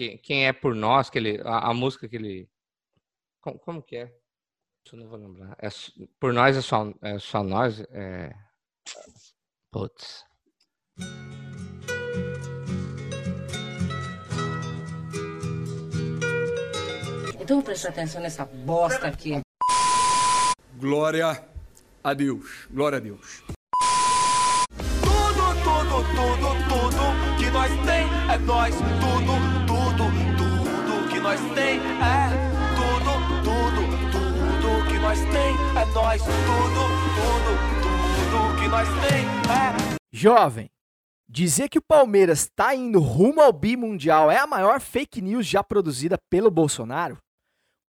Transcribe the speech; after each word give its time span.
quem, 0.00 0.16
quem 0.16 0.46
é 0.46 0.52
por 0.52 0.74
nós, 0.74 1.10
que 1.10 1.18
ele, 1.18 1.42
a, 1.44 1.68
a 1.68 1.74
música 1.74 2.08
que 2.08 2.16
ele. 2.16 2.48
Como, 3.42 3.58
como, 3.58 3.82
que 3.82 3.96
é? 3.96 4.14
Eu 4.90 4.98
não 4.98 5.08
vou 5.08 5.18
lembrar. 5.18 5.54
É, 5.60 5.68
por 6.18 6.32
nós 6.32 6.56
é 6.56 6.62
só, 6.62 6.90
é 7.02 7.18
só 7.18 7.42
nós. 7.42 7.80
É... 7.90 8.32
Putz. 9.70 10.24
Então 17.38 17.56
vou 17.56 17.62
prestar 17.62 17.90
atenção 17.90 18.22
nessa 18.22 18.46
bosta 18.46 19.06
aqui. 19.06 19.40
Glória 20.76 21.46
a 22.02 22.14
Deus. 22.14 22.66
Glória 22.70 22.96
a 22.96 23.00
Deus. 23.00 23.42
Tudo, 25.02 25.44
tudo, 25.62 26.02
tudo, 26.16 26.48
tudo 26.68 27.38
que 27.38 27.50
nós 27.50 27.70
tem 27.84 28.06
é 28.32 28.38
nós. 28.38 28.74
Tudo, 28.74 29.59
nós 31.40 31.54
tem 31.54 31.80
é 31.80 32.28
tudo, 32.76 33.12
tudo, 33.44 33.80
tudo 34.12 34.88
que 34.88 34.98
nós 34.98 35.18
tem 35.18 35.54
é 35.80 35.94
nós. 35.94 36.22
Tudo, 36.22 36.82
tudo, 37.16 37.52
tudo 38.30 38.60
que 38.60 38.68
nós 38.68 38.88
tem 39.08 39.24
é. 39.24 39.96
Jovem, 40.12 40.68
dizer 41.28 41.68
que 41.68 41.78
o 41.78 41.82
Palmeiras 41.82 42.40
está 42.40 42.74
indo 42.74 43.00
rumo 43.00 43.40
ao 43.40 43.52
bimundial 43.52 44.30
é 44.30 44.38
a 44.38 44.46
maior 44.46 44.80
fake 44.80 45.22
news 45.22 45.46
já 45.46 45.62
produzida 45.64 46.18
pelo 46.28 46.50
Bolsonaro? 46.50 47.16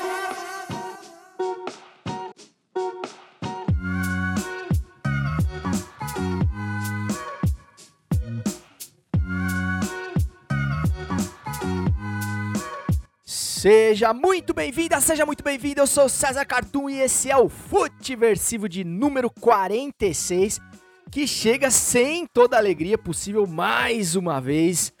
Seja 13.64 14.12
muito 14.12 14.52
bem-vinda, 14.52 15.00
seja 15.00 15.24
muito 15.24 15.42
bem-vindo. 15.42 15.80
Eu 15.80 15.86
sou 15.86 16.06
César 16.06 16.44
Cartoon 16.44 16.90
e 16.90 17.00
esse 17.00 17.30
é 17.30 17.36
o 17.38 17.48
Futeversivo 17.48 18.68
de 18.68 18.84
número 18.84 19.30
46, 19.30 20.60
que 21.10 21.26
chega 21.26 21.70
sem 21.70 22.26
toda 22.26 22.56
a 22.56 22.58
alegria 22.58 22.98
possível 22.98 23.46
mais 23.46 24.16
uma 24.16 24.38
vez 24.38 24.92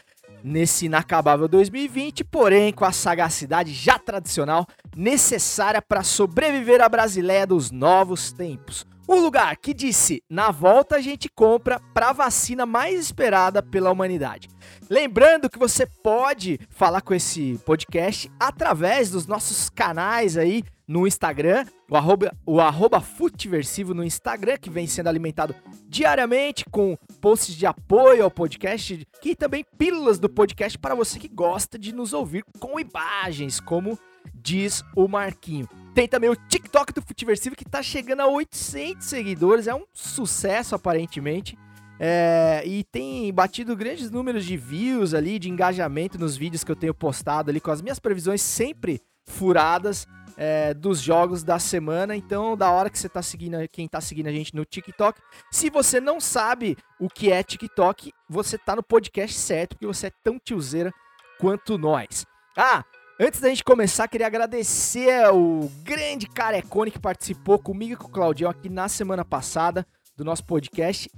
nesse 0.42 0.86
inacabável 0.86 1.46
2020, 1.46 2.24
porém 2.24 2.72
com 2.72 2.86
a 2.86 2.92
sagacidade 2.92 3.70
já 3.70 3.98
tradicional 3.98 4.66
necessária 4.96 5.82
para 5.82 6.02
sobreviver 6.02 6.80
à 6.80 6.88
Brasileia 6.88 7.46
dos 7.46 7.70
novos 7.70 8.32
tempos. 8.32 8.86
O 9.06 9.16
lugar 9.16 9.56
que 9.56 9.74
disse: 9.74 10.22
na 10.30 10.50
volta 10.50 10.96
a 10.96 11.00
gente 11.00 11.28
compra 11.28 11.78
para 11.92 12.10
a 12.10 12.12
vacina 12.12 12.64
mais 12.64 12.98
esperada 12.98 13.62
pela 13.62 13.90
humanidade. 13.90 14.48
Lembrando 14.88 15.50
que 15.50 15.58
você 15.58 15.86
pode 15.86 16.58
falar 16.70 17.02
com 17.02 17.14
esse 17.14 17.60
podcast 17.66 18.30
através 18.40 19.10
dos 19.10 19.26
nossos 19.26 19.68
canais 19.68 20.36
aí 20.36 20.64
no 20.86 21.06
Instagram, 21.06 21.64
o 21.90 21.96
arroba, 21.96 22.32
o 22.46 22.60
arroba 22.60 23.02
no 23.94 24.04
Instagram, 24.04 24.56
que 24.58 24.68
vem 24.68 24.86
sendo 24.86 25.08
alimentado 25.08 25.54
diariamente 25.88 26.64
com 26.70 26.96
posts 27.20 27.54
de 27.54 27.66
apoio 27.66 28.24
ao 28.24 28.30
podcast 28.30 29.06
e 29.24 29.34
também 29.34 29.64
pílulas 29.78 30.18
do 30.18 30.28
podcast 30.28 30.78
para 30.78 30.94
você 30.94 31.18
que 31.18 31.28
gosta 31.28 31.78
de 31.78 31.94
nos 31.94 32.12
ouvir 32.12 32.44
com 32.58 32.78
imagens, 32.78 33.60
como 33.60 33.98
diz 34.34 34.82
o 34.94 35.08
Marquinho. 35.08 35.68
Tem 35.94 36.08
também 36.08 36.28
o 36.28 36.36
TikTok 36.36 36.92
do 36.92 37.02
Futiversivo 37.02 37.54
que 37.54 37.62
está 37.64 37.82
chegando 37.82 38.20
a 38.20 38.26
800 38.26 39.06
seguidores, 39.06 39.66
é 39.66 39.74
um 39.74 39.84
sucesso 39.92 40.74
aparentemente. 40.74 41.56
É, 41.98 42.62
e 42.66 42.82
tem 42.84 43.32
batido 43.32 43.76
grandes 43.76 44.10
números 44.10 44.44
de 44.44 44.56
views 44.56 45.14
ali, 45.14 45.38
de 45.38 45.48
engajamento 45.48 46.18
nos 46.18 46.36
vídeos 46.36 46.64
que 46.64 46.72
eu 46.72 46.76
tenho 46.76 46.92
postado 46.92 47.50
ali, 47.50 47.60
com 47.60 47.70
as 47.70 47.80
minhas 47.80 48.00
previsões 48.00 48.42
sempre 48.42 49.00
furadas 49.24 50.06
é, 50.36 50.74
dos 50.74 51.00
jogos 51.00 51.42
da 51.42 51.58
semana. 51.58 52.16
Então, 52.16 52.56
da 52.56 52.70
hora 52.70 52.90
que 52.90 52.98
você 52.98 53.08
tá 53.08 53.22
seguindo, 53.22 53.56
quem 53.70 53.88
tá 53.88 54.00
seguindo 54.00 54.26
a 54.26 54.32
gente 54.32 54.54
no 54.54 54.64
TikTok. 54.64 55.20
Se 55.50 55.70
você 55.70 56.00
não 56.00 56.20
sabe 56.20 56.76
o 56.98 57.08
que 57.08 57.30
é 57.30 57.42
TikTok, 57.42 58.12
você 58.28 58.58
tá 58.58 58.74
no 58.74 58.82
podcast 58.82 59.36
certo, 59.36 59.70
porque 59.70 59.86
você 59.86 60.08
é 60.08 60.12
tão 60.22 60.38
tiozeira 60.38 60.92
quanto 61.38 61.78
nós. 61.78 62.26
Ah, 62.56 62.84
Antes 63.18 63.40
da 63.40 63.48
gente 63.48 63.62
começar, 63.62 64.08
queria 64.08 64.26
agradecer 64.26 65.32
o 65.32 65.70
grande 65.84 66.26
carecone 66.26 66.90
que 66.90 66.98
participou 66.98 67.60
comigo 67.60 67.92
e 67.92 67.96
com 67.96 68.08
o 68.08 68.10
Claudião 68.10 68.50
aqui 68.50 68.68
na 68.68 68.88
semana 68.88 69.24
passada 69.24 69.86
do 70.16 70.24
nosso 70.24 70.44
podcast. 70.44 71.08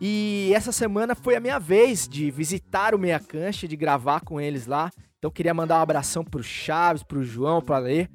E 0.00 0.50
essa 0.54 0.72
semana 0.72 1.14
foi 1.14 1.36
a 1.36 1.40
minha 1.40 1.58
vez 1.58 2.08
de 2.08 2.30
visitar 2.30 2.94
o 2.94 2.98
Meia 2.98 3.20
Cancha, 3.20 3.68
de 3.68 3.76
gravar 3.76 4.20
com 4.20 4.40
eles 4.40 4.66
lá. 4.66 4.90
Então 5.18 5.30
queria 5.30 5.52
mandar 5.52 5.78
um 5.78 5.82
abração 5.82 6.24
pro 6.24 6.42
Chaves, 6.42 7.02
pro 7.02 7.22
João, 7.22 7.60
pro 7.60 7.74
Alê 7.74 8.08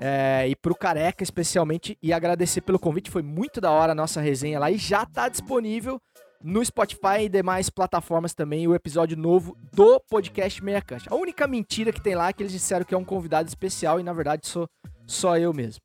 é, 0.00 0.48
e 0.48 0.56
pro 0.56 0.74
Careca 0.74 1.22
especialmente 1.22 1.98
e 2.02 2.10
agradecer 2.10 2.62
pelo 2.62 2.78
convite. 2.78 3.10
Foi 3.10 3.22
muito 3.22 3.60
da 3.60 3.70
hora 3.70 3.92
a 3.92 3.94
nossa 3.94 4.18
resenha 4.18 4.58
lá 4.58 4.70
e 4.70 4.78
já 4.78 5.04
tá 5.04 5.28
disponível 5.28 6.00
no 6.42 6.64
Spotify 6.64 7.22
e 7.22 7.28
demais 7.28 7.68
plataformas 7.68 8.34
também 8.34 8.66
o 8.66 8.74
episódio 8.74 9.16
novo 9.16 9.56
do 9.72 10.00
podcast 10.08 10.62
Meia 10.62 10.80
Cancha. 10.80 11.10
A 11.10 11.16
única 11.16 11.46
mentira 11.46 11.92
que 11.92 12.00
tem 12.00 12.14
lá 12.14 12.28
é 12.28 12.32
que 12.32 12.42
eles 12.42 12.52
disseram 12.52 12.84
que 12.84 12.94
é 12.94 12.98
um 12.98 13.04
convidado 13.04 13.48
especial 13.48 13.98
e 13.98 14.02
na 14.02 14.12
verdade 14.12 14.46
sou 14.46 14.68
só 15.06 15.36
eu 15.36 15.52
mesmo. 15.52 15.82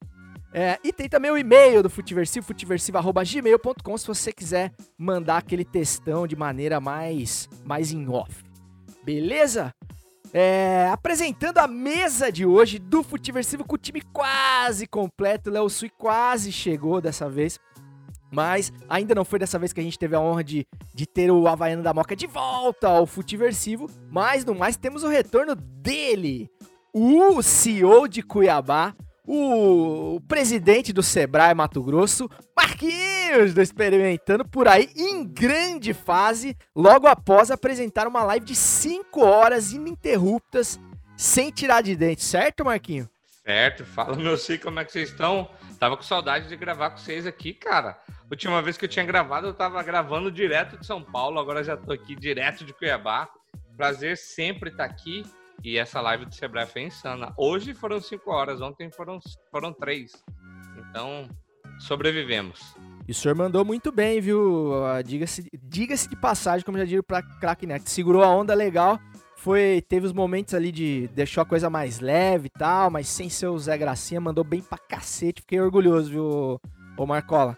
É, 0.53 0.77
e 0.83 0.93
tem 0.93 1.09
também 1.09 1.31
o 1.31 1.37
e-mail 1.37 1.81
do 1.81 1.89
Futiversivo, 1.89 2.45
futiversivo.gmail.com 2.45 3.97
se 3.97 4.05
você 4.05 4.31
quiser 4.31 4.71
mandar 4.95 5.37
aquele 5.37 5.65
textão 5.65 6.27
de 6.27 6.35
maneira 6.35 6.79
mais, 6.79 7.49
mais 7.65 7.91
in 7.91 8.07
off. 8.07 8.43
Beleza? 9.03 9.73
É, 10.31 10.89
apresentando 10.91 11.57
a 11.57 11.67
mesa 11.67 12.31
de 12.31 12.45
hoje 12.45 12.77
do 12.77 13.03
Futiversivo 13.03 13.63
com 13.63 13.75
o 13.75 13.79
time 13.79 14.01
quase 14.01 14.85
completo. 14.85 15.49
Léo 15.49 15.69
Sui 15.69 15.89
quase 15.89 16.51
chegou 16.51 17.01
dessa 17.01 17.27
vez. 17.27 17.59
Mas 18.33 18.73
ainda 18.89 19.13
não 19.13 19.23
foi 19.23 19.37
dessa 19.37 19.59
vez 19.59 19.71
que 19.71 19.79
a 19.79 19.83
gente 19.83 19.99
teve 19.99 20.15
a 20.15 20.19
honra 20.19 20.43
de, 20.43 20.65
de 20.91 21.05
ter 21.05 21.29
o 21.29 21.47
Havaiano 21.47 21.83
da 21.83 21.93
Moca 21.93 22.15
de 22.15 22.25
volta 22.25 22.87
ao 22.87 23.05
Futiversivo. 23.05 23.87
Mas 24.09 24.43
no 24.43 24.55
mais 24.55 24.75
temos 24.75 25.03
o 25.03 25.07
retorno 25.07 25.55
dele, 25.55 26.49
o 26.91 27.43
CEO 27.43 28.07
de 28.07 28.23
Cuiabá, 28.23 28.95
o 29.23 30.19
presidente 30.27 30.91
do 30.91 31.03
Sebrae 31.03 31.53
Mato 31.53 31.81
Grosso, 31.83 32.27
Marquinhos, 32.57 33.53
do 33.53 33.61
Experimentando 33.61 34.43
por 34.43 34.67
aí, 34.67 34.89
em 34.95 35.23
grande 35.23 35.93
fase, 35.93 36.57
logo 36.75 37.05
após 37.07 37.51
apresentar 37.51 38.07
uma 38.07 38.23
live 38.23 38.45
de 38.45 38.55
5 38.55 39.23
horas 39.23 39.71
ininterruptas, 39.71 40.79
sem 41.15 41.51
tirar 41.51 41.81
de 41.81 41.95
dente, 41.95 42.23
certo, 42.23 42.65
Marquinho? 42.65 43.07
Certo, 43.45 43.85
fala 43.85 44.15
meu 44.15 44.37
sei 44.37 44.57
como 44.57 44.79
é 44.79 44.85
que 44.85 44.91
vocês 44.91 45.09
estão. 45.09 45.49
Tava 45.83 45.97
com 45.97 46.03
saudade 46.03 46.47
de 46.47 46.55
gravar 46.55 46.91
com 46.91 46.97
vocês 46.97 47.27
aqui, 47.27 47.53
cara. 47.53 47.99
Última 48.31 48.61
vez 48.61 48.77
que 48.77 48.85
eu 48.85 48.89
tinha 48.89 49.03
gravado, 49.03 49.47
eu 49.47 49.53
tava 49.53 49.83
gravando 49.83 50.31
direto 50.31 50.77
de 50.77 50.85
São 50.85 51.03
Paulo, 51.03 51.37
agora 51.37 51.61
já 51.61 51.75
tô 51.75 51.91
aqui 51.91 52.15
direto 52.15 52.63
de 52.63 52.71
Cuiabá. 52.71 53.27
Prazer 53.75 54.15
sempre 54.15 54.69
estar 54.69 54.85
aqui. 54.85 55.23
E 55.61 55.77
essa 55.77 55.99
live 55.99 56.23
do 56.23 56.33
Sebrae 56.33 56.65
foi 56.65 56.83
insana. 56.83 57.33
Hoje 57.35 57.73
foram 57.73 57.99
cinco 57.99 58.31
horas, 58.31 58.61
ontem 58.61 58.89
foram, 58.89 59.19
foram 59.51 59.73
três. 59.73 60.13
Então, 60.77 61.27
sobrevivemos. 61.79 62.77
E 63.05 63.11
o 63.11 63.13
senhor 63.13 63.35
mandou 63.35 63.65
muito 63.65 63.91
bem, 63.91 64.21
viu? 64.21 64.71
Diga-se 65.05 65.49
diga 65.61 65.97
de 65.97 66.15
passagem, 66.15 66.65
como 66.65 66.77
já 66.77 66.85
digo 66.85 67.03
pra 67.03 67.21
Cracknet. 67.21 67.89
Segurou 67.89 68.23
a 68.23 68.29
onda 68.29 68.53
legal 68.53 68.97
foi 69.43 69.83
teve 69.89 70.05
os 70.05 70.13
momentos 70.13 70.53
ali 70.53 70.71
de 70.71 71.09
deixou 71.09 71.41
a 71.41 71.45
coisa 71.45 71.69
mais 71.69 71.99
leve 71.99 72.47
e 72.47 72.49
tal, 72.49 72.89
mas 72.89 73.09
sem 73.09 73.29
ser 73.29 73.47
o 73.47 73.59
Zé 73.59 73.77
Gracinha, 73.77 74.21
mandou 74.21 74.41
bem 74.41 74.61
pra 74.61 74.77
cacete. 74.77 75.41
Fiquei 75.41 75.59
orgulhoso, 75.59 76.09
viu, 76.09 76.61
ô 76.97 77.05
Marcola? 77.05 77.57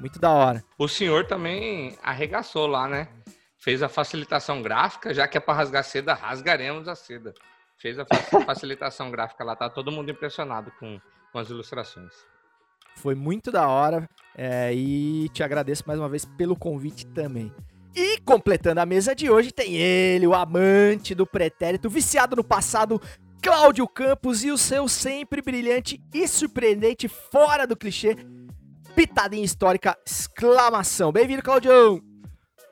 Muito 0.00 0.18
da 0.18 0.30
hora. 0.30 0.64
O 0.78 0.88
senhor 0.88 1.26
também 1.26 1.98
arregaçou 2.02 2.66
lá, 2.66 2.88
né? 2.88 3.08
Fez 3.58 3.82
a 3.82 3.90
facilitação 3.90 4.62
gráfica, 4.62 5.12
já 5.12 5.28
que 5.28 5.36
é 5.36 5.40
para 5.40 5.52
rasgar 5.52 5.84
seda, 5.84 6.14
rasgaremos 6.14 6.88
a 6.88 6.94
seda. 6.94 7.34
Fez 7.76 7.98
a 7.98 8.06
facilitação 8.46 9.10
gráfica 9.10 9.44
lá, 9.44 9.54
tá 9.54 9.68
todo 9.68 9.92
mundo 9.92 10.10
impressionado 10.10 10.72
com, 10.80 10.98
com 11.30 11.38
as 11.38 11.50
ilustrações. 11.50 12.14
Foi 12.96 13.14
muito 13.14 13.52
da 13.52 13.68
hora 13.68 14.08
é, 14.34 14.72
e 14.72 15.28
te 15.28 15.42
agradeço 15.42 15.84
mais 15.86 16.00
uma 16.00 16.08
vez 16.08 16.24
pelo 16.24 16.56
convite 16.56 17.06
também. 17.08 17.52
E 17.94 18.20
completando 18.20 18.80
a 18.80 18.86
mesa 18.86 19.14
de 19.14 19.30
hoje 19.30 19.50
tem 19.50 19.76
ele, 19.76 20.26
o 20.26 20.34
amante 20.34 21.14
do 21.14 21.26
pretérito, 21.26 21.88
viciado 21.88 22.36
no 22.36 22.44
passado, 22.44 23.00
Cláudio 23.42 23.88
Campos 23.88 24.44
e 24.44 24.50
o 24.50 24.58
seu 24.58 24.88
sempre 24.88 25.40
brilhante 25.40 26.00
e 26.12 26.26
surpreendente 26.28 27.08
fora 27.08 27.66
do 27.66 27.76
clichê, 27.76 28.16
pitadinha 28.94 29.44
histórica, 29.44 29.96
exclamação. 30.06 31.12
Bem-vindo, 31.12 31.42
Claudião! 31.42 32.02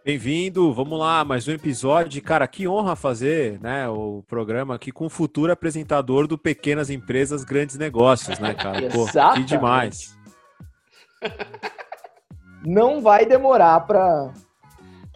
Bem-vindo, 0.05 0.73
vamos 0.73 0.99
lá, 1.01 1.25
mais 1.25 1.49
um 1.49 1.53
episódio. 1.53 2.23
Cara, 2.23 2.47
que 2.47 2.69
honra 2.69 2.95
fazer 2.95 3.59
né, 3.61 3.89
o 3.89 4.23
programa 4.29 4.77
aqui 4.77 4.93
com 4.93 5.07
o 5.07 5.11
futuro 5.11 5.51
apresentador 5.51 6.29
do 6.29 6.39
Pequenas 6.39 6.91
Empresas, 6.91 7.43
Grandes 7.43 7.77
Negócios, 7.77 8.39
né, 8.39 8.55
cara? 8.55 8.89
Pô, 8.89 9.07
que 9.35 9.43
demais. 9.43 10.17
não 12.65 13.01
vai 13.01 13.27
demorar 13.27 13.81
para 13.81 14.33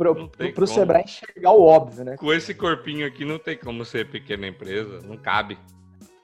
pro, 0.00 0.28
pro. 0.54 0.66
Sebrae 0.66 1.04
enxergar 1.04 1.52
o 1.52 1.62
óbvio, 1.62 2.04
né? 2.04 2.16
Com 2.16 2.32
esse 2.32 2.54
corpinho 2.54 3.06
aqui 3.06 3.22
não 3.24 3.38
tem 3.38 3.58
como 3.58 3.84
ser 3.84 4.08
pequena 4.10 4.46
empresa, 4.46 5.00
não 5.06 5.18
cabe. 5.18 5.58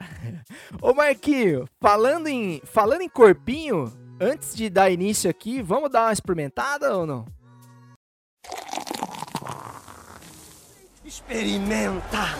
Ô 0.80 0.94
Marquinho, 0.94 1.66
falando 1.78 2.26
em, 2.26 2.62
falando 2.64 3.02
em 3.02 3.08
corpinho, 3.08 3.92
antes 4.18 4.56
de 4.56 4.70
dar 4.70 4.90
início 4.90 5.28
aqui, 5.28 5.60
vamos 5.60 5.90
dar 5.90 6.06
uma 6.06 6.12
experimentada 6.12 6.96
ou 6.96 7.06
não? 7.06 7.26
Experimenta. 11.04 12.34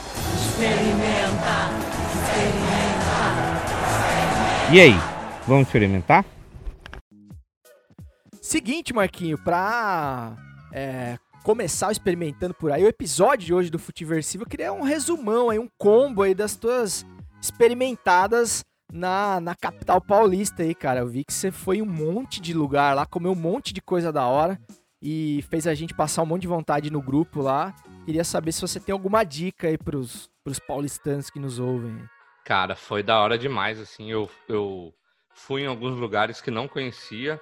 E 4.72 4.80
aí, 4.80 4.94
vamos 5.46 5.66
experimentar? 5.66 6.24
Seguinte, 8.40 8.94
Marquinho, 8.94 9.36
pra 9.36 10.36
é, 10.76 11.18
começar 11.46 11.92
experimentando 11.92 12.52
por 12.52 12.72
aí, 12.72 12.82
o 12.82 12.88
episódio 12.88 13.46
de 13.46 13.54
hoje 13.54 13.70
do 13.70 13.78
Futiversivo, 13.78 14.42
eu 14.42 14.48
queria 14.48 14.72
um 14.72 14.82
resumão 14.82 15.48
aí, 15.48 15.60
um 15.60 15.68
combo 15.78 16.22
aí 16.22 16.34
das 16.34 16.56
tuas 16.56 17.06
experimentadas 17.40 18.64
na, 18.92 19.40
na 19.40 19.54
capital 19.54 20.00
paulista 20.00 20.64
aí, 20.64 20.74
cara. 20.74 20.98
Eu 20.98 21.06
vi 21.06 21.24
que 21.24 21.32
você 21.32 21.52
foi 21.52 21.80
um 21.80 21.86
monte 21.86 22.40
de 22.40 22.52
lugar 22.52 22.96
lá, 22.96 23.06
comeu 23.06 23.30
um 23.30 23.36
monte 23.36 23.72
de 23.72 23.80
coisa 23.80 24.12
da 24.12 24.26
hora 24.26 24.60
e 25.00 25.40
fez 25.48 25.68
a 25.68 25.74
gente 25.74 25.94
passar 25.94 26.24
um 26.24 26.26
monte 26.26 26.42
de 26.42 26.48
vontade 26.48 26.90
no 26.90 27.00
grupo 27.00 27.40
lá. 27.40 27.72
Queria 28.04 28.24
saber 28.24 28.50
se 28.50 28.60
você 28.60 28.80
tem 28.80 28.92
alguma 28.92 29.22
dica 29.22 29.68
aí 29.68 29.78
pros, 29.78 30.28
pros 30.42 30.58
paulistanos 30.58 31.30
que 31.30 31.38
nos 31.38 31.60
ouvem. 31.60 31.96
Cara, 32.44 32.74
foi 32.74 33.04
da 33.04 33.20
hora 33.20 33.38
demais, 33.38 33.78
assim, 33.78 34.10
eu, 34.10 34.28
eu 34.48 34.92
fui 35.32 35.62
em 35.62 35.66
alguns 35.66 35.96
lugares 35.96 36.40
que 36.40 36.50
não 36.50 36.66
conhecia, 36.66 37.40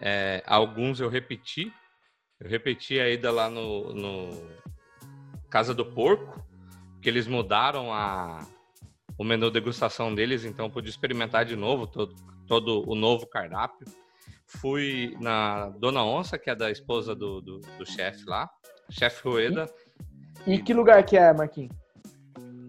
é, 0.00 0.42
alguns 0.46 1.00
eu 1.00 1.10
repeti, 1.10 1.70
eu 2.40 2.48
repeti 2.48 2.98
a 3.00 3.08
ida 3.08 3.30
lá 3.30 3.48
no, 3.48 3.92
no 3.92 4.30
Casa 5.50 5.74
do 5.74 5.84
Porco, 5.84 6.44
que 7.00 7.08
eles 7.08 7.26
mudaram 7.26 7.92
a, 7.92 8.46
o 9.18 9.24
menu 9.24 9.50
degustação 9.50 10.14
deles, 10.14 10.44
então 10.44 10.66
eu 10.66 10.70
pude 10.70 10.88
experimentar 10.90 11.44
de 11.44 11.56
novo 11.56 11.86
todo, 11.86 12.14
todo 12.46 12.88
o 12.88 12.94
novo 12.94 13.26
cardápio. 13.26 13.86
Fui 14.46 15.16
na 15.20 15.70
Dona 15.70 16.04
Onça, 16.04 16.38
que 16.38 16.50
é 16.50 16.54
da 16.54 16.70
esposa 16.70 17.14
do, 17.14 17.40
do, 17.40 17.58
do 17.58 17.86
chefe 17.86 18.24
lá, 18.26 18.48
chefe 18.90 19.28
Rueda, 19.28 19.66
E 20.46 20.58
que 20.58 20.72
lugar 20.72 21.02
que 21.04 21.16
é, 21.16 21.32
Marquinhos? 21.32 21.74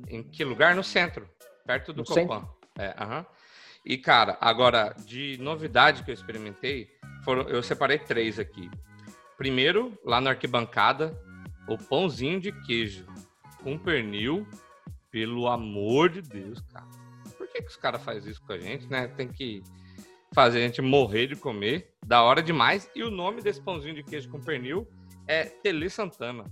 em 0.09 0.23
que 0.23 0.43
lugar? 0.43 0.75
No 0.75 0.83
centro, 0.83 1.29
perto 1.65 1.93
do 1.93 1.99
No 1.99 2.05
Copan. 2.05 2.47
É, 2.77 2.95
aham. 2.97 3.25
E, 3.85 3.97
cara, 3.97 4.37
agora, 4.41 4.93
de 5.05 5.37
novidade 5.39 6.03
que 6.03 6.11
eu 6.11 6.13
experimentei, 6.13 6.89
foram, 7.23 7.43
eu 7.43 7.61
separei 7.63 7.99
três 7.99 8.39
aqui. 8.39 8.69
Primeiro, 9.37 9.97
lá 10.03 10.19
na 10.19 10.31
arquibancada, 10.31 11.17
o 11.67 11.77
pãozinho 11.77 12.39
de 12.39 12.51
queijo 12.65 13.05
com 13.63 13.77
pernil. 13.77 14.47
Pelo 15.09 15.47
amor 15.47 16.09
de 16.09 16.21
Deus, 16.21 16.61
cara. 16.71 16.85
Por 17.37 17.47
que, 17.47 17.61
que 17.61 17.69
os 17.69 17.77
caras 17.77 18.03
fazem 18.03 18.29
isso 18.29 18.41
com 18.45 18.53
a 18.53 18.59
gente, 18.59 18.87
né? 18.87 19.07
Tem 19.07 19.27
que 19.27 19.63
fazer 20.33 20.59
a 20.59 20.61
gente 20.61 20.81
morrer 20.81 21.27
de 21.27 21.35
comer. 21.35 21.93
Da 22.05 22.21
hora 22.21 22.41
demais. 22.41 22.89
E 22.93 23.03
o 23.03 23.09
nome 23.09 23.41
desse 23.41 23.61
pãozinho 23.61 23.95
de 23.95 24.03
queijo 24.03 24.29
com 24.29 24.39
pernil 24.39 24.87
é 25.27 25.45
Tele 25.45 25.89
Santana. 25.89 26.43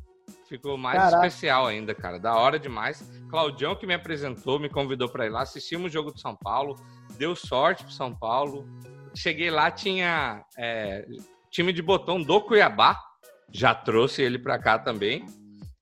Ficou 0.47 0.77
mais 0.77 0.97
Caraca. 0.97 1.27
especial 1.27 1.67
ainda, 1.67 1.93
cara. 1.93 2.17
Da 2.19 2.35
hora 2.35 2.57
demais. 2.57 3.01
Claudião 3.29 3.75
que 3.75 3.85
me 3.85 3.93
apresentou, 3.93 4.59
me 4.59 4.69
convidou 4.69 5.09
para 5.09 5.25
ir 5.25 5.29
lá. 5.29 5.41
Assistimos 5.41 5.87
o 5.87 5.93
jogo 5.93 6.11
do 6.11 6.19
São 6.19 6.35
Paulo. 6.35 6.75
Deu 7.17 7.35
sorte 7.35 7.83
pro 7.83 7.93
São 7.93 8.15
Paulo. 8.15 8.67
Cheguei 9.13 9.49
lá, 9.49 9.69
tinha 9.71 10.43
é, 10.57 11.05
time 11.55 11.71
de 11.71 11.81
botão 11.81 12.21
do 12.21 12.41
Cuiabá. 12.41 13.01
Já 13.49 13.73
trouxe 13.73 14.21
ele 14.21 14.37
para 14.37 14.59
cá 14.59 14.77
também. 14.77 15.25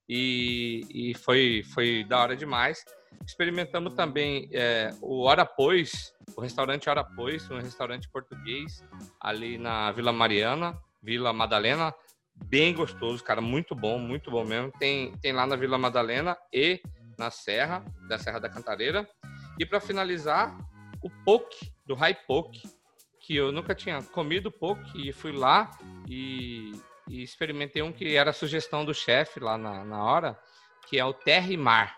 E, 0.07 0.85
e 0.93 1.13
foi, 1.15 1.63
foi 1.73 2.03
da 2.03 2.19
hora 2.19 2.35
demais. 2.35 2.85
Experimentamos 3.25 3.95
também 3.95 4.47
é, 4.53 4.93
o 5.01 5.23
Hora 5.23 5.45
Pois, 5.45 6.13
o 6.35 6.41
restaurante 6.41 6.89
Hora 6.89 7.03
Pois, 7.03 7.49
um 7.49 7.57
restaurante 7.57 8.07
português 8.09 8.83
ali 9.19 9.57
na 9.57 9.91
Vila 9.91 10.13
Mariana, 10.13 10.79
Vila 11.01 11.33
Madalena. 11.33 11.91
Bem 12.35 12.73
gostoso, 12.73 13.23
cara, 13.23 13.41
muito 13.41 13.73
bom, 13.73 13.97
muito 13.97 14.29
bom 14.29 14.43
mesmo. 14.45 14.71
Tem, 14.77 15.11
tem 15.17 15.31
lá 15.31 15.47
na 15.47 15.55
Vila 15.55 15.77
Madalena 15.79 16.37
e 16.51 16.81
na 17.17 17.31
Serra, 17.31 17.83
da 18.07 18.19
Serra 18.19 18.39
da 18.39 18.49
Cantareira. 18.49 19.07
E 19.57 19.65
para 19.65 19.79
finalizar, 19.79 20.55
o 21.01 21.09
poke, 21.25 21.71
do 21.85 21.95
High 21.95 22.17
Poke, 22.27 22.61
que 23.23 23.37
eu 23.37 23.53
nunca 23.53 23.73
tinha 23.73 24.03
comido 24.03 24.51
poke 24.51 25.09
e 25.09 25.13
fui 25.13 25.31
lá 25.31 25.71
e, 26.07 26.73
e 27.07 27.23
experimentei 27.23 27.81
um 27.81 27.91
que 27.91 28.17
era 28.17 28.31
a 28.31 28.33
sugestão 28.33 28.83
do 28.83 28.93
chefe 28.93 29.39
lá 29.39 29.57
na, 29.57 29.85
na 29.85 30.03
hora, 30.03 30.37
que 30.87 30.99
é 30.99 31.05
o 31.05 31.13
terra 31.13 31.51
e 31.51 31.55
mar. 31.55 31.97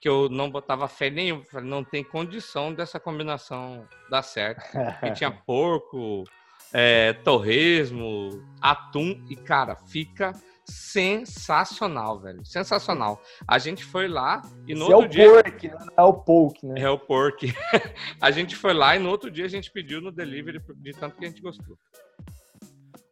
Que 0.00 0.08
eu 0.08 0.28
não 0.30 0.50
botava 0.50 0.88
fé 0.88 1.10
nenhuma, 1.10 1.44
falei, 1.44 1.68
não 1.68 1.84
tem 1.84 2.02
condição 2.02 2.72
dessa 2.72 2.98
combinação 2.98 3.86
dar 4.08 4.22
certo. 4.22 4.62
Porque 4.72 5.10
tinha 5.12 5.30
porco, 5.30 6.24
é, 6.72 7.12
torresmo, 7.12 8.30
atum 8.58 9.22
e, 9.28 9.36
cara, 9.36 9.76
fica 9.76 10.32
sensacional, 10.68 12.18
velho. 12.20 12.44
Sensacional. 12.44 13.20
A 13.46 13.58
gente 13.58 13.84
foi 13.84 14.08
lá 14.08 14.42
e 14.66 14.74
no 14.74 14.82
Esse 14.84 14.92
é 14.92 14.96
outro 14.96 15.10
o 15.10 15.12
dia. 15.12 15.30
pork, 15.42 15.68
não 15.68 15.86
é 15.96 16.02
o 16.02 16.12
poke, 16.14 16.66
né? 16.66 16.80
É 16.80 16.90
o 16.90 16.98
pork. 16.98 17.52
a 18.20 18.30
gente 18.30 18.54
foi 18.56 18.72
lá 18.74 18.96
e 18.96 18.98
no 18.98 19.08
outro 19.08 19.30
dia 19.30 19.44
a 19.44 19.48
gente 19.48 19.70
pediu 19.70 20.00
no 20.00 20.10
delivery 20.12 20.60
de 20.76 20.92
tanto 20.92 21.16
que 21.16 21.24
a 21.24 21.28
gente 21.28 21.40
gostou. 21.42 21.76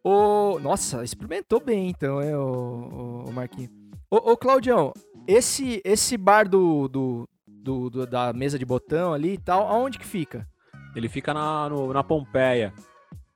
Ô, 0.03 0.58
nossa, 0.61 1.03
experimentou 1.03 1.61
bem 1.61 1.88
então, 1.88 2.20
é, 2.20 2.37
o, 2.37 3.25
o 3.29 3.32
Marquinhos. 3.32 3.73
Ô, 4.11 4.32
ô, 4.32 4.37
Claudião, 4.37 4.93
esse, 5.26 5.82
esse 5.85 6.17
bar 6.17 6.49
do, 6.49 6.87
do, 6.88 7.29
do- 7.47 7.91
do- 7.91 8.06
da 8.06 8.32
mesa 8.32 8.56
de 8.58 8.64
botão 8.64 9.12
ali 9.12 9.32
e 9.35 9.38
tal, 9.38 9.67
aonde 9.67 9.99
que 9.99 10.06
fica? 10.06 10.47
Ele 10.94 11.08
fica 11.08 11.35
na, 11.35 11.69
no- 11.69 11.93
na 11.93 12.05
Pompeia, 12.05 12.73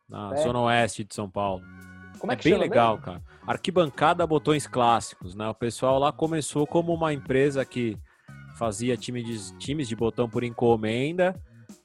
na 0.08 0.32
É. 0.34 0.36
zona 0.42 0.60
oeste 0.60 1.02
de 1.02 1.12
São 1.14 1.28
Paulo. 1.28 1.62
Como 2.20 2.30
é, 2.30 2.34
É, 2.34 2.36
que 2.36 2.44
bem 2.44 2.52
chama 2.52 2.62
legal, 2.64 2.92
mesmo? 2.94 3.04
cara. 3.04 3.22
Arquibancada 3.50 4.24
Botões 4.24 4.68
Clássicos, 4.68 5.34
né? 5.34 5.48
O 5.48 5.54
pessoal 5.54 5.98
lá 5.98 6.12
começou 6.12 6.68
como 6.68 6.94
uma 6.94 7.12
empresa 7.12 7.64
que 7.64 7.98
fazia 8.56 8.96
time 8.96 9.24
de, 9.24 9.58
times 9.58 9.88
de 9.88 9.96
botão 9.96 10.30
por 10.30 10.44
encomenda. 10.44 11.34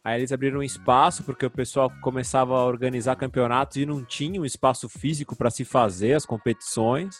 Aí 0.03 0.19
eles 0.19 0.31
abriram 0.31 0.59
um 0.59 0.63
espaço 0.63 1.23
porque 1.23 1.44
o 1.44 1.50
pessoal 1.50 1.91
começava 2.03 2.56
a 2.56 2.65
organizar 2.65 3.15
campeonatos 3.15 3.77
e 3.77 3.85
não 3.85 4.06
tinha 4.06 4.39
um 4.39 4.45
espaço 4.45 4.88
físico 4.88 5.35
para 5.35 5.50
se 5.50 5.65
fazer 5.65 6.13
as 6.13 6.23
competições. 6.23 7.15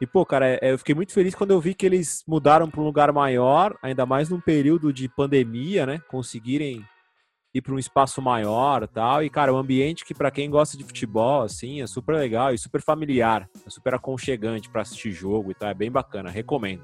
E, 0.00 0.06
pô, 0.06 0.26
cara, 0.26 0.58
é- 0.60 0.72
eu 0.72 0.78
fiquei 0.78 0.94
muito 0.96 1.12
feliz 1.12 1.32
quando 1.32 1.52
eu 1.52 1.60
vi 1.60 1.74
que 1.74 1.86
eles 1.86 2.24
mudaram 2.26 2.68
para 2.68 2.80
um 2.80 2.84
lugar 2.84 3.12
maior, 3.12 3.78
ainda 3.80 4.04
mais 4.04 4.28
num 4.28 4.40
período 4.40 4.92
de 4.92 5.08
pandemia, 5.08 5.86
né? 5.86 6.00
Conseguirem 6.08 6.84
ir 7.54 7.62
para 7.62 7.72
um 7.72 7.78
espaço 7.78 8.20
maior 8.20 8.82
e 8.82 8.88
tal. 8.88 9.22
E, 9.22 9.30
cara, 9.30 9.54
um 9.54 9.56
ambiente 9.56 10.04
que, 10.04 10.12
para 10.12 10.30
quem 10.30 10.50
gosta 10.50 10.76
de 10.76 10.82
futebol, 10.82 11.42
assim, 11.42 11.80
é 11.80 11.86
super 11.86 12.16
legal 12.16 12.52
e 12.52 12.58
super 12.58 12.82
familiar. 12.82 13.48
É 13.64 13.70
super 13.70 13.94
aconchegante 13.94 14.68
para 14.68 14.82
assistir 14.82 15.12
jogo 15.12 15.52
e 15.52 15.54
tal. 15.54 15.68
É 15.68 15.74
bem 15.74 15.90
bacana, 15.90 16.28
recomendo. 16.28 16.82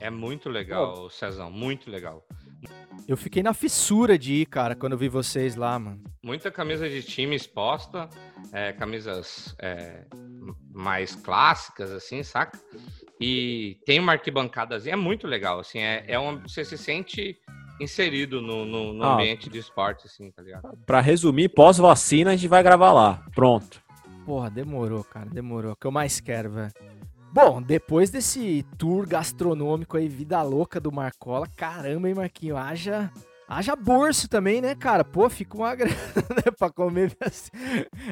É 0.00 0.08
muito 0.10 0.48
legal, 0.48 1.10
Cezão, 1.10 1.50
muito 1.50 1.90
legal. 1.90 2.26
Eu 3.06 3.16
fiquei 3.16 3.42
na 3.42 3.54
fissura 3.54 4.18
de 4.18 4.34
ir, 4.34 4.46
cara, 4.46 4.74
quando 4.74 4.92
eu 4.92 4.98
vi 4.98 5.08
vocês 5.08 5.54
lá, 5.54 5.78
mano. 5.78 6.02
Muita 6.24 6.50
camisa 6.50 6.88
de 6.88 7.02
time 7.02 7.36
exposta, 7.36 8.08
é, 8.52 8.72
camisas 8.72 9.54
é, 9.60 10.04
mais 10.74 11.14
clássicas, 11.14 11.90
assim, 11.92 12.22
saca? 12.22 12.58
E 13.20 13.78
tem 13.86 14.00
uma 14.00 14.12
arquibancadazinha, 14.12 14.94
é 14.94 14.96
muito 14.96 15.26
legal, 15.26 15.60
assim, 15.60 15.78
é, 15.78 16.04
é 16.08 16.18
um, 16.18 16.40
você 16.40 16.64
se 16.64 16.76
sente 16.76 17.38
inserido 17.80 18.40
no, 18.40 18.64
no- 18.64 18.92
no 18.92 19.04
Ah. 19.04 19.14
ambiente 19.14 19.48
de 19.50 19.58
esporte, 19.58 20.06
assim, 20.06 20.30
tá 20.30 20.42
ligado? 20.42 20.76
Para 20.86 21.00
resumir, 21.00 21.48
pós-vacina 21.50 22.30
a 22.30 22.36
gente 22.36 22.48
vai 22.48 22.62
gravar 22.62 22.92
lá. 22.92 23.22
Pronto. 23.34 23.82
Porra, 24.24 24.50
demorou, 24.50 25.04
cara, 25.04 25.26
demorou. 25.26 25.70
É 25.70 25.72
o 25.74 25.76
que 25.76 25.86
eu 25.86 25.92
mais 25.92 26.18
quero, 26.20 26.50
velho. 26.50 26.72
Bom, 27.32 27.60
depois 27.60 28.08
desse 28.10 28.64
tour 28.78 29.06
gastronômico 29.06 29.96
aí, 29.96 30.08
vida 30.08 30.42
louca 30.42 30.80
do 30.80 30.90
Marcola, 30.90 31.46
caramba, 31.56 32.08
hein, 32.08 32.14
Marquinho? 32.14 32.56
Haja, 32.56 33.12
haja 33.48 33.76
bolso 33.76 34.28
também, 34.28 34.60
né, 34.60 34.74
cara? 34.74 35.04
Pô, 35.04 35.28
fica 35.30 35.56
uma 35.56 35.74
grana 35.76 35.94
né, 35.94 36.50
pra 36.56 36.70
comer. 36.70 37.16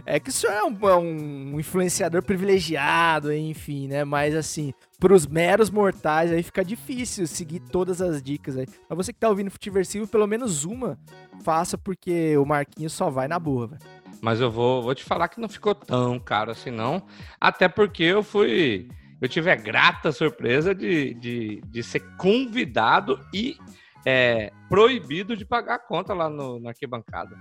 É 0.07 0.21
que 0.21 0.31
o 0.31 0.33
senhor 0.33 0.53
é 0.53 0.65
um, 0.65 0.89
é 0.89 0.97
um 0.97 1.61
influenciador 1.61 2.23
privilegiado, 2.23 3.33
enfim, 3.33 3.89
né? 3.89 4.05
Mas 4.05 4.35
assim, 4.35 4.73
pros 4.99 5.27
meros 5.27 5.71
mortais 5.71 6.33
aí 6.33 6.43
fica 6.43 6.65
difícil 6.65 7.27
seguir 7.27 7.61
todas 7.61 8.01
as 8.01 8.23
dicas 8.23 8.57
aí. 8.57 8.67
Mas 8.89 8.97
você 8.97 9.13
que 9.13 9.19
tá 9.19 9.29
ouvindo 9.29 9.51
Futiversivo, 9.51 10.07
pelo 10.07 10.27
menos 10.27 10.65
uma 10.65 10.99
faça, 11.43 11.77
porque 11.77 12.37
o 12.37 12.45
Marquinho 12.45 12.89
só 12.89 13.11
vai 13.11 13.29
na 13.29 13.39
boa, 13.39 13.67
velho. 13.67 13.83
Mas 14.21 14.41
eu 14.41 14.51
vou, 14.51 14.83
vou 14.83 14.95
te 14.95 15.05
falar 15.05 15.29
que 15.29 15.41
não 15.41 15.49
ficou 15.49 15.75
tão 15.75 16.19
caro 16.19 16.51
assim, 16.51 16.71
não. 16.71 17.03
Até 17.41 17.69
porque 17.69 18.05
eu 18.05 18.23
fui. 18.23 18.89
Eu 19.21 19.29
tive 19.29 19.51
a 19.51 19.55
grata 19.55 20.13
surpresa 20.13 20.75
de, 20.75 21.15
de, 21.15 21.63
de 21.67 21.83
ser 21.83 22.01
convidado 22.17 23.21
e 23.33 23.57
é, 24.05 24.53
proibido 24.69 25.37
de 25.37 25.45
pagar 25.45 25.77
a 25.77 25.79
conta 25.79 26.15
lá 26.15 26.29
no, 26.29 26.59
na 26.61 26.71
arquibancada. 26.71 27.37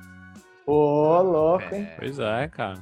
Ô, 0.66 1.22
louco, 1.22 1.76
hein? 1.76 1.90
Pois 1.98 2.20
é, 2.20 2.48
cara. 2.48 2.80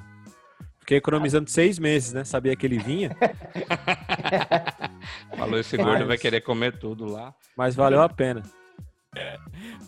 fiquei 0.80 0.98
economizando 0.98 1.50
seis 1.50 1.80
meses, 1.80 2.14
né? 2.14 2.24
Sabia 2.24 2.56
que 2.56 2.66
ele 2.66 2.78
vinha, 2.78 3.16
Falou, 5.36 5.60
esse 5.60 5.78
gordo 5.78 6.06
vai 6.06 6.18
querer 6.18 6.42
comer 6.42 6.78
tudo 6.78 7.06
lá. 7.06 7.34
mas 7.58 7.76
valeu 7.76 8.02
a 8.02 8.10
pena. 8.10 8.44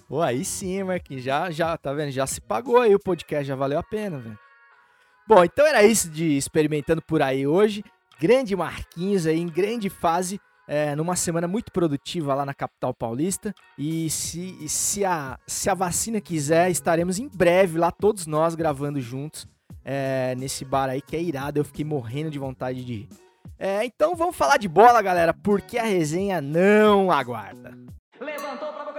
Pô, 0.08 0.22
aí 0.22 0.44
sim, 0.44 0.84
Marquinhos. 0.84 1.24
Já, 1.24 1.50
já, 1.52 1.78
tá 1.78 1.94
vendo? 1.94 2.12
Já 2.12 2.28
se 2.28 2.42
pagou 2.42 2.80
aí 2.80 2.94
o 2.94 3.00
podcast, 3.00 3.46
já 3.46 3.56
valeu 3.56 3.80
a 3.80 3.84
pena, 3.84 4.20
velho. 4.20 4.40
Bom, 5.28 5.44
então 5.44 5.66
era 5.66 5.84
isso 5.84 6.10
de 6.10 6.36
experimentando 6.36 7.02
por 7.02 7.22
aí 7.22 7.48
hoje. 7.48 7.84
Grande 8.20 8.56
Marquinhos 8.56 9.26
aí, 9.26 9.40
em 9.40 9.48
grande 9.48 9.90
fase, 9.90 10.40
é, 10.68 10.96
numa 10.96 11.16
semana 11.16 11.48
muito 11.48 11.72
produtiva 11.72 12.34
lá 12.34 12.46
na 12.46 12.54
capital 12.54 12.94
paulista. 12.94 13.54
E 13.78 14.10
se, 14.10 14.68
se, 14.68 15.06
a, 15.06 15.38
se 15.46 15.70
a 15.70 15.74
vacina 15.74 16.22
quiser, 16.22 16.70
estaremos 16.70 17.20
em 17.20 17.28
breve 17.28 17.78
lá, 17.78 17.92
todos 17.92 18.26
nós 18.26 18.56
gravando 18.56 19.02
juntos, 19.02 19.48
é, 19.84 20.36
nesse 20.38 20.64
bar 20.64 20.90
aí 20.90 21.02
que 21.02 21.16
é 21.16 21.22
irado. 21.22 21.60
Eu 21.60 21.66
fiquei 21.66 21.86
morrendo 21.86 22.30
de 22.30 22.40
vontade 22.40 22.84
de 22.84 22.94
ir. 22.94 23.10
É, 23.60 23.86
então 23.86 24.16
vamos 24.16 24.36
falar 24.36 24.58
de 24.58 24.68
bola, 24.68 25.02
galera, 25.02 25.34
porque 25.34 25.78
a 25.78 25.84
resenha 25.84 26.42
não 26.42 27.12
aguarda. 27.12 27.78
Levantou 28.20 28.74
pra 28.74 28.93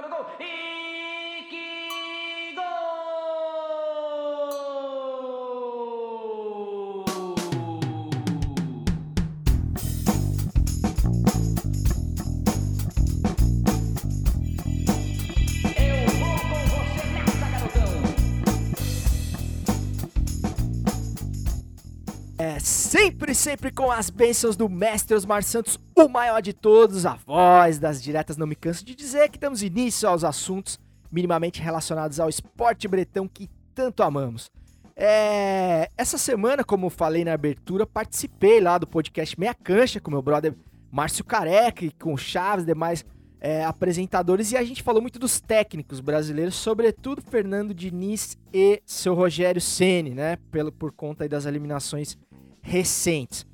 sempre, 23.04 23.34
sempre 23.34 23.70
com 23.70 23.90
as 23.90 24.08
bênçãos 24.08 24.56
do 24.56 24.66
mestre 24.66 25.14
Osmar 25.14 25.42
Santos, 25.42 25.78
o 25.94 26.08
maior 26.08 26.40
de 26.40 26.54
todos, 26.54 27.04
a 27.04 27.16
voz 27.26 27.78
das 27.78 28.02
diretas. 28.02 28.38
Não 28.38 28.46
me 28.46 28.54
canso 28.54 28.82
de 28.82 28.94
dizer 28.94 29.28
que 29.28 29.38
damos 29.38 29.62
início 29.62 30.08
aos 30.08 30.25
assuntos 30.25 30.80
minimamente 31.12 31.61
relacionados 31.61 32.18
ao 32.18 32.30
esporte 32.30 32.88
bretão 32.88 33.28
que 33.28 33.50
tanto 33.75 34.02
amamos. 34.02 34.50
É, 34.96 35.90
essa 35.99 36.16
semana, 36.16 36.64
como 36.64 36.88
falei 36.88 37.26
na 37.26 37.34
abertura, 37.34 37.87
participei 37.87 38.58
lá 38.58 38.78
do 38.78 38.87
podcast 38.87 39.38
Meia 39.38 39.52
Cancha 39.52 40.00
com 40.00 40.11
meu 40.11 40.23
brother 40.23 40.54
Márcio 40.90 41.26
Careca 41.26 41.84
e 41.84 41.90
com 41.90 42.16
Chaves 42.16 42.64
demais 42.64 43.04
é, 43.38 43.62
apresentadores 43.66 44.50
e 44.50 44.56
a 44.56 44.64
gente 44.64 44.82
falou 44.82 45.02
muito 45.02 45.18
dos 45.18 45.38
técnicos 45.42 46.00
brasileiros, 46.00 46.54
sobretudo 46.54 47.20
Fernando 47.20 47.75
Diniz 47.75 48.38
e 48.50 48.80
seu 48.87 49.12
Rogério 49.14 49.61
Ceni, 49.61 50.14
né? 50.14 50.38
Pelo, 50.50 50.73
por 50.73 50.90
conta 50.90 51.28
das 51.28 51.44
eliminações 51.44 52.16
recentes. 52.64 53.47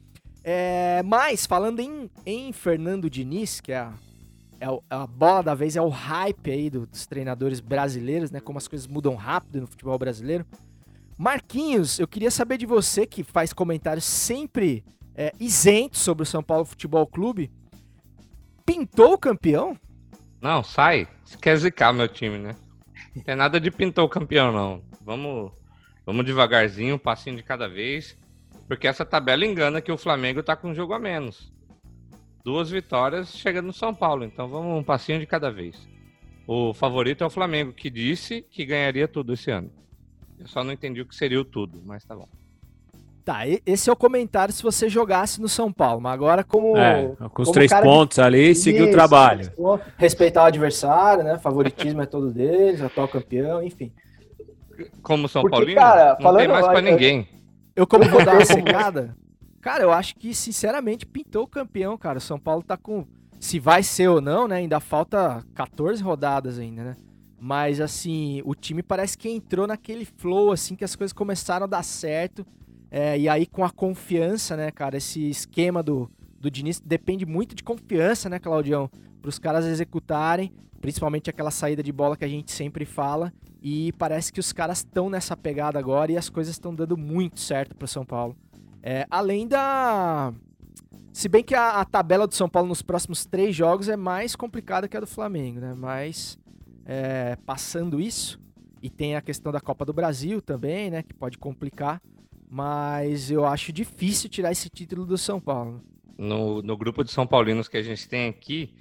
É, 0.43 1.03
mas, 1.05 1.45
falando 1.45 1.81
em, 1.81 2.09
em 2.25 2.53
Fernando 2.53 3.11
Diniz, 3.11 3.61
que 3.61 3.73
é 3.73 3.79
a, 3.79 3.93
é 4.59 4.71
o- 4.71 4.83
a 4.89 5.07
bola 5.07 5.43
da 5.43 5.55
vez, 5.55 5.77
é 5.77 5.83
o 5.83 5.89
hype 5.89 6.51
aí 6.51 6.71
do- 6.71 6.87
dos 6.87 7.07
treinadores 7.07 7.61
brasileiros, 7.61 8.31
né? 8.31 8.41
Como 8.41 8.57
as 8.57 8.67
coisas 8.67 8.87
mudam 8.87 9.15
rápido 9.17 9.61
no 9.61 9.67
futebol 9.67 9.99
brasileiro. 9.99 10.47
Marquinhos, 11.19 11.99
eu 11.99 12.09
queria 12.09 12.31
saber 12.31 12.57
de 12.57 12.65
você, 12.65 13.05
que 13.07 13.23
faz 13.23 13.53
comentários 13.53 14.05
sempre 14.05 14.83
é, 15.15 15.33
isentos 15.39 16.01
sobre 16.01 16.23
o 16.23 16.27
São 16.27 16.43
Paulo 16.43 16.65
Futebol 16.65 17.07
Clube. 17.07 17.51
Pintou 18.65 19.15
o 19.15 19.19
campeão? 19.19 19.77
Não, 20.41 20.63
sai. 20.65 21.07
Você 21.25 21.37
quer 21.37 21.57
zicar 21.57 21.93
meu 21.93 22.09
time, 22.09 22.39
né? 22.39 22.57
Não 23.15 23.23
tem 23.23 23.35
nada 23.37 23.61
de 23.61 23.71
pintou 23.71 24.07
o 24.07 24.09
campeão, 24.09 24.51
não. 24.53 24.83
Vamos, 25.05 25.53
vamos 26.07 26.25
devagarzinho, 26.25 26.95
um 26.95 26.99
passinho 26.99 27.37
de 27.37 27.43
cada 27.43 27.69
vez. 27.69 28.17
Porque 28.71 28.87
essa 28.87 29.05
tabela 29.05 29.45
engana 29.45 29.81
que 29.81 29.91
o 29.91 29.99
Flamengo 29.99 30.45
tá 30.45 30.55
com 30.55 30.69
um 30.69 30.75
jogo 30.77 30.95
a 30.95 30.99
menos. 31.01 31.53
Duas 32.45 32.71
vitórias 32.71 33.35
chega 33.37 33.61
no 33.61 33.73
São 33.73 33.93
Paulo, 33.93 34.23
então 34.25 34.47
vamos 34.47 34.79
um 34.79 34.85
passinho 34.85 35.19
de 35.19 35.27
cada 35.27 35.51
vez. 35.51 35.77
O 36.47 36.73
favorito 36.73 37.25
é 37.25 37.27
o 37.27 37.31
Flamengo, 37.31 37.73
que 37.73 37.91
disse 37.91 38.43
que 38.49 38.65
ganharia 38.65 39.09
tudo 39.09 39.33
esse 39.33 39.51
ano. 39.51 39.73
Eu 40.39 40.47
só 40.47 40.63
não 40.63 40.73
entendi 40.73 41.01
o 41.01 41.05
que 41.05 41.17
seria 41.17 41.41
o 41.41 41.45
tudo, 41.45 41.83
mas 41.85 42.05
tá 42.05 42.15
bom. 42.15 42.29
Tá, 43.25 43.45
e- 43.45 43.61
esse 43.67 43.91
é 43.91 43.93
o 43.93 43.97
comentário 43.97 44.55
se 44.55 44.63
você 44.63 44.89
jogasse 44.89 45.41
no 45.41 45.49
São 45.49 45.73
Paulo, 45.73 46.01
mas 46.01 46.13
agora 46.13 46.45
como... 46.45 46.77
É, 46.77 47.09
com 47.19 47.43
os 47.43 47.49
como 47.49 47.53
três 47.53 47.73
pontos 47.75 48.21
ali, 48.21 48.55
seguir 48.55 48.83
o 48.83 48.93
trabalho. 48.93 49.51
Respeitar 49.99 50.45
o 50.45 50.47
adversário, 50.47 51.25
né? 51.25 51.39
Favoritismo 51.41 52.03
é 52.03 52.07
todo 52.07 52.31
deles, 52.33 52.81
atual 52.81 53.09
campeão, 53.09 53.65
enfim. 53.65 53.93
Como 55.03 55.27
São 55.29 55.43
Porque, 55.43 55.57
Paulino, 55.57 55.81
cara, 55.81 56.13
não 56.13 56.21
falando- 56.21 56.39
tem 56.39 56.49
mais 56.49 56.67
pra 56.69 56.79
eu- 56.79 56.83
ninguém. 56.83 57.40
Eu, 57.75 57.87
como 57.87 58.09
vou 58.09 58.25
dar 58.25 58.35
uma 58.35 58.45
secada, 58.45 59.17
cara, 59.61 59.83
eu 59.83 59.93
acho 59.93 60.17
que, 60.17 60.35
sinceramente, 60.35 61.07
pintou 61.07 61.45
o 61.45 61.49
campeão, 61.49 61.97
cara. 61.97 62.19
O 62.19 62.21
São 62.21 62.39
Paulo 62.39 62.63
tá 62.63 62.77
com. 62.77 63.07
Se 63.39 63.59
vai 63.59 63.83
ser 63.83 64.09
ou 64.09 64.21
não, 64.21 64.47
né? 64.47 64.57
Ainda 64.57 64.81
falta 64.81 65.45
14 65.55 66.03
rodadas 66.03 66.59
ainda, 66.59 66.85
né? 66.85 66.97
Mas, 67.39 67.81
assim, 67.81 68.43
o 68.45 68.55
time 68.55 68.83
parece 68.83 69.17
que 69.17 69.29
entrou 69.29 69.67
naquele 69.67 70.05
flow, 70.05 70.53
assim, 70.53 70.77
que 70.77 70.85
as 70.85 70.95
coisas 70.95 71.13
começaram 71.13 71.65
a 71.65 71.69
dar 71.69 71.83
certo. 71.83 72.47
É, 72.91 73.19
e 73.19 73.29
aí, 73.29 73.47
com 73.47 73.65
a 73.65 73.71
confiança, 73.71 74.57
né, 74.57 74.71
cara? 74.71 74.99
Esse 74.99 75.31
esquema 75.31 75.83
do, 75.83 76.11
do 76.41 76.51
Diniz 76.51 76.81
depende 76.81 77.27
muito 77.27 77.55
de 77.55 77.63
confiança, 77.63 78.29
né, 78.29 78.39
Claudião? 78.39 78.91
Para 79.21 79.29
os 79.29 79.39
caras 79.39 79.67
executarem, 79.67 80.53
principalmente 80.81 81.29
aquela 81.29 81.51
saída 81.51 81.83
de 81.83 81.93
bola 81.93 82.17
que 82.17 82.25
a 82.25 82.29
gente 82.29 82.51
sempre 82.51 82.87
fala. 82.87 83.33
E 83.63 83.93
parece 83.93 84.33
que 84.33 84.41
os 84.41 84.53
caras 84.53 84.79
estão 84.79 85.11
nessa 85.11 85.37
pegada 85.37 85.79
agora 85.79 86.11
e 86.11 86.17
as 86.17 86.31
coisas 86.31 86.55
estão 86.55 86.75
dando 86.75 86.97
muito 86.97 87.39
certo 87.39 87.77
pro 87.77 87.87
São 87.87 88.07
Paulo. 88.07 88.35
É, 88.83 89.07
além 89.11 89.47
da. 89.47 90.33
Se 91.13 91.29
bem 91.29 91.45
que 91.45 91.55
a, 91.55 91.81
a 91.81 91.85
tabela 91.85 92.27
do 92.27 92.35
São 92.35 92.49
Paulo 92.49 92.69
nos 92.69 92.81
próximos 92.81 93.27
três 93.27 93.55
jogos 93.55 93.89
é 93.89 93.97
mais 93.97 94.35
complicada 94.35 94.89
que 94.89 94.97
a 94.97 95.01
do 95.01 95.07
Flamengo, 95.07 95.61
né? 95.61 95.75
Mas 95.77 96.39
é, 96.87 97.37
passando 97.45 98.01
isso, 98.01 98.41
e 98.83 98.89
tem 98.89 99.15
a 99.15 99.21
questão 99.21 99.53
da 99.53 99.61
Copa 99.61 99.85
do 99.85 99.93
Brasil 99.93 100.41
também, 100.41 100.91
né? 100.91 101.03
Que 101.03 101.13
pode 101.13 101.37
complicar. 101.37 102.01
Mas 102.49 103.31
eu 103.31 103.45
acho 103.45 103.73
difícil 103.73 104.31
tirar 104.31 104.53
esse 104.53 104.71
título 104.71 105.05
do 105.05 105.19
São 105.19 105.39
Paulo. 105.39 105.83
No, 106.21 106.61
no 106.63 106.77
grupo 106.77 107.03
de 107.03 107.11
São 107.11 107.27
Paulinos 107.27 107.67
que 107.67 107.77
a 107.79 107.83
gente 107.83 108.07
tem 108.09 108.29
aqui, 108.29 108.75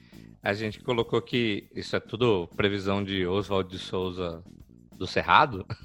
a 0.44 0.54
gente 0.54 0.80
colocou 0.82 1.22
que 1.22 1.70
isso 1.74 1.96
é 1.96 2.00
tudo 2.00 2.48
previsão 2.56 3.04
de 3.04 3.26
Oswald 3.26 3.70
de 3.70 3.80
Souza 3.80 4.44
do 4.96 5.08
Cerrado. 5.08 5.66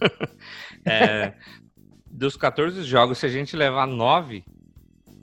É, 0.87 1.33
dos 2.07 2.37
14 2.37 2.83
jogos, 2.83 3.17
se 3.19 3.25
a 3.25 3.29
gente 3.31 3.57
levar 3.57 3.87
9, 3.87 4.45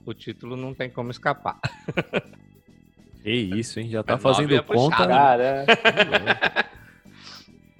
o 0.04 0.12
título 0.12 0.56
não 0.56 0.74
tem 0.74 0.90
como 0.90 1.10
escapar. 1.10 1.60
Que 3.22 3.30
isso, 3.30 3.78
hein? 3.78 3.88
Já 3.88 4.02
tá 4.02 4.14
Mas 4.14 4.24
nove 4.24 4.34
fazendo 4.34 4.54
é 4.56 4.60
conta. 4.62 4.96
puxado. 4.96 5.08
Cara, 5.10 5.64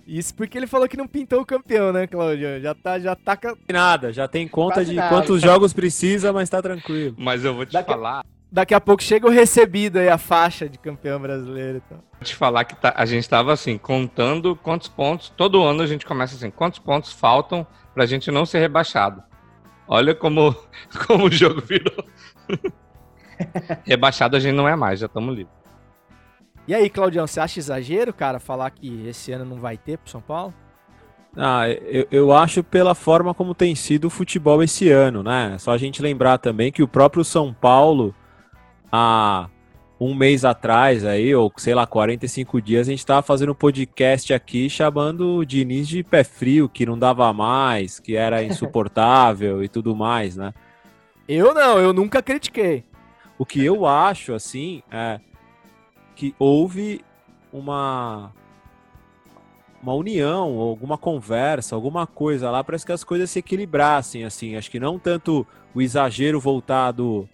Isso 0.07 0.33
porque 0.37 0.57
ele 0.57 0.69
falou 0.69 0.89
que 0.89 0.97
não 0.97 1.09
pintou 1.09 1.41
o 1.41 1.45
campeão, 1.47 1.93
né, 1.93 2.07
Claudio? 2.07 2.61
Já 2.61 2.75
tá, 2.77 2.99
já 3.01 3.17
tá. 3.17 3.37
Nada, 3.69 4.13
já 4.13 4.29
tem 4.29 4.47
conta 4.47 4.75
Quase 4.77 4.91
de 4.91 4.97
nada. 4.97 5.09
quantos 5.09 5.41
jogos 5.43 5.73
precisa, 5.73 6.33
mas 6.33 6.49
tá 6.49 6.63
tranquilo. 6.63 7.17
Mas 7.19 7.45
eu 7.45 7.55
vou 7.55 7.67
te 7.67 7.73
Daqui- 7.73 7.91
falar, 7.91 8.25
Daqui 8.53 8.75
a 8.75 8.81
pouco 8.81 9.03
chega 9.03 9.27
o 9.27 9.31
recebido 9.31 9.99
aí, 9.99 10.11
a 10.11 10.19
faixa 10.19 10.69
de 10.69 10.77
campeão 10.77 11.19
brasileiro 11.19 11.79
e 11.79 11.81
tal. 11.81 11.99
vou 11.99 12.23
te 12.23 12.35
falar 12.37 12.65
que 12.65 12.77
tá- 12.77 12.93
a 12.95 13.07
gente 13.07 13.27
tava 13.27 13.51
assim, 13.51 13.79
contando 13.79 14.55
quantos 14.55 14.89
pontos. 14.89 15.31
Todo 15.35 15.63
ano 15.63 15.81
a 15.83 15.87
gente 15.87 16.05
começa 16.05 16.35
assim, 16.37 16.51
quantos 16.51 16.79
pontos 16.79 17.13
faltam 17.15 17.67
pra 17.95 18.05
gente 18.05 18.31
não 18.31 18.45
ser 18.45 18.59
rebaixado. 18.59 19.23
Olha 19.89 20.15
como, 20.15 20.55
como 21.07 21.25
o 21.29 21.31
jogo 21.33 21.63
virou. 21.63 22.05
Rebaixado 23.85 24.37
a 24.37 24.41
gente 24.41 24.55
não 24.55 24.69
é 24.69 24.77
mais, 24.77 25.01
já 25.01 25.07
estamos 25.07 25.35
livres. 25.35 25.55
E 26.69 26.75
aí, 26.75 26.89
Claudião, 26.89 27.27
você 27.27 27.41
acha 27.41 27.59
exagero, 27.59 28.13
cara, 28.13 28.39
falar 28.39 28.71
que 28.71 29.07
esse 29.09 29.33
ano 29.33 29.45
não 29.45 29.57
vai 29.57 29.77
ter 29.77 29.99
pro 29.99 30.11
São 30.11 30.21
Paulo? 30.21 30.55
Ah, 31.37 31.69
eu, 31.69 32.07
eu 32.11 32.33
acho 32.33 32.63
pela 32.63 32.95
forma 32.95 33.33
como 33.35 33.55
tem 33.55 33.75
sido 33.75 34.05
o 34.05 34.11
futebol 34.11 34.63
esse 34.63 34.91
ano, 34.91 35.23
né? 35.23 35.57
Só 35.59 35.73
a 35.73 35.79
gente 35.79 36.03
lembrar 36.03 36.39
também 36.39 36.71
que 36.71 36.83
o 36.83 36.87
próprio 36.87 37.25
São 37.25 37.53
Paulo, 37.53 38.15
há 38.93 39.49
um 39.99 40.15
mês 40.15 40.45
atrás 40.45 41.05
aí, 41.05 41.35
ou 41.35 41.51
sei 41.57 41.75
lá, 41.75 41.87
45 41.87 42.61
dias, 42.61 42.89
a 42.89 42.91
gente 42.91 43.07
tava 43.07 43.23
fazendo 43.23 43.53
um 43.53 43.55
podcast 43.55 44.35
aqui 44.35 44.69
chamando 44.69 45.37
o 45.37 45.47
Diniz 45.47 45.89
de 45.89 46.03
pé 46.03 46.23
frio, 46.23 46.69
que 46.69 46.85
não 46.85 46.99
dava 46.99 47.33
mais, 47.33 47.99
que 47.99 48.17
era 48.17 48.43
insuportável 48.45 49.65
e 49.65 49.69
tudo 49.69 49.97
mais, 49.97 50.37
né? 50.37 50.53
Eu 51.29 51.55
não, 51.55 51.79
eu 51.79 51.93
nunca 51.93 52.21
critiquei. 52.21 52.85
O 53.39 53.47
que 53.47 53.65
eu 53.65 53.87
acho, 53.87 54.35
assim, 54.35 54.83
é 54.91 55.21
que 56.15 56.35
houve 56.39 57.01
uma 57.53 58.33
uma 59.83 59.95
união, 59.95 60.61
alguma 60.61 60.97
conversa, 60.97 61.75
alguma 61.75 62.07
coisa 62.07 62.51
lá, 62.51 62.63
parece 62.63 62.87
que 62.87 62.93
as 62.93 63.03
coisas 63.03 63.29
se 63.31 63.41
equilibrassem, 63.41 64.25
assim. 64.25 64.55
Acho 64.55 64.71
que 64.71 64.79
não 64.79 64.97
tanto 64.97 65.45
o 65.75 65.83
exagero 65.83 66.39
voltado 66.39 67.29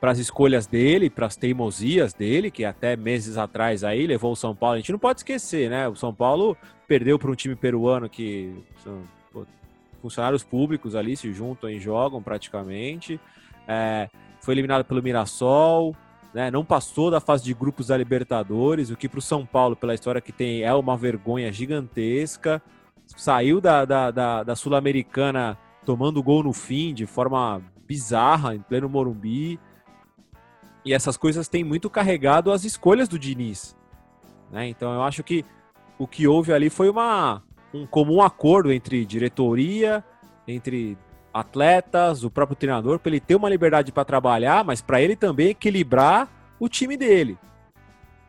para 0.00 0.12
as 0.12 0.18
escolhas 0.18 0.66
dele, 0.66 1.10
para 1.10 1.26
as 1.26 1.36
teimosias 1.36 2.14
dele, 2.14 2.50
que 2.50 2.64
até 2.64 2.96
meses 2.96 3.36
atrás 3.36 3.84
aí 3.84 4.06
levou 4.06 4.32
o 4.32 4.36
São 4.36 4.56
Paulo. 4.56 4.76
A 4.76 4.78
gente 4.78 4.92
não 4.92 4.98
pode 4.98 5.20
esquecer, 5.20 5.68
né? 5.68 5.86
O 5.86 5.94
São 5.94 6.14
Paulo 6.14 6.56
perdeu 6.88 7.18
para 7.18 7.30
um 7.30 7.34
time 7.34 7.54
peruano 7.54 8.08
que 8.08 8.52
pô, 9.30 9.46
funcionários 10.00 10.42
públicos 10.42 10.94
ali 10.94 11.16
se 11.16 11.32
juntam 11.32 11.68
e 11.68 11.78
jogam 11.78 12.22
praticamente. 12.22 13.20
É, 13.68 14.08
foi 14.40 14.54
eliminado 14.54 14.84
pelo 14.84 15.02
Mirassol, 15.02 15.94
né, 16.32 16.50
não 16.50 16.64
passou 16.64 17.10
da 17.10 17.20
fase 17.20 17.44
de 17.44 17.52
grupos 17.52 17.88
da 17.88 17.96
Libertadores, 17.96 18.90
o 18.90 18.96
que 18.96 19.08
para 19.08 19.18
o 19.18 19.22
São 19.22 19.44
Paulo, 19.44 19.76
pela 19.76 19.94
história 19.94 20.20
que 20.20 20.32
tem, 20.32 20.62
é 20.62 20.72
uma 20.72 20.96
vergonha 20.96 21.52
gigantesca. 21.52 22.62
Saiu 23.06 23.60
da, 23.60 23.84
da, 23.84 24.10
da, 24.10 24.42
da 24.44 24.56
Sul-Americana 24.56 25.58
tomando 25.84 26.22
gol 26.22 26.44
no 26.44 26.52
fim, 26.52 26.94
de 26.94 27.06
forma 27.06 27.60
bizarra, 27.86 28.54
em 28.54 28.60
pleno 28.60 28.88
Morumbi. 28.88 29.58
E 30.84 30.94
essas 30.94 31.16
coisas 31.16 31.48
têm 31.48 31.62
muito 31.62 31.90
carregado 31.90 32.50
as 32.50 32.64
escolhas 32.64 33.08
do 33.08 33.18
Diniz. 33.18 33.76
Né? 34.50 34.68
Então 34.68 34.92
eu 34.92 35.02
acho 35.02 35.22
que 35.22 35.44
o 35.98 36.06
que 36.06 36.26
houve 36.26 36.52
ali 36.52 36.70
foi 36.70 36.88
uma, 36.88 37.42
um 37.72 37.86
comum 37.86 38.22
acordo 38.22 38.72
entre 38.72 39.04
diretoria, 39.04 40.04
entre 40.48 40.96
atletas, 41.32 42.24
o 42.24 42.30
próprio 42.30 42.56
treinador, 42.56 42.98
para 42.98 43.10
ele 43.10 43.20
ter 43.20 43.36
uma 43.36 43.48
liberdade 43.48 43.92
para 43.92 44.04
trabalhar, 44.04 44.64
mas 44.64 44.80
para 44.80 45.00
ele 45.00 45.14
também 45.14 45.48
equilibrar 45.48 46.28
o 46.58 46.68
time 46.68 46.96
dele. 46.96 47.38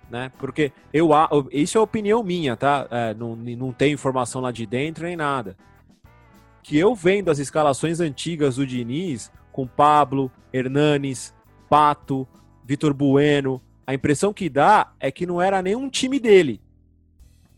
Né? 0.09 0.31
Porque 0.37 0.71
eu, 0.91 1.09
isso 1.51 1.77
é 1.77 1.81
opinião 1.81 2.21
minha, 2.21 2.57
tá? 2.57 2.85
É, 2.91 3.13
não, 3.13 3.35
não 3.35 3.71
tem 3.71 3.93
informação 3.93 4.41
lá 4.41 4.51
de 4.51 4.65
dentro 4.65 5.05
nem 5.05 5.15
nada. 5.15 5.55
Que 6.61 6.77
eu 6.77 6.93
vendo 6.93 7.31
as 7.31 7.39
escalações 7.39 7.99
antigas 7.99 8.57
do 8.57 8.67
Diniz, 8.67 9.31
com 9.51 9.65
Pablo, 9.65 10.29
Hernanes, 10.53 11.33
Pato, 11.69 12.27
Vitor 12.65 12.93
Bueno, 12.93 13.61
a 13.85 13.93
impressão 13.93 14.33
que 14.33 14.49
dá 14.49 14.93
é 14.99 15.11
que 15.11 15.25
não 15.25 15.41
era 15.41 15.61
nenhum 15.61 15.89
time 15.89 16.19
dele. 16.19 16.61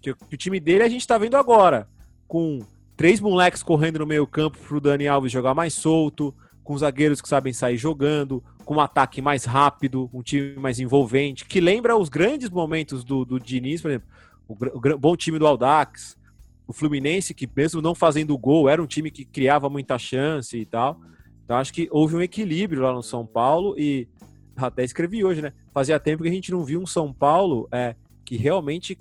Que 0.01 0.11
o 0.11 0.37
time 0.37 0.59
dele 0.59 0.83
a 0.83 0.89
gente 0.89 1.01
está 1.01 1.17
vendo 1.17 1.35
agora, 1.35 1.87
com 2.27 2.59
três 2.95 3.19
moleques 3.19 3.63
correndo 3.63 3.99
no 3.99 4.07
meio 4.07 4.27
campo 4.27 4.57
para 4.57 4.77
o 4.77 4.81
Dani 4.81 5.07
Alves 5.07 5.31
jogar 5.31 5.53
mais 5.53 5.73
solto, 5.73 6.33
com 6.63 6.77
zagueiros 6.77 7.21
que 7.21 7.27
sabem 7.27 7.53
sair 7.53 7.77
jogando, 7.77 8.43
com 8.63 8.75
um 8.75 8.79
ataque 8.79 9.21
mais 9.21 9.45
rápido, 9.45 10.09
um 10.13 10.21
time 10.21 10.55
mais 10.55 10.79
envolvente, 10.79 11.45
que 11.45 11.59
lembra 11.59 11.97
os 11.97 12.09
grandes 12.09 12.49
momentos 12.49 13.03
do, 13.03 13.25
do 13.25 13.39
Diniz, 13.39 13.81
por 13.81 13.91
exemplo, 13.91 14.07
o, 14.47 14.53
o 14.53 14.97
bom 14.97 15.15
time 15.15 15.37
do 15.37 15.45
Aldax, 15.45 16.17
o 16.65 16.73
Fluminense, 16.73 17.33
que 17.33 17.49
mesmo 17.53 17.81
não 17.81 17.93
fazendo 17.93 18.37
gol, 18.37 18.69
era 18.69 18.81
um 18.81 18.87
time 18.87 19.11
que 19.11 19.25
criava 19.25 19.69
muita 19.69 19.97
chance 19.97 20.57
e 20.57 20.65
tal. 20.65 20.99
Então 21.43 21.57
acho 21.57 21.73
que 21.73 21.89
houve 21.91 22.15
um 22.15 22.21
equilíbrio 22.21 22.81
lá 22.81 22.93
no 22.93 23.03
São 23.03 23.25
Paulo 23.25 23.75
e 23.77 24.07
até 24.55 24.83
escrevi 24.83 25.23
hoje, 25.23 25.41
né? 25.41 25.53
Fazia 25.73 25.99
tempo 25.99 26.23
que 26.23 26.29
a 26.29 26.33
gente 26.33 26.51
não 26.51 26.63
viu 26.63 26.81
um 26.81 26.85
São 26.85 27.11
Paulo 27.13 27.67
é, 27.71 27.95
que 28.25 28.37
realmente 28.37 28.97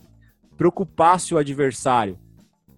preocupasse 0.56 1.34
o 1.34 1.38
adversário, 1.38 2.18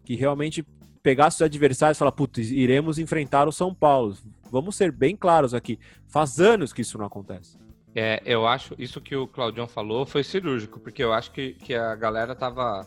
que 0.04 0.14
realmente 0.14 0.66
pegasse 1.02 1.36
os 1.36 1.42
adversários 1.42 1.98
e 1.98 2.00
falasse, 2.00 2.16
putz, 2.16 2.50
iremos 2.50 2.98
enfrentar 2.98 3.46
o 3.46 3.52
São 3.52 3.74
Paulo. 3.74 4.16
Vamos 4.50 4.76
ser 4.76 4.90
bem 4.90 5.16
claros 5.16 5.52
aqui. 5.52 5.78
Faz 6.06 6.40
anos 6.40 6.72
que 6.72 6.80
isso 6.80 6.96
não 6.96 7.06
acontece. 7.06 7.58
É, 7.94 8.20
eu 8.24 8.46
acho, 8.46 8.74
isso 8.78 9.00
que 9.00 9.14
o 9.14 9.26
Claudião 9.26 9.68
falou 9.68 10.04
foi 10.04 10.24
cirúrgico, 10.24 10.80
porque 10.80 11.02
eu 11.02 11.12
acho 11.12 11.30
que, 11.30 11.52
que 11.52 11.74
a 11.74 11.94
galera 11.94 12.34
tava. 12.34 12.86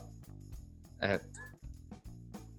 É, 1.00 1.22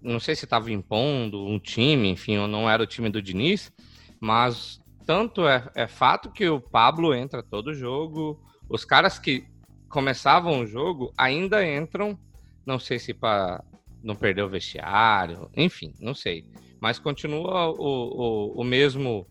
não 0.00 0.20
sei 0.20 0.34
se 0.34 0.46
tava 0.46 0.70
impondo 0.70 1.44
um 1.44 1.58
time, 1.58 2.08
enfim, 2.08 2.38
ou 2.38 2.48
não 2.48 2.70
era 2.70 2.82
o 2.82 2.86
time 2.86 3.10
do 3.10 3.20
Diniz, 3.20 3.72
mas 4.20 4.80
tanto 5.08 5.48
é, 5.48 5.66
é 5.74 5.88
fato 5.88 6.30
que 6.30 6.46
o 6.50 6.60
Pablo 6.60 7.14
entra 7.14 7.42
todo 7.42 7.72
jogo, 7.72 8.38
os 8.68 8.84
caras 8.84 9.18
que 9.18 9.48
começavam 9.88 10.60
o 10.60 10.66
jogo 10.66 11.14
ainda 11.16 11.66
entram, 11.66 12.18
não 12.66 12.78
sei 12.78 12.98
se 12.98 13.14
para 13.14 13.64
não 14.02 14.14
perder 14.14 14.42
o 14.42 14.50
vestiário, 14.50 15.50
enfim, 15.56 15.94
não 15.98 16.14
sei. 16.14 16.44
Mas 16.78 16.98
continua 16.98 17.70
o, 17.70 18.52
o, 18.56 18.60
o 18.60 18.62
mesmo. 18.62 19.26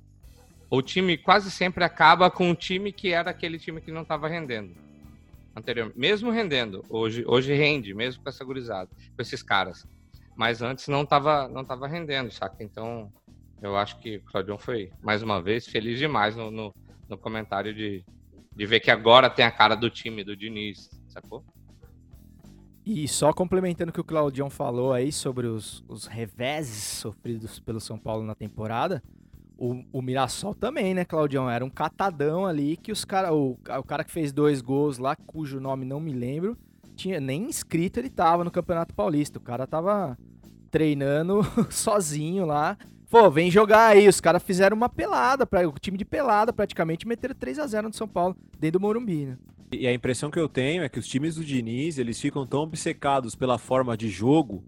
O 0.67 0.81
time 0.81 1.15
quase 1.15 1.51
sempre 1.51 1.83
acaba 1.83 2.31
com 2.31 2.49
o 2.49 2.55
time 2.55 2.91
que 2.91 3.13
era 3.13 3.29
aquele 3.29 3.59
time 3.59 3.79
que 3.79 3.91
não 3.91 4.01
estava 4.01 4.27
rendendo 4.27 4.73
anteriormente. 5.55 5.99
Mesmo 5.99 6.31
rendendo, 6.31 6.83
hoje, 6.89 7.23
hoje 7.27 7.53
rende, 7.53 7.93
mesmo 7.93 8.23
com 8.23 8.29
essa 8.29 8.43
gurizada, 8.43 8.89
com 9.15 9.21
esses 9.21 9.43
caras. 9.43 9.85
Mas 10.35 10.63
antes 10.63 10.87
não 10.87 11.03
estava 11.03 11.47
não 11.47 11.63
tava 11.63 11.87
rendendo, 11.87 12.31
saca? 12.31 12.63
Então, 12.63 13.13
eu 13.61 13.75
acho 13.75 13.99
que 13.99 14.17
o 14.17 14.23
Claudião 14.23 14.57
foi, 14.57 14.91
mais 15.01 15.23
uma 15.23 15.41
vez, 15.41 15.67
feliz 15.67 15.97
demais 15.97 16.35
no, 16.35 16.51
no, 16.51 16.73
no 17.09 17.17
comentário 17.17 17.73
de, 17.73 18.03
de 18.55 18.65
ver 18.65 18.79
que 18.79 18.91
agora 18.91 19.29
tem 19.29 19.45
a 19.45 19.51
cara 19.51 19.75
do 19.75 19.89
time, 19.89 20.23
do 20.23 20.35
Diniz, 20.35 20.89
sacou? 21.07 21.43
E 22.85 23.07
só 23.07 23.33
complementando 23.33 23.89
o 23.89 23.93
que 23.93 23.99
o 23.99 24.03
Claudião 24.03 24.49
falou 24.49 24.93
aí 24.93 25.11
sobre 25.11 25.47
os, 25.47 25.83
os 25.89 26.07
reveses 26.07 26.83
sofridos 26.83 27.59
pelo 27.59 27.81
São 27.81 27.97
Paulo 27.97 28.23
na 28.23 28.33
temporada, 28.33 29.03
o, 29.57 29.83
o 29.91 30.01
Mirassol 30.01 30.53
também, 30.53 30.93
né, 30.93 31.03
Claudião? 31.03 31.49
Era 31.49 31.65
um 31.65 31.69
catadão 31.69 32.45
ali 32.45 32.77
que 32.77 32.91
os 32.91 33.03
cara, 33.03 33.33
o, 33.33 33.57
o 33.79 33.83
cara 33.83 34.03
que 34.03 34.11
fez 34.11 34.31
dois 34.31 34.61
gols 34.61 34.97
lá, 34.99 35.15
cujo 35.15 35.59
nome 35.59 35.83
não 35.83 35.99
me 35.99 36.13
lembro, 36.13 36.57
tinha 36.95 37.19
nem 37.19 37.43
inscrito 37.43 37.99
ele 37.99 38.09
tava 38.09 38.43
no 38.43 38.51
Campeonato 38.51 38.93
Paulista. 38.93 39.37
O 39.37 39.41
cara 39.41 39.67
tava 39.67 40.17
treinando 40.69 41.41
sozinho 41.69 42.45
lá. 42.45 42.77
Pô, 43.09 43.29
vem 43.29 43.49
jogar 43.49 43.87
aí. 43.87 44.07
Os 44.07 44.19
caras 44.19 44.43
fizeram 44.43 44.75
uma 44.75 44.89
pelada, 44.89 45.45
pra, 45.45 45.67
o 45.67 45.73
time 45.79 45.97
de 45.97 46.05
pelada 46.05 46.51
praticamente 46.51 47.07
meteram 47.07 47.35
3 47.35 47.59
a 47.59 47.67
0 47.67 47.87
no 47.87 47.93
São 47.93 48.07
Paulo, 48.07 48.35
dentro 48.59 48.79
do 48.79 48.83
Morumbi, 48.83 49.25
né? 49.25 49.37
E 49.71 49.85
a 49.85 49.93
impressão 49.93 50.31
que 50.31 50.39
eu 50.39 50.47
tenho 50.47 50.83
é 50.83 50.89
que 50.89 50.99
os 50.99 51.07
times 51.07 51.35
do 51.35 51.43
Diniz, 51.43 51.97
eles 51.97 52.19
ficam 52.19 52.45
tão 52.45 52.61
obcecados 52.61 53.35
pela 53.35 53.57
forma 53.57 53.97
de 53.97 54.07
jogo 54.07 54.63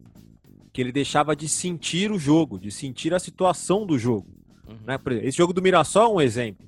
que 0.74 0.82
ele 0.82 0.92
deixava 0.92 1.36
de 1.36 1.48
sentir 1.48 2.12
o 2.12 2.20
jogo, 2.20 2.60
de 2.60 2.70
sentir 2.70 3.14
a 3.14 3.20
situação 3.20 3.86
do 3.86 3.98
jogo. 3.98 4.28
Uhum. 4.68 4.78
Né? 4.86 5.00
Esse 5.24 5.38
jogo 5.38 5.54
do 5.54 5.62
Mirassol 5.62 6.12
é 6.12 6.16
um 6.16 6.22
exemplo. 6.22 6.68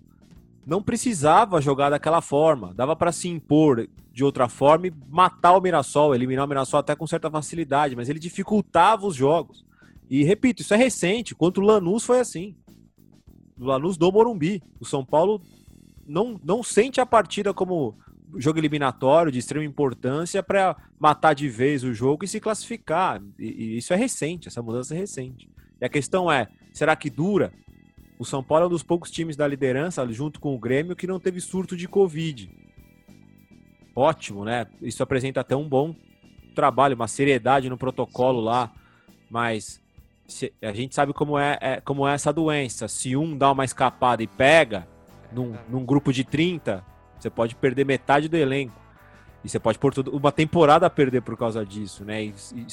Não 0.66 0.82
precisava 0.82 1.60
jogar 1.60 1.90
daquela 1.90 2.22
forma, 2.22 2.74
dava 2.74 2.96
para 2.96 3.12
se 3.12 3.28
impor 3.28 3.88
de 4.14 4.24
outra 4.24 4.48
forma 4.48 4.88
e 4.88 4.94
matar 5.10 5.58
o 5.58 5.62
Mirassol, 5.62 6.16
eliminar 6.16 6.46
o 6.46 6.48
Mirassol 6.48 6.80
até 6.80 6.96
com 6.96 7.06
certa 7.08 7.30
facilidade, 7.30 7.96
mas 7.96 8.10
ele 8.10 8.20
dificultava 8.20 9.06
os 9.06 9.16
jogos. 9.16 9.66
E 10.12 10.26
repito, 10.26 10.62
isso 10.62 10.74
é 10.74 10.78
recente, 10.78 11.34
contra 11.34 11.64
o 11.64 11.66
Lanús 11.66 12.04
foi 12.04 12.20
assim. 12.20 12.54
O 13.58 13.64
Lanús 13.64 13.96
do 13.96 14.12
Morumbi. 14.12 14.62
O 14.78 14.84
São 14.84 15.06
Paulo 15.06 15.42
não, 16.06 16.38
não 16.44 16.62
sente 16.62 17.00
a 17.00 17.06
partida 17.06 17.54
como 17.54 17.98
jogo 18.36 18.60
eliminatório 18.60 19.32
de 19.32 19.40
extrema 19.40 19.64
importância 19.64 20.44
para 20.44 20.76
matar 21.00 21.34
de 21.34 21.48
vez 21.48 21.86
o 21.86 21.94
jogo 21.94 22.26
e 22.26 22.28
se 22.28 22.42
classificar. 22.42 23.24
E, 23.40 23.46
e, 23.46 23.78
isso 23.78 23.94
é 23.94 23.96
recente, 23.96 24.50
essa 24.50 24.62
mudança 24.62 24.94
é 24.94 24.98
recente. 24.98 25.50
E 25.80 25.86
a 25.86 25.90
questão 25.90 26.30
é, 26.30 26.50
será 26.74 26.94
que 26.94 27.10
dura? 27.10 27.54
O 28.20 28.26
São 28.26 28.44
Paulo 28.44 28.66
é 28.66 28.68
um 28.68 28.72
dos 28.72 28.84
poucos 28.84 29.10
times 29.12 29.38
da 29.38 29.48
liderança, 29.48 30.06
junto 30.12 30.42
com 30.42 30.54
o 30.54 30.60
Grêmio, 30.60 30.94
que 30.94 31.08
não 31.08 31.22
teve 31.22 31.40
surto 31.40 31.78
de 31.78 31.88
Covid. 31.88 32.52
Ótimo, 33.96 34.44
né? 34.44 34.68
Isso 34.82 35.02
apresenta 35.02 35.40
até 35.40 35.56
um 35.56 35.70
bom 35.70 35.96
trabalho, 36.54 36.96
uma 36.96 37.08
seriedade 37.08 37.70
no 37.70 37.78
protocolo 37.78 38.42
lá, 38.42 38.74
mas 39.30 39.81
a 40.62 40.74
gente 40.74 40.96
sabe 40.96 41.14
como 41.14 41.38
é, 41.38 41.58
é, 41.62 41.82
como 41.82 42.08
é 42.08 42.14
essa 42.14 42.32
doença. 42.32 42.88
Se 42.88 43.16
um 43.16 43.38
dá 43.38 43.52
uma 43.52 43.66
escapada 43.66 44.24
e 44.24 44.28
pega, 44.28 44.88
num, 45.32 45.56
num 45.70 45.86
grupo 45.86 46.12
de 46.12 46.24
30, 46.24 46.84
você 47.18 47.30
pode 47.30 47.56
perder 47.56 47.86
metade 47.86 48.28
do 48.28 48.38
elenco. 48.38 48.80
E 49.44 49.50
você 49.50 49.60
pode 49.60 49.80
pôr 49.80 49.94
uma 50.12 50.32
temporada 50.32 50.86
a 50.86 50.90
perder 50.90 51.22
por 51.22 51.36
causa 51.38 51.66
disso, 51.66 52.06
né? 52.06 52.24
E, 52.24 52.36
e, 52.54 52.68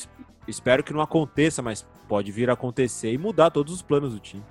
espero 0.46 0.82
que 0.82 0.92
não 0.92 1.00
aconteça, 1.00 1.62
mas 1.62 1.86
pode 2.06 2.30
vir 2.30 2.50
a 2.50 2.52
acontecer 2.52 3.12
e 3.12 3.18
mudar 3.18 3.50
todos 3.50 3.72
os 3.72 3.82
planos 3.82 4.12
do 4.12 4.20
time. 4.20 4.44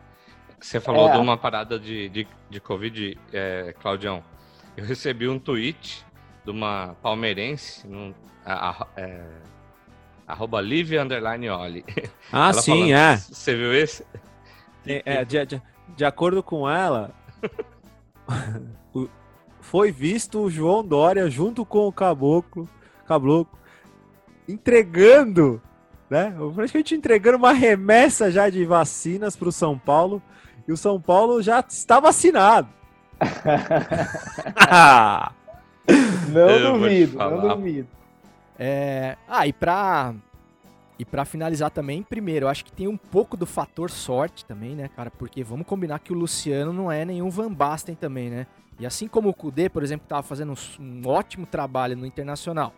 Você 0.59 0.79
falou 0.79 1.09
é. 1.09 1.11
de 1.11 1.17
uma 1.17 1.37
parada 1.37 1.79
de, 1.79 2.09
de, 2.09 2.27
de 2.49 2.59
Covid, 2.59 3.17
é, 3.31 3.73
Claudião. 3.79 4.23
Eu 4.75 4.85
recebi 4.85 5.27
um 5.27 5.37
tweet 5.37 6.03
de 6.43 6.51
uma 6.51 6.95
palmeirense, 7.01 7.87
num, 7.87 8.13
a, 8.43 8.69
a, 8.69 8.87
é, 8.95 9.23
arroba 10.27 10.59
Livia 10.59 11.01
Underline 11.01 11.49
Oli. 11.49 11.85
Ah, 12.31 12.49
ela 12.49 12.61
sim, 12.61 12.71
falando, 12.71 12.93
é. 12.93 13.17
Você 13.17 13.55
viu 13.55 13.73
esse? 13.73 14.05
É, 14.85 15.01
é 15.05 15.25
de, 15.25 15.45
de, 15.45 15.61
de 15.95 16.05
acordo 16.05 16.43
com 16.43 16.69
ela, 16.69 17.11
foi 19.61 19.91
visto 19.91 20.39
o 20.39 20.49
João 20.49 20.83
Dória 20.83 21.29
junto 21.29 21.65
com 21.65 21.87
o 21.87 21.91
Caboclo, 21.91 22.67
Caboclo 23.05 23.57
entregando, 24.47 25.61
né? 26.09 26.33
Praticamente 26.55 26.95
entregando 26.95 27.37
uma 27.37 27.53
remessa 27.53 28.31
já 28.31 28.49
de 28.49 28.65
vacinas 28.65 29.35
para 29.35 29.49
o 29.49 29.51
São 29.51 29.77
Paulo. 29.77 30.21
E 30.67 30.71
o 30.71 30.77
São 30.77 30.99
Paulo 30.99 31.41
já 31.41 31.61
está 31.61 31.99
vacinado. 31.99 32.67
não 36.29 36.49
Eu 36.49 36.73
duvido, 36.73 37.17
não 37.17 37.55
duvido. 37.55 37.96
É... 38.57 39.17
Ah, 39.27 39.45
e 39.47 39.53
para 39.53 40.15
e 40.99 41.05
para 41.05 41.25
finalizar 41.25 41.69
também, 41.69 42.01
primeiro, 42.01 42.45
eu 42.45 42.49
acho 42.49 42.65
que 42.65 42.71
tem 42.71 42.87
um 42.87 42.97
pouco 42.97 43.37
do 43.37 43.45
fator 43.45 43.91
sorte 43.91 44.43
também, 44.43 44.75
né, 44.75 44.87
cara? 44.87 45.11
Porque 45.11 45.43
vamos 45.43 45.67
combinar 45.67 45.99
que 45.99 46.11
o 46.11 46.15
Luciano 46.15 46.73
não 46.73 46.91
é 46.91 47.05
nenhum 47.05 47.29
Van 47.29 47.53
Basten 47.53 47.93
também, 47.93 48.31
né? 48.31 48.47
E 48.79 48.85
assim 48.85 49.07
como 49.07 49.29
o 49.29 49.33
Kudê, 49.33 49.69
por 49.69 49.83
exemplo, 49.83 50.05
estava 50.05 50.23
fazendo 50.23 50.53
um 50.79 51.07
ótimo 51.07 51.45
trabalho 51.45 51.95
no 51.95 52.05
Internacional, 52.05 52.73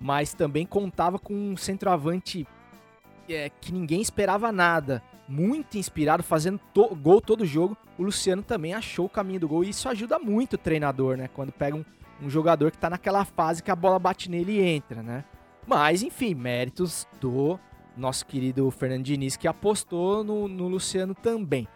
mas 0.00 0.34
também 0.34 0.66
contava 0.66 1.20
com 1.20 1.34
um 1.34 1.56
centroavante 1.56 2.46
é, 3.28 3.48
que 3.60 3.72
ninguém 3.72 4.00
esperava 4.00 4.50
nada. 4.50 5.02
muito 5.28 5.76
inspirado, 5.76 6.22
fazendo 6.22 6.60
to 6.72 6.94
gol 6.94 7.20
todo 7.20 7.44
jogo. 7.44 7.76
O 7.98 8.02
Luciano 8.02 8.42
também 8.42 8.74
achou 8.74 9.06
o 9.06 9.10
caminho 9.10 9.40
do 9.40 9.48
gol 9.48 9.64
e 9.64 9.70
isso 9.70 9.88
ajuda 9.88 10.18
muito 10.18 10.54
o 10.54 10.58
treinador, 10.58 11.16
né? 11.16 11.28
Quando 11.32 11.52
pega 11.52 11.76
um, 11.76 11.84
um 12.22 12.30
jogador 12.30 12.70
que 12.70 12.78
tá 12.78 12.90
naquela 12.90 13.24
fase 13.24 13.62
que 13.62 13.70
a 13.70 13.76
bola 13.76 13.98
bate 13.98 14.30
nele 14.30 14.52
e 14.52 14.62
entra, 14.62 15.02
né? 15.02 15.24
Mas, 15.66 16.02
enfim, 16.02 16.34
méritos 16.34 17.06
do 17.20 17.58
nosso 17.96 18.26
querido 18.26 18.70
Fernando 18.70 19.04
Diniz 19.04 19.36
que 19.36 19.48
apostou 19.48 20.22
no, 20.22 20.46
no 20.46 20.68
Luciano 20.68 21.14
também. 21.14 21.66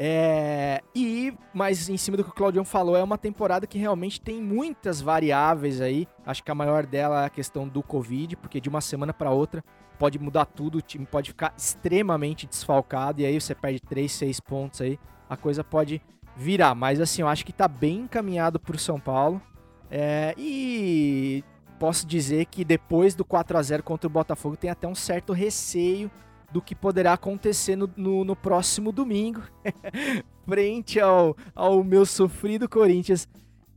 É, 0.00 0.80
e, 0.94 1.34
mas 1.52 1.88
em 1.88 1.96
cima 1.96 2.16
do 2.16 2.22
que 2.22 2.30
o 2.30 2.34
Claudião 2.34 2.64
falou, 2.64 2.96
é 2.96 3.02
uma 3.02 3.18
temporada 3.18 3.66
que 3.66 3.78
realmente 3.78 4.20
tem 4.20 4.40
muitas 4.40 5.00
variáveis 5.00 5.80
aí. 5.80 6.06
Acho 6.24 6.44
que 6.44 6.50
a 6.50 6.54
maior 6.54 6.86
dela 6.86 7.22
é 7.22 7.26
a 7.26 7.30
questão 7.30 7.66
do 7.66 7.82
Covid, 7.82 8.36
porque 8.36 8.60
de 8.60 8.68
uma 8.68 8.80
semana 8.80 9.12
para 9.12 9.30
outra 9.30 9.64
pode 9.98 10.16
mudar 10.16 10.44
tudo, 10.44 10.78
o 10.78 10.82
time 10.82 11.04
pode 11.04 11.30
ficar 11.30 11.52
extremamente 11.56 12.46
desfalcado 12.46 13.20
e 13.20 13.26
aí 13.26 13.40
você 13.40 13.52
perde 13.52 13.80
3, 13.80 14.10
6 14.10 14.38
pontos 14.38 14.80
aí, 14.80 14.96
a 15.28 15.36
coisa 15.36 15.64
pode 15.64 16.00
virar. 16.36 16.76
Mas 16.76 17.00
assim, 17.00 17.22
eu 17.22 17.28
acho 17.28 17.44
que 17.44 17.52
tá 17.52 17.66
bem 17.66 18.02
encaminhado 18.02 18.60
pro 18.60 18.78
São 18.78 19.00
Paulo. 19.00 19.42
É, 19.90 20.34
e 20.36 21.42
posso 21.78 22.06
dizer 22.06 22.46
que 22.46 22.64
depois 22.64 23.14
do 23.14 23.24
4 23.24 23.56
a 23.56 23.62
0 23.62 23.82
contra 23.82 24.06
o 24.06 24.10
Botafogo 24.10 24.56
tem 24.56 24.68
até 24.68 24.86
um 24.86 24.94
certo 24.94 25.32
receio 25.32 26.10
do 26.50 26.60
que 26.60 26.74
poderá 26.74 27.12
acontecer 27.12 27.76
no, 27.76 27.90
no, 27.96 28.24
no 28.24 28.34
próximo 28.34 28.90
domingo, 28.90 29.42
frente 30.46 30.98
ao, 30.98 31.36
ao 31.54 31.84
meu 31.84 32.06
sofrido 32.06 32.68
Corinthians 32.68 33.28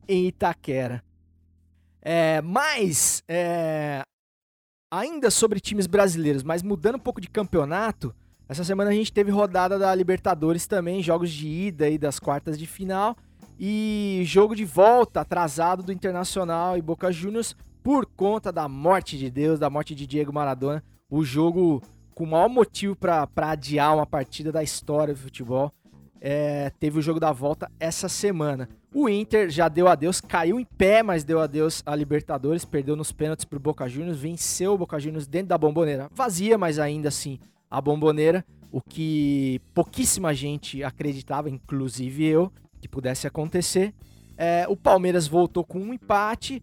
em 0.08 0.28
Itaquera. 0.28 1.04
É, 2.02 2.42
mas, 2.42 3.24
é, 3.28 4.02
ainda 4.92 5.30
sobre 5.30 5.60
times 5.60 5.86
brasileiros, 5.86 6.44
mas 6.44 6.64
mudando 6.64 6.96
um 6.96 7.00
pouco 7.00 7.22
de 7.22 7.30
campeonato, 7.30 8.16
essa 8.50 8.64
semana 8.64 8.90
a 8.90 8.94
gente 8.94 9.14
teve 9.14 9.32
rodada 9.32 9.78
da 9.78 9.94
Libertadores 9.94 10.66
também, 10.66 11.04
jogos 11.04 11.32
de 11.32 11.48
ida 11.48 11.86
aí 11.86 11.98
das 11.98 12.20
quartas 12.20 12.58
de 12.58 12.66
final 12.66 13.16
e 13.64 14.24
jogo 14.26 14.56
de 14.56 14.66
volta 14.66 15.22
atrasado 15.22 15.84
do 15.84 15.94
Internacional 15.94 16.76
e 16.76 16.82
Boca 16.82 17.12
Juniors 17.12 17.56
por 17.84 18.08
conta 18.08 18.52
da 18.52 18.68
morte 18.68 19.20
de 19.20 19.30
Deus, 19.30 19.60
da 19.60 19.70
morte 19.70 19.94
de 19.94 20.08
Diego 20.08 20.34
Maradona. 20.34 20.84
O 21.08 21.24
jogo 21.24 21.80
com 22.16 22.24
o 22.24 22.28
maior 22.28 22.50
motivo 22.50 22.96
para 22.96 23.30
adiar 23.38 23.96
uma 23.96 24.08
partida 24.08 24.52
da 24.52 24.64
história 24.64 25.14
do 25.14 25.20
futebol. 25.20 25.72
É, 26.20 26.72
teve 26.80 26.98
o 26.98 27.04
jogo 27.04 27.20
da 27.20 27.32
volta 27.32 27.72
essa 27.80 28.10
semana. 28.10 28.68
O 28.92 29.08
Inter 29.08 29.52
já 29.52 29.70
deu 29.70 29.88
adeus, 29.88 30.20
caiu 30.20 30.60
em 30.60 30.66
pé, 30.66 31.04
mas 31.04 31.24
deu 31.24 31.40
adeus 31.40 31.84
a 31.86 31.96
Libertadores, 31.96 32.66
perdeu 32.66 32.96
nos 32.96 33.12
pênaltis 33.12 33.46
pro 33.46 33.60
Boca 33.60 33.88
Juniors, 33.88 34.18
venceu 34.18 34.74
o 34.74 34.78
Boca 34.78 35.00
Juniors 35.00 35.28
dentro 35.28 35.50
da 35.50 35.58
bomboneira. 35.58 36.10
Vazia, 36.16 36.58
mas 36.58 36.80
ainda 36.80 37.10
assim 37.10 37.38
a 37.70 37.80
bomboneira, 37.80 38.44
o 38.72 38.82
que 38.82 39.62
pouquíssima 39.72 40.34
gente 40.34 40.84
acreditava, 40.84 41.48
inclusive 41.48 42.26
eu, 42.26 42.52
que 42.82 42.88
pudesse 42.90 43.28
acontecer. 43.28 43.94
É, 44.38 44.66
o 44.68 44.76
Palmeiras 44.76 45.28
voltou 45.28 45.64
com 45.64 45.80
um 45.80 45.94
empate, 45.94 46.62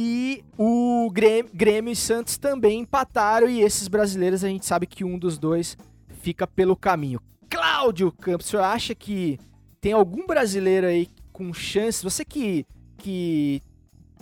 e 0.00 0.44
o 0.56 1.10
Grêmio, 1.12 1.50
Grêmio, 1.52 1.92
e 1.92 1.96
Santos 1.96 2.38
também 2.38 2.82
empataram. 2.82 3.48
E 3.48 3.62
esses 3.62 3.88
brasileiros 3.88 4.44
a 4.44 4.48
gente 4.48 4.64
sabe 4.64 4.86
que 4.86 5.02
um 5.02 5.18
dos 5.18 5.38
dois 5.38 5.76
fica 6.20 6.46
pelo 6.46 6.76
caminho. 6.76 7.20
Cláudio 7.50 8.12
Campos, 8.12 8.46
senhor 8.46 8.62
acha 8.62 8.94
que 8.94 9.40
tem 9.80 9.92
algum 9.92 10.24
brasileiro 10.24 10.86
aí 10.86 11.08
com 11.32 11.52
chances? 11.52 12.00
Você 12.02 12.24
que, 12.24 12.64
que 12.96 13.60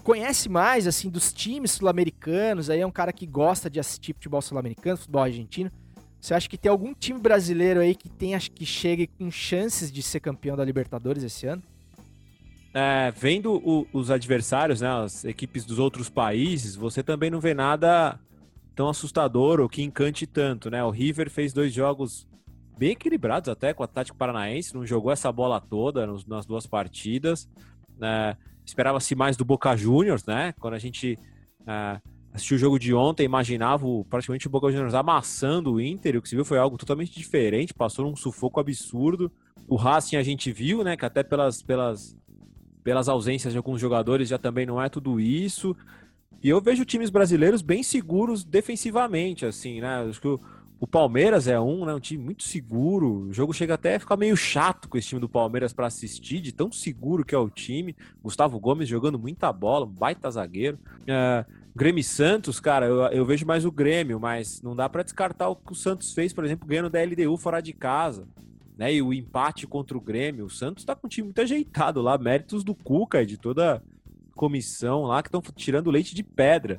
conhece 0.02 0.48
mais 0.48 0.86
assim 0.86 1.10
dos 1.10 1.30
times 1.30 1.72
sul-americanos, 1.72 2.70
aí 2.70 2.80
é 2.80 2.86
um 2.86 2.90
cara 2.90 3.12
que 3.12 3.26
gosta 3.26 3.68
de 3.68 3.78
assistir 3.78 4.14
futebol 4.14 4.40
sul-americano, 4.40 4.96
futebol 4.96 5.24
argentino. 5.24 5.70
Você 6.20 6.34
acha 6.34 6.48
que 6.48 6.58
tem 6.58 6.70
algum 6.70 6.92
time 6.92 7.20
brasileiro 7.20 7.80
aí 7.80 7.94
que 7.94 8.08
tem, 8.08 8.34
acho 8.34 8.50
que 8.50 8.66
chegue 8.66 9.06
com 9.06 9.30
chances 9.30 9.92
de 9.92 10.02
ser 10.02 10.20
campeão 10.20 10.56
da 10.56 10.64
Libertadores 10.64 11.22
esse 11.22 11.46
ano? 11.46 11.62
é, 12.78 13.10
vendo 13.10 13.54
o, 13.54 13.86
os 13.90 14.10
adversários, 14.10 14.82
né, 14.82 14.88
as 14.90 15.24
equipes 15.24 15.64
dos 15.64 15.78
outros 15.78 16.10
países, 16.10 16.76
você 16.76 17.02
também 17.02 17.30
não 17.30 17.40
vê 17.40 17.54
nada 17.54 18.20
tão 18.74 18.90
assustador 18.90 19.60
ou 19.60 19.68
que 19.68 19.82
encante 19.82 20.26
tanto, 20.26 20.68
né? 20.68 20.84
O 20.84 20.90
River 20.90 21.30
fez 21.30 21.54
dois 21.54 21.72
jogos 21.72 22.28
bem 22.76 22.90
equilibrados 22.90 23.48
até 23.48 23.72
com 23.72 23.82
o 23.82 23.84
Atlético 23.84 24.18
Paranaense, 24.18 24.74
não 24.74 24.84
jogou 24.84 25.10
essa 25.10 25.32
bola 25.32 25.58
toda 25.58 26.06
nos, 26.06 26.26
nas 26.26 26.44
duas 26.44 26.66
partidas. 26.66 27.48
Né? 27.96 28.36
Esperava-se 28.66 29.14
mais 29.14 29.38
do 29.38 29.44
Boca 29.46 29.74
Juniors, 29.74 30.26
né? 30.26 30.52
Quando 30.60 30.74
a 30.74 30.78
gente 30.78 31.18
é, 31.66 32.00
assistiu 32.36 32.56
o 32.56 32.60
jogo 32.60 32.78
de 32.78 32.94
ontem, 32.94 33.24
imaginava 33.24 33.84
praticamente 34.08 34.46
o 34.46 34.50
Boca 34.50 34.70
Juniors 34.70 34.94
amassando 34.94 35.74
o 35.74 35.80
Inter, 35.80 36.14
e 36.14 36.18
o 36.18 36.22
que 36.22 36.28
se 36.28 36.36
viu 36.36 36.44
foi 36.44 36.58
algo 36.58 36.78
totalmente 36.78 37.12
diferente, 37.12 37.74
passou 37.74 38.04
num 38.04 38.16
sufoco 38.16 38.60
absurdo. 38.60 39.30
O 39.66 39.76
Racing 39.76 40.16
a 40.16 40.22
gente 40.22 40.52
viu, 40.52 40.84
né? 40.84 40.96
Que 40.96 41.04
até 41.04 41.22
pelas, 41.22 41.62
pelas 41.62 42.16
pelas 42.86 43.08
ausências 43.08 43.52
de 43.52 43.56
alguns 43.56 43.80
jogadores 43.80 44.28
já 44.28 44.38
também 44.38 44.64
não 44.64 44.80
é 44.80 44.88
tudo 44.88 45.18
isso. 45.18 45.76
E 46.40 46.48
eu 46.48 46.60
vejo 46.60 46.84
times 46.84 47.10
brasileiros 47.10 47.60
bem 47.60 47.82
seguros 47.82 48.44
defensivamente, 48.44 49.44
assim, 49.44 49.80
né? 49.80 50.06
Acho 50.08 50.20
que 50.20 50.28
o, 50.28 50.38
o 50.78 50.86
Palmeiras 50.86 51.48
é 51.48 51.58
um, 51.58 51.84
né? 51.84 51.92
Um 51.92 51.98
time 51.98 52.22
muito 52.22 52.44
seguro. 52.44 53.26
O 53.28 53.32
jogo 53.32 53.52
chega 53.52 53.74
até 53.74 53.96
a 53.96 53.98
ficar 53.98 54.16
meio 54.16 54.36
chato 54.36 54.88
com 54.88 54.96
esse 54.96 55.08
time 55.08 55.20
do 55.20 55.28
Palmeiras 55.28 55.72
para 55.72 55.88
assistir, 55.88 56.40
de 56.40 56.52
tão 56.52 56.70
seguro 56.70 57.24
que 57.24 57.34
é 57.34 57.38
o 57.38 57.50
time. 57.50 57.96
Gustavo 58.22 58.60
Gomes 58.60 58.88
jogando 58.88 59.18
muita 59.18 59.52
bola, 59.52 59.84
um 59.84 59.90
baita 59.90 60.30
zagueiro. 60.30 60.78
Uh, 61.00 61.65
Grêmio 61.76 62.02
Santos, 62.02 62.58
cara, 62.58 62.86
eu, 62.86 63.02
eu, 63.12 63.24
vejo 63.24 63.46
mais 63.46 63.64
o 63.64 63.70
Grêmio, 63.70 64.18
mas 64.18 64.62
não 64.62 64.74
dá 64.74 64.88
para 64.88 65.02
descartar 65.02 65.48
o 65.48 65.56
que 65.56 65.72
o 65.72 65.76
Santos 65.76 66.12
fez, 66.12 66.32
por 66.32 66.44
exemplo, 66.44 66.66
ganhando 66.66 66.90
da 66.90 67.02
LDU 67.02 67.36
fora 67.36 67.60
de 67.60 67.72
casa 67.72 68.26
né? 68.76 68.92
E 68.92 69.02
o 69.02 69.12
empate 69.12 69.66
contra 69.66 69.96
o 69.96 70.00
Grêmio, 70.00 70.44
o 70.44 70.50
Santos 70.50 70.84
tá 70.84 70.94
com 70.94 71.06
um 71.06 71.10
time 71.10 71.26
muito 71.26 71.40
ajeitado 71.40 72.02
lá, 72.02 72.18
méritos 72.18 72.62
do 72.62 72.74
Cuca 72.74 73.22
e 73.22 73.26
de 73.26 73.38
toda 73.38 73.82
comissão 74.34 75.04
lá 75.04 75.22
que 75.22 75.28
estão 75.28 75.40
tirando 75.40 75.90
leite 75.90 76.14
de 76.14 76.22
pedra. 76.22 76.78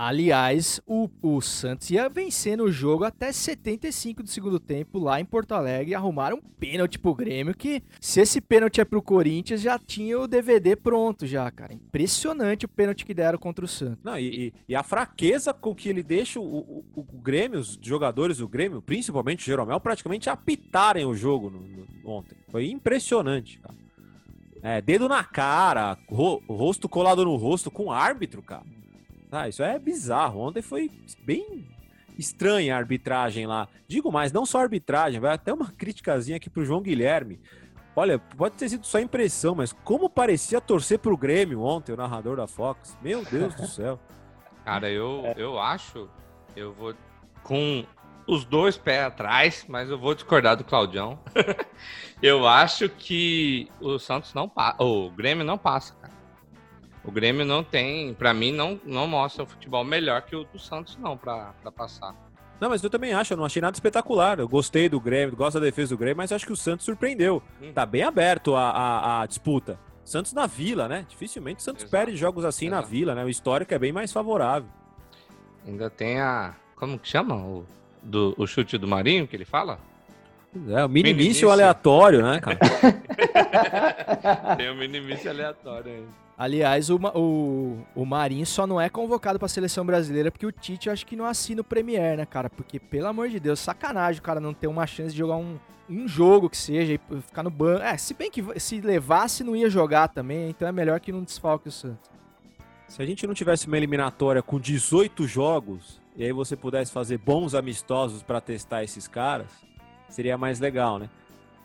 Aliás, 0.00 0.80
o, 0.86 1.10
o 1.20 1.40
Santos 1.40 1.90
ia 1.90 2.08
vencendo 2.08 2.62
o 2.62 2.70
jogo 2.70 3.02
até 3.02 3.32
75 3.32 4.22
do 4.22 4.28
segundo 4.28 4.60
tempo 4.60 4.96
lá 4.96 5.20
em 5.20 5.24
Porto 5.24 5.50
Alegre 5.56 5.90
e 5.90 5.94
arrumaram 5.96 6.36
um 6.36 6.40
pênalti 6.40 7.00
pro 7.00 7.16
Grêmio 7.16 7.52
que, 7.52 7.82
se 8.00 8.20
esse 8.20 8.40
pênalti 8.40 8.80
é 8.80 8.84
pro 8.84 9.02
Corinthians, 9.02 9.60
já 9.60 9.76
tinha 9.76 10.16
o 10.16 10.28
DVD 10.28 10.76
pronto 10.76 11.26
já, 11.26 11.50
cara. 11.50 11.74
Impressionante 11.74 12.64
o 12.64 12.68
pênalti 12.68 13.04
que 13.04 13.12
deram 13.12 13.40
contra 13.40 13.64
o 13.64 13.66
Santos. 13.66 13.98
Não, 14.04 14.16
e, 14.16 14.54
e 14.68 14.76
a 14.76 14.84
fraqueza 14.84 15.52
com 15.52 15.74
que 15.74 15.88
ele 15.88 16.04
deixa 16.04 16.38
o, 16.38 16.44
o, 16.44 16.84
o, 16.94 17.02
Grêmio, 17.02 17.58
os 17.58 17.76
jogadores 17.82 18.38
do 18.38 18.46
Grêmio, 18.46 18.80
principalmente 18.80 19.40
o 19.40 19.46
Jeromel, 19.46 19.80
praticamente 19.80 20.30
apitarem 20.30 21.06
o 21.06 21.12
jogo 21.12 21.50
no, 21.50 21.58
no, 21.58 22.08
ontem. 22.08 22.36
Foi 22.52 22.70
impressionante, 22.70 23.58
cara. 23.58 23.74
É, 24.62 24.80
dedo 24.80 25.08
na 25.08 25.24
cara, 25.24 25.98
ro, 26.08 26.40
rosto 26.48 26.88
colado 26.88 27.24
no 27.24 27.34
rosto 27.34 27.68
com 27.68 27.90
árbitro, 27.90 28.40
cara. 28.40 28.77
Ah, 29.30 29.48
isso 29.48 29.62
é 29.62 29.78
bizarro. 29.78 30.40
Ontem 30.40 30.62
foi 30.62 30.90
bem 31.24 31.66
estranha 32.18 32.74
a 32.74 32.78
arbitragem 32.78 33.46
lá. 33.46 33.68
Digo 33.86 34.10
mais, 34.10 34.32
não 34.32 34.44
só 34.44 34.58
a 34.58 34.62
arbitragem, 34.62 35.20
vai 35.20 35.34
até 35.34 35.52
uma 35.52 35.70
criticazinha 35.70 36.36
aqui 36.36 36.50
pro 36.50 36.64
João 36.64 36.82
Guilherme. 36.82 37.40
Olha, 37.94 38.18
pode 38.18 38.56
ter 38.56 38.68
sido 38.68 38.86
só 38.86 39.00
impressão, 39.00 39.54
mas 39.54 39.72
como 39.72 40.08
parecia 40.08 40.60
torcer 40.60 40.98
pro 40.98 41.16
Grêmio 41.16 41.62
ontem, 41.62 41.92
o 41.92 41.96
narrador 41.96 42.36
da 42.36 42.46
Fox. 42.46 42.96
Meu 43.02 43.24
Deus 43.24 43.54
do 43.54 43.66
céu. 43.66 43.98
Cara, 44.64 44.90
eu, 44.90 45.24
eu 45.36 45.58
acho, 45.58 46.08
eu 46.54 46.72
vou 46.72 46.94
com 47.42 47.84
os 48.26 48.44
dois 48.44 48.76
pés 48.76 49.06
atrás, 49.06 49.64
mas 49.66 49.88
eu 49.88 49.98
vou 49.98 50.14
discordar 50.14 50.56
do 50.56 50.62
Claudião. 50.62 51.18
eu 52.22 52.46
acho 52.46 52.88
que 52.88 53.68
o 53.80 53.98
Santos 53.98 54.34
não 54.34 54.48
passa, 54.48 54.82
o 54.82 55.10
Grêmio 55.10 55.44
não 55.44 55.56
passa, 55.56 55.94
cara. 55.94 56.12
O 57.08 57.10
Grêmio 57.10 57.42
não 57.42 57.64
tem, 57.64 58.12
para 58.12 58.34
mim, 58.34 58.52
não, 58.52 58.78
não 58.84 59.06
mostra 59.08 59.42
o 59.42 59.46
futebol 59.46 59.82
melhor 59.82 60.20
que 60.20 60.36
o 60.36 60.44
do 60.44 60.58
Santos, 60.58 60.94
não, 60.98 61.16
para 61.16 61.54
passar. 61.74 62.14
Não, 62.60 62.68
mas 62.68 62.84
eu 62.84 62.90
também 62.90 63.14
acho, 63.14 63.32
eu 63.32 63.36
não 63.38 63.46
achei 63.46 63.62
nada 63.62 63.74
espetacular. 63.74 64.38
Eu 64.38 64.46
gostei 64.46 64.90
do 64.90 65.00
Grêmio, 65.00 65.34
gosto 65.34 65.54
da 65.58 65.64
defesa 65.64 65.94
do 65.94 65.98
Grêmio, 65.98 66.18
mas 66.18 66.32
acho 66.32 66.44
que 66.44 66.52
o 66.52 66.56
Santos 66.56 66.84
surpreendeu. 66.84 67.42
Hum. 67.62 67.72
Tá 67.72 67.86
bem 67.86 68.02
aberto 68.02 68.54
a, 68.54 68.68
a, 68.68 69.22
a, 69.22 69.26
disputa. 69.26 69.80
Santos 70.04 70.34
na 70.34 70.46
vila, 70.46 70.86
né? 70.86 71.06
Dificilmente 71.08 71.60
o 71.60 71.62
Santos 71.62 71.84
Exato. 71.84 71.90
perde 71.90 72.14
jogos 72.14 72.44
assim 72.44 72.66
Exato. 72.66 72.82
na 72.82 72.86
vila, 72.86 73.14
né? 73.14 73.24
O 73.24 73.30
histórico 73.30 73.72
é 73.72 73.78
bem 73.78 73.90
mais 73.90 74.12
favorável. 74.12 74.68
Ainda 75.66 75.88
tem 75.88 76.20
a. 76.20 76.54
Como 76.76 76.98
que 76.98 77.08
chama? 77.08 77.36
O, 77.36 77.64
do, 78.02 78.34
o 78.36 78.46
chute 78.46 78.76
do 78.76 78.86
Marinho 78.86 79.26
que 79.26 79.34
ele 79.34 79.46
fala? 79.46 79.78
É, 80.68 80.84
o 80.84 80.88
minimício 80.88 81.50
aleatório, 81.50 82.22
né, 82.22 82.40
cara? 82.40 82.58
tem 84.56 84.70
o 84.70 84.74
minimício 84.76 85.30
aleatório 85.30 85.92
ainda. 85.92 86.28
Aliás, 86.38 86.88
o, 86.88 86.96
o, 87.16 87.84
o 87.96 88.06
Marinho 88.06 88.46
só 88.46 88.64
não 88.64 88.80
é 88.80 88.88
convocado 88.88 89.40
para 89.40 89.46
a 89.46 89.48
seleção 89.48 89.84
brasileira 89.84 90.30
porque 90.30 90.46
o 90.46 90.52
Tite 90.52 90.88
acho 90.88 91.04
que 91.04 91.16
não 91.16 91.24
assina 91.24 91.62
o 91.62 91.64
Premier, 91.64 92.16
né, 92.16 92.24
cara? 92.24 92.48
Porque, 92.48 92.78
pelo 92.78 93.08
amor 93.08 93.28
de 93.28 93.40
Deus, 93.40 93.58
sacanagem 93.58 94.20
o 94.20 94.22
cara 94.22 94.38
não 94.38 94.54
ter 94.54 94.68
uma 94.68 94.86
chance 94.86 95.10
de 95.10 95.18
jogar 95.18 95.34
um, 95.34 95.58
um 95.90 96.06
jogo 96.06 96.48
que 96.48 96.56
seja 96.56 96.94
e 96.94 97.00
ficar 97.22 97.42
no 97.42 97.50
banco. 97.50 97.82
É, 97.82 97.96
se 97.96 98.14
bem 98.14 98.30
que 98.30 98.44
se 98.60 98.80
levasse 98.80 99.42
não 99.42 99.56
ia 99.56 99.68
jogar 99.68 100.06
também, 100.06 100.50
então 100.50 100.68
é 100.68 100.70
melhor 100.70 101.00
que 101.00 101.10
não 101.10 101.24
desfalque 101.24 101.68
o 101.68 101.72
Santos. 101.72 102.08
Se 102.86 103.02
a 103.02 103.04
gente 103.04 103.26
não 103.26 103.34
tivesse 103.34 103.66
uma 103.66 103.76
eliminatória 103.76 104.40
com 104.40 104.60
18 104.60 105.26
jogos 105.26 106.00
e 106.16 106.24
aí 106.24 106.32
você 106.32 106.54
pudesse 106.56 106.92
fazer 106.92 107.18
bons 107.18 107.54
amistosos 107.54 108.22
para 108.22 108.40
testar 108.40 108.84
esses 108.84 109.08
caras, 109.08 109.48
seria 110.08 110.38
mais 110.38 110.60
legal, 110.60 110.98
né? 110.98 111.08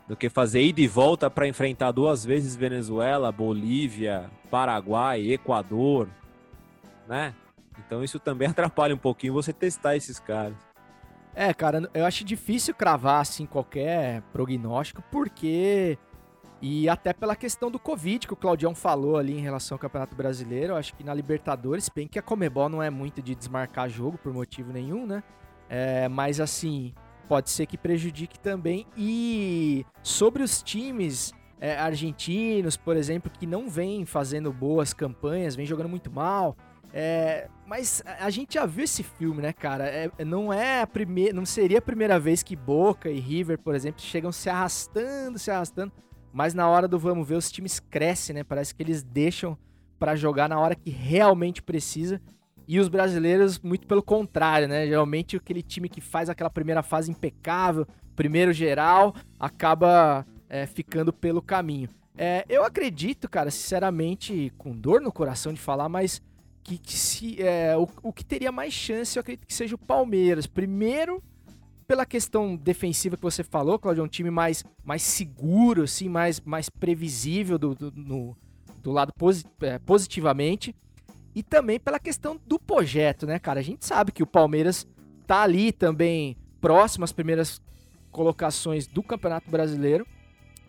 Do 0.07 0.15
que 0.15 0.29
fazer 0.29 0.61
ida 0.61 0.81
e 0.81 0.87
volta 0.87 1.29
para 1.29 1.47
enfrentar 1.47 1.91
duas 1.91 2.25
vezes 2.25 2.55
Venezuela, 2.55 3.31
Bolívia, 3.31 4.29
Paraguai, 4.51 5.31
Equador, 5.31 6.07
né? 7.07 7.33
Então 7.85 8.03
isso 8.03 8.19
também 8.19 8.47
atrapalha 8.49 8.93
um 8.93 8.97
pouquinho 8.97 9.33
você 9.33 9.53
testar 9.53 9.95
esses 9.95 10.19
caras. 10.19 10.55
É, 11.35 11.53
cara, 11.53 11.89
eu 11.93 12.05
acho 12.05 12.23
difícil 12.23 12.75
cravar 12.75 13.21
assim 13.21 13.45
qualquer 13.45 14.21
prognóstico, 14.31 15.03
porque 15.11 15.97
e 16.65 16.87
até 16.87 17.11
pela 17.11 17.35
questão 17.35 17.69
do 17.69 17.77
Covid 17.77 18.25
que 18.25 18.33
o 18.33 18.37
Claudião 18.37 18.73
falou 18.73 19.17
ali 19.17 19.37
em 19.37 19.41
relação 19.41 19.75
ao 19.75 19.79
Campeonato 19.79 20.15
Brasileiro, 20.15 20.71
eu 20.71 20.77
acho 20.77 20.93
que 20.95 21.03
na 21.03 21.13
Libertadores, 21.13 21.89
bem 21.93 22.07
que 22.07 22.17
a 22.17 22.21
Comebol 22.21 22.69
não 22.69 22.81
é 22.81 22.89
muito 22.89 23.21
de 23.21 23.35
desmarcar 23.35 23.89
jogo 23.89 24.17
por 24.17 24.31
motivo 24.31 24.71
nenhum, 24.71 25.05
né? 25.05 25.23
É, 25.67 26.07
mas 26.07 26.39
assim, 26.39 26.93
pode 27.23 27.49
ser 27.49 27.65
que 27.65 27.77
prejudique 27.77 28.39
também. 28.39 28.85
E 28.97 29.85
sobre 30.01 30.43
os 30.43 30.61
times 30.61 31.33
é, 31.59 31.77
argentinos, 31.77 32.75
por 32.75 32.97
exemplo, 32.97 33.31
que 33.31 33.47
não 33.47 33.69
vêm 33.69 34.05
fazendo 34.05 34.51
boas 34.51 34.93
campanhas, 34.93 35.55
vêm 35.55 35.65
jogando 35.65 35.89
muito 35.89 36.11
mal. 36.11 36.57
É, 36.95 37.47
mas 37.65 38.03
a 38.19 38.29
gente 38.29 38.53
já 38.53 38.65
viu 38.65 38.83
esse 38.83 39.01
filme, 39.01 39.41
né, 39.41 39.51
cara? 39.51 39.85
É, 39.85 40.11
não 40.23 40.53
é 40.53 40.81
a 40.81 40.87
primeira, 40.87 41.33
não 41.33 41.45
seria 41.45 41.79
a 41.79 41.81
primeira 41.81 42.19
vez 42.19 42.43
que 42.43 42.55
Boca 42.55 43.09
e 43.09 43.19
River, 43.19 43.57
por 43.57 43.73
exemplo, 43.73 44.01
chegam 44.01 44.31
se 44.31 44.49
arrastando, 44.49 45.39
se 45.39 45.49
arrastando, 45.49 45.91
mas 46.31 46.53
na 46.53 46.67
hora 46.67 46.87
do 46.87 46.99
vamos 46.99 47.27
ver 47.27 47.35
os 47.35 47.51
times 47.51 47.79
crescem, 47.79 48.35
né? 48.35 48.43
Parece 48.43 48.75
que 48.75 48.83
eles 48.83 49.01
deixam 49.01 49.57
para 49.97 50.15
jogar 50.15 50.49
na 50.49 50.59
hora 50.59 50.75
que 50.75 50.89
realmente 50.89 51.63
precisa. 51.63 52.21
E 52.67 52.79
os 52.79 52.87
brasileiros, 52.87 53.59
muito 53.59 53.85
pelo 53.85 54.01
contrário, 54.01 54.67
né? 54.67 54.85
Geralmente 54.87 55.35
aquele 55.35 55.61
time 55.61 55.89
que 55.89 56.01
faz 56.01 56.29
aquela 56.29 56.49
primeira 56.49 56.81
fase 56.81 57.11
impecável, 57.11 57.87
primeiro 58.15 58.53
geral, 58.53 59.15
acaba 59.39 60.25
é, 60.49 60.65
ficando 60.65 61.11
pelo 61.11 61.41
caminho. 61.41 61.89
É, 62.15 62.45
eu 62.47 62.63
acredito, 62.63 63.29
cara, 63.29 63.49
sinceramente, 63.49 64.53
com 64.57 64.71
dor 64.71 65.01
no 65.01 65.11
coração 65.11 65.51
de 65.51 65.59
falar, 65.59 65.89
mas 65.89 66.21
que, 66.63 66.77
que 66.77 66.93
se, 66.93 67.41
é, 67.41 67.75
o, 67.75 67.87
o 68.01 68.13
que 68.13 68.23
teria 68.23 68.51
mais 68.51 68.73
chance, 68.73 69.17
eu 69.17 69.21
acredito 69.21 69.47
que 69.47 69.53
seja 69.53 69.75
o 69.75 69.79
Palmeiras. 69.79 70.47
Primeiro, 70.47 71.21
pela 71.87 72.05
questão 72.05 72.55
defensiva 72.55 73.17
que 73.17 73.23
você 73.23 73.43
falou, 73.43 73.77
Claudio, 73.77 74.01
é 74.01 74.05
um 74.05 74.07
time 74.09 74.31
mais, 74.31 74.63
mais 74.83 75.01
seguro, 75.01 75.83
assim, 75.83 76.07
mais, 76.07 76.39
mais 76.41 76.69
previsível 76.69 77.57
do, 77.57 77.75
do, 77.75 77.91
no, 77.95 78.37
do 78.81 78.91
lado 78.91 79.13
é, 79.61 79.79
positivamente. 79.79 80.75
E 81.35 81.41
também 81.41 81.79
pela 81.79 81.99
questão 81.99 82.39
do 82.45 82.59
projeto, 82.59 83.25
né, 83.25 83.39
cara? 83.39 83.59
A 83.59 83.63
gente 83.63 83.85
sabe 83.85 84.11
que 84.11 84.23
o 84.23 84.27
Palmeiras 84.27 84.87
tá 85.25 85.41
ali 85.41 85.71
também 85.71 86.37
próximo 86.61 87.03
às 87.03 87.11
primeiras 87.11 87.61
colocações 88.11 88.87
do 88.87 89.01
Campeonato 89.01 89.49
Brasileiro, 89.49 90.05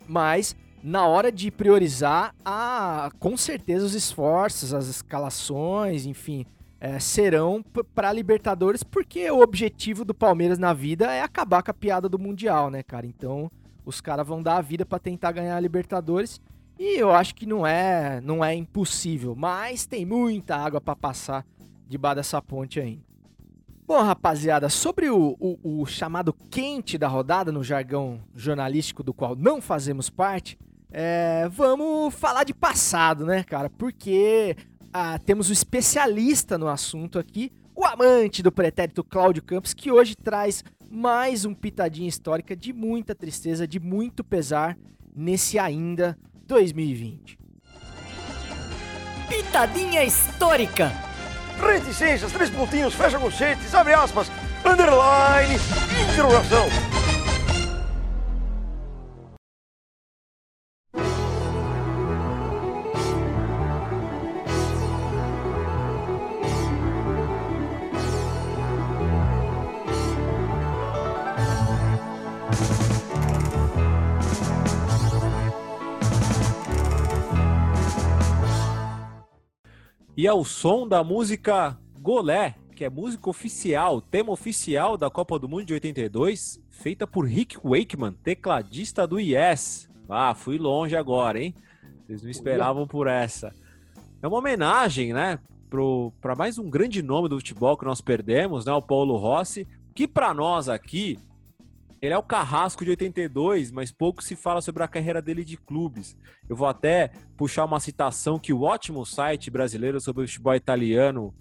mas 0.07 0.55
na 0.83 1.07
hora 1.07 1.31
de 1.31 1.49
priorizar, 1.49 2.35
a, 2.43 3.09
com 3.19 3.35
certeza 3.35 3.85
os 3.85 3.95
esforços, 3.95 4.73
as 4.73 4.87
escalações, 4.87 6.05
enfim, 6.05 6.45
é, 6.79 6.99
serão 6.99 7.63
para 7.95 8.13
Libertadores, 8.13 8.83
porque 8.83 9.29
o 9.31 9.41
objetivo 9.41 10.05
do 10.05 10.13
Palmeiras 10.13 10.59
na 10.59 10.73
vida 10.73 11.11
é 11.11 11.21
acabar 11.21 11.63
com 11.63 11.71
a 11.71 11.73
piada 11.73 12.07
do 12.07 12.19
Mundial, 12.19 12.69
né, 12.69 12.83
cara? 12.83 13.07
Então, 13.07 13.49
os 13.83 13.99
caras 13.99 14.27
vão 14.27 14.43
dar 14.43 14.57
a 14.57 14.61
vida 14.61 14.85
para 14.85 14.99
tentar 14.99 15.31
ganhar 15.31 15.55
a 15.55 15.59
Libertadores. 15.59 16.39
E 16.77 16.99
eu 16.99 17.11
acho 17.11 17.33
que 17.33 17.45
não 17.45 17.65
é, 17.65 18.19
não 18.21 18.43
é 18.43 18.53
impossível, 18.53 19.33
mas 19.35 19.85
tem 19.85 20.05
muita 20.05 20.57
água 20.57 20.81
para 20.81 20.95
passar 20.95 21.45
debaixo 21.87 22.17
dessa 22.17 22.41
ponte 22.41 22.79
ainda. 22.79 23.01
Bom, 23.87 24.01
rapaziada, 24.01 24.67
sobre 24.67 25.09
o, 25.09 25.37
o, 25.39 25.81
o, 25.81 25.85
chamado 25.85 26.33
quente 26.49 26.97
da 26.97 27.07
rodada, 27.07 27.51
no 27.51 27.63
jargão 27.63 28.19
jornalístico 28.35 29.03
do 29.03 29.13
qual 29.13 29.35
não 29.35 29.61
fazemos 29.61 30.09
parte, 30.09 30.57
é, 30.91 31.47
vamos 31.49 32.13
falar 32.15 32.43
de 32.43 32.53
passado, 32.53 33.25
né, 33.25 33.43
cara? 33.43 33.69
Porque 33.69 34.57
ah, 34.91 35.19
temos 35.19 35.49
um 35.49 35.53
especialista 35.53 36.57
no 36.57 36.67
assunto 36.67 37.19
aqui, 37.19 37.51
o 37.75 37.85
amante 37.85 38.41
do 38.41 38.51
pretérito 38.51 39.03
Cláudio 39.03 39.43
Campos, 39.43 39.73
que 39.73 39.91
hoje 39.91 40.15
traz 40.15 40.63
mais 40.89 41.45
um 41.45 41.53
pitadinha 41.53 42.09
histórica 42.09 42.55
de 42.55 42.73
muita 42.73 43.13
tristeza, 43.13 43.67
de 43.67 43.79
muito 43.79 44.23
pesar 44.23 44.77
nesse 45.15 45.59
ainda 45.59 46.17
2020. 46.47 47.37
Pitadinha 49.27 50.03
histórica. 50.03 50.91
Reticências, 51.59 52.31
três 52.31 52.49
pontinhos, 52.49 52.93
fecha 52.93 53.17
conchetes, 53.17 53.73
abre 53.73 53.93
aspas, 53.93 54.29
underline, 54.65 55.55
interrogação. 56.11 57.04
E 80.25 80.27
ao 80.27 80.43
som 80.43 80.87
da 80.87 81.03
música 81.03 81.77
Golé, 82.01 82.55
que 82.75 82.83
é 82.83 82.89
música 82.89 83.29
oficial, 83.29 84.01
tema 84.01 84.31
oficial 84.31 84.97
da 84.97 85.07
Copa 85.07 85.37
do 85.37 85.47
Mundo 85.47 85.65
de 85.65 85.73
82, 85.75 86.59
feita 86.71 87.05
por 87.05 87.27
Rick 87.27 87.59
Wakeman, 87.63 88.11
tecladista 88.23 89.05
do 89.05 89.19
Yes. 89.19 89.87
Ah, 90.09 90.33
fui 90.33 90.57
longe 90.57 90.95
agora, 90.95 91.39
hein? 91.39 91.53
Vocês 92.07 92.23
não 92.23 92.31
esperavam 92.31 92.87
por 92.87 93.05
essa. 93.05 93.53
É 94.19 94.27
uma 94.27 94.39
homenagem, 94.39 95.13
né, 95.13 95.37
para 96.19 96.35
mais 96.35 96.57
um 96.57 96.71
grande 96.71 97.03
nome 97.03 97.29
do 97.29 97.37
futebol 97.37 97.77
que 97.77 97.85
nós 97.85 98.01
perdemos, 98.01 98.65
né, 98.65 98.73
o 98.73 98.81
Paulo 98.81 99.17
Rossi, 99.17 99.67
que 99.93 100.07
para 100.07 100.33
nós 100.33 100.67
aqui 100.67 101.19
ele 102.05 102.13
é 102.13 102.17
o 102.17 102.23
carrasco 102.23 102.83
de 102.83 102.91
82, 102.91 103.71
mas 103.71 103.91
pouco 103.91 104.23
se 104.23 104.35
fala 104.35 104.61
sobre 104.61 104.83
a 104.83 104.87
carreira 104.87 105.21
dele 105.21 105.43
de 105.43 105.57
clubes. 105.57 106.15
Eu 106.47 106.55
vou 106.55 106.67
até 106.67 107.11
puxar 107.35 107.65
uma 107.65 107.79
citação 107.79 108.37
que 108.37 108.53
o 108.53 108.61
ótimo 108.61 109.05
site 109.05 109.49
brasileiro 109.49 109.99
sobre 109.99 110.23
o 110.23 110.27
futebol 110.27 110.53
italiano 110.53 111.33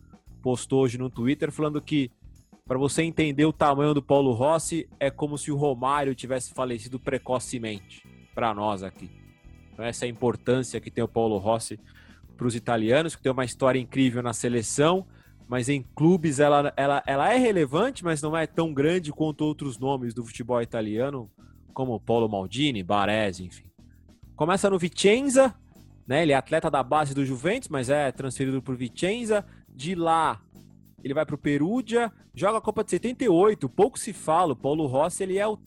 postou 0.42 0.82
hoje 0.82 0.96
no 0.96 1.10
Twitter, 1.10 1.52
falando 1.52 1.80
que 1.80 2.10
para 2.66 2.78
você 2.78 3.02
entender 3.02 3.44
o 3.44 3.52
tamanho 3.52 3.92
do 3.92 4.02
Paulo 4.02 4.32
Rossi, 4.32 4.88
é 4.98 5.10
como 5.10 5.36
se 5.36 5.52
o 5.52 5.56
Romário 5.56 6.14
tivesse 6.14 6.54
falecido 6.54 6.98
precocemente, 6.98 8.02
para 8.34 8.54
nós 8.54 8.82
aqui. 8.82 9.10
Então, 9.70 9.84
essa 9.84 10.06
é 10.06 10.08
a 10.08 10.10
importância 10.10 10.80
que 10.80 10.90
tem 10.90 11.04
o 11.04 11.08
Paulo 11.08 11.36
Rossi 11.36 11.78
para 12.38 12.46
os 12.46 12.54
italianos, 12.54 13.14
que 13.14 13.22
tem 13.22 13.30
uma 13.30 13.44
história 13.44 13.78
incrível 13.78 14.22
na 14.22 14.32
seleção, 14.32 15.06
mas 15.48 15.68
em 15.68 15.82
clubes 15.94 16.40
ela, 16.40 16.72
ela, 16.76 17.02
ela 17.06 17.32
é 17.32 17.36
relevante, 17.36 18.04
mas 18.04 18.22
não 18.22 18.36
é 18.36 18.46
tão 18.46 18.72
grande 18.72 19.12
quanto 19.12 19.44
outros 19.44 19.78
nomes 19.78 20.14
do 20.14 20.24
futebol 20.24 20.60
italiano, 20.62 21.30
como 21.72 22.00
Paulo 22.00 22.28
Maldini, 22.28 22.82
Baresi, 22.82 23.44
enfim. 23.44 23.64
Começa 24.36 24.70
no 24.70 24.78
Vicenza, 24.78 25.54
né? 26.06 26.22
Ele 26.22 26.32
é 26.32 26.36
atleta 26.36 26.70
da 26.70 26.82
base 26.82 27.14
do 27.14 27.24
Juventus, 27.24 27.68
mas 27.68 27.88
é 27.88 28.10
transferido 28.10 28.62
para 28.62 28.74
o 28.74 28.76
Vicenza. 28.76 29.44
De 29.68 29.94
lá, 29.94 30.40
ele 31.02 31.14
vai 31.14 31.26
para 31.26 31.34
o 31.34 31.38
Perugia, 31.38 32.12
joga 32.34 32.58
a 32.58 32.60
Copa 32.60 32.84
de 32.84 32.90
78. 32.90 33.68
Pouco 33.68 33.98
se 33.98 34.12
fala, 34.12 34.52
o 34.52 34.56
Paulo 34.56 34.86
Rossi 34.86 35.22
ele 35.22 35.38
é 35.38 35.46
o, 35.46 35.58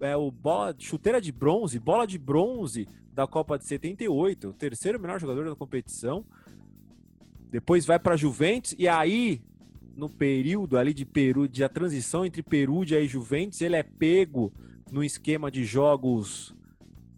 é 0.00 0.16
o 0.16 0.30
bola, 0.30 0.74
chuteira 0.78 1.20
de 1.20 1.32
bronze, 1.32 1.78
bola 1.78 2.06
de 2.06 2.18
bronze 2.18 2.88
da 3.12 3.26
Copa 3.26 3.58
de 3.58 3.64
78, 3.64 4.48
o 4.48 4.52
terceiro 4.52 5.00
melhor 5.00 5.18
jogador 5.18 5.48
da 5.48 5.56
competição 5.56 6.24
depois 7.56 7.86
vai 7.86 7.98
para 7.98 8.18
Juventus 8.18 8.74
e 8.78 8.86
aí 8.86 9.40
no 9.96 10.10
período 10.10 10.76
ali 10.76 10.92
de 10.92 11.06
Peru, 11.06 11.48
de 11.48 11.64
a 11.64 11.70
transição 11.70 12.22
entre 12.22 12.42
Perugia 12.42 13.00
e 13.00 13.08
Juventus, 13.08 13.62
ele 13.62 13.76
é 13.76 13.82
pego 13.82 14.52
no 14.92 15.02
esquema 15.02 15.50
de 15.50 15.64
jogos 15.64 16.54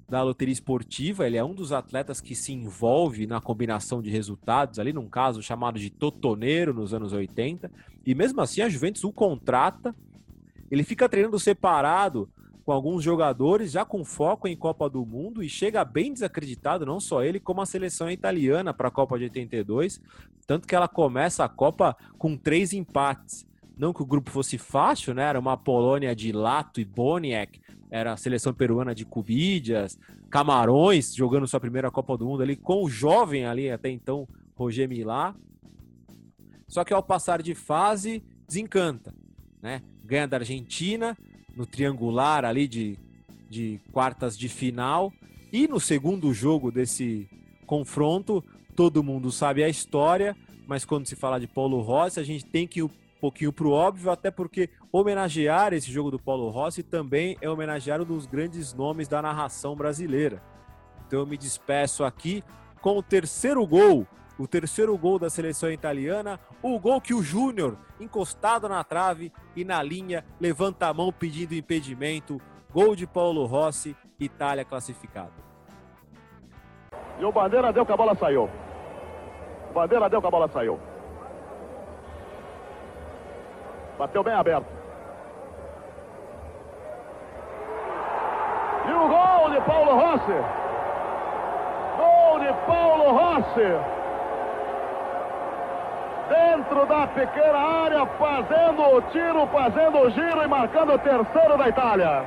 da 0.08 0.22
loteria 0.22 0.52
esportiva, 0.52 1.26
ele 1.26 1.36
é 1.36 1.42
um 1.42 1.52
dos 1.52 1.72
atletas 1.72 2.20
que 2.20 2.36
se 2.36 2.52
envolve 2.52 3.26
na 3.26 3.40
combinação 3.40 4.00
de 4.00 4.10
resultados 4.10 4.78
ali, 4.78 4.92
num 4.92 5.08
caso 5.08 5.42
chamado 5.42 5.76
de 5.76 5.90
Totoneiro 5.90 6.72
nos 6.72 6.94
anos 6.94 7.12
80, 7.12 7.68
e 8.06 8.14
mesmo 8.14 8.40
assim 8.40 8.62
a 8.62 8.68
Juventus 8.68 9.02
o 9.02 9.10
contrata, 9.10 9.92
ele 10.70 10.84
fica 10.84 11.08
treinando 11.08 11.40
separado 11.40 12.30
com 12.68 12.72
alguns 12.74 13.02
jogadores 13.02 13.72
já 13.72 13.82
com 13.82 14.04
foco 14.04 14.46
em 14.46 14.54
Copa 14.54 14.90
do 14.90 15.02
Mundo 15.06 15.42
e 15.42 15.48
chega 15.48 15.82
bem 15.86 16.12
desacreditado, 16.12 16.84
não 16.84 17.00
só 17.00 17.24
ele, 17.24 17.40
como 17.40 17.62
a 17.62 17.66
seleção 17.66 18.10
italiana 18.10 18.74
para 18.74 18.88
a 18.88 18.90
Copa 18.90 19.16
de 19.16 19.24
82, 19.24 19.98
tanto 20.46 20.68
que 20.68 20.74
ela 20.74 20.86
começa 20.86 21.42
a 21.42 21.48
Copa 21.48 21.96
com 22.18 22.36
três 22.36 22.74
empates. 22.74 23.46
Não 23.74 23.94
que 23.94 24.02
o 24.02 24.04
grupo 24.04 24.30
fosse 24.30 24.58
fácil, 24.58 25.14
né? 25.14 25.22
Era 25.22 25.40
uma 25.40 25.56
Polônia 25.56 26.14
de 26.14 26.30
Lato 26.30 26.78
e 26.78 26.84
Boniek, 26.84 27.58
era 27.90 28.12
a 28.12 28.18
seleção 28.18 28.52
peruana 28.52 28.94
de 28.94 29.06
Cubidias, 29.06 29.98
Camarões 30.28 31.14
jogando 31.14 31.48
sua 31.48 31.60
primeira 31.60 31.90
Copa 31.90 32.18
do 32.18 32.26
Mundo 32.26 32.42
ali 32.42 32.54
com 32.54 32.84
o 32.84 32.90
jovem 32.90 33.46
ali 33.46 33.70
até 33.70 33.88
então, 33.88 34.28
Roger 34.54 34.86
Milá. 34.86 35.34
Só 36.66 36.84
que 36.84 36.92
ao 36.92 37.02
passar 37.02 37.40
de 37.40 37.54
fase, 37.54 38.22
desencanta, 38.46 39.14
né? 39.62 39.80
Ganha 40.04 40.28
da 40.28 40.36
Argentina 40.36 41.16
no 41.58 41.66
triangular 41.66 42.44
ali 42.44 42.68
de, 42.68 42.96
de 43.50 43.80
quartas 43.92 44.38
de 44.38 44.48
final 44.48 45.12
e 45.52 45.66
no 45.66 45.80
segundo 45.80 46.32
jogo 46.32 46.70
desse 46.70 47.28
confronto, 47.66 48.44
todo 48.76 49.02
mundo 49.02 49.32
sabe 49.32 49.64
a 49.64 49.68
história, 49.68 50.36
mas 50.68 50.84
quando 50.84 51.06
se 51.06 51.16
fala 51.16 51.40
de 51.40 51.48
Paulo 51.48 51.80
Rossi, 51.80 52.20
a 52.20 52.22
gente 52.22 52.46
tem 52.46 52.64
que 52.64 52.78
ir 52.78 52.84
um 52.84 52.90
pouquinho 53.20 53.52
pro 53.52 53.72
óbvio, 53.72 54.12
até 54.12 54.30
porque 54.30 54.70
homenagear 54.92 55.72
esse 55.72 55.90
jogo 55.90 56.12
do 56.12 56.18
Paulo 56.18 56.48
Rossi 56.48 56.84
também 56.84 57.36
é 57.40 57.50
homenagear 57.50 58.00
um 58.00 58.04
dos 58.04 58.24
grandes 58.24 58.72
nomes 58.72 59.08
da 59.08 59.20
narração 59.20 59.74
brasileira. 59.74 60.40
Então 61.06 61.18
eu 61.18 61.26
me 61.26 61.36
despeço 61.36 62.04
aqui 62.04 62.44
com 62.80 62.96
o 62.96 63.02
terceiro 63.02 63.66
gol, 63.66 64.06
o 64.38 64.46
terceiro 64.46 64.96
gol 64.96 65.18
da 65.18 65.28
seleção 65.28 65.70
italiana, 65.70 66.38
o 66.62 66.78
gol 66.78 67.00
que 67.00 67.12
o 67.12 67.22
Júnior, 67.22 67.76
encostado 67.98 68.68
na 68.68 68.84
trave 68.84 69.32
e 69.56 69.64
na 69.64 69.82
linha, 69.82 70.24
levanta 70.40 70.86
a 70.86 70.94
mão 70.94 71.12
pedindo 71.12 71.54
impedimento. 71.54 72.40
Gol 72.70 72.94
de 72.94 73.06
Paulo 73.06 73.44
Rossi, 73.46 73.96
Itália 74.20 74.64
classificada. 74.64 75.32
E 77.18 77.24
o 77.24 77.32
Bandeira 77.32 77.72
deu 77.72 77.84
que 77.84 77.92
a 77.92 77.96
bola 77.96 78.14
saiu. 78.14 78.48
O 79.70 79.72
Bandeira 79.74 80.08
deu 80.08 80.20
que 80.20 80.26
a 80.26 80.30
bola 80.30 80.48
saiu. 80.48 80.78
Bateu 83.98 84.22
bem 84.22 84.34
aberto. 84.34 84.68
E 88.86 88.92
o 88.92 89.08
gol 89.08 89.50
de 89.50 89.60
Paulo 89.66 89.94
Rossi. 89.96 90.38
Gol 91.96 92.38
de 92.38 92.66
Paulo 92.66 93.12
Rossi. 93.12 93.97
Dentro 96.28 96.86
da 96.86 97.06
pequena 97.06 97.58
área, 97.58 98.06
fazendo 98.06 98.82
o 98.82 99.02
tiro, 99.10 99.46
fazendo 99.48 99.98
o 99.98 100.10
giro 100.10 100.42
e 100.42 100.46
marcando 100.46 100.92
o 100.92 100.98
terceiro 100.98 101.56
da 101.56 101.68
Itália. 101.68 102.24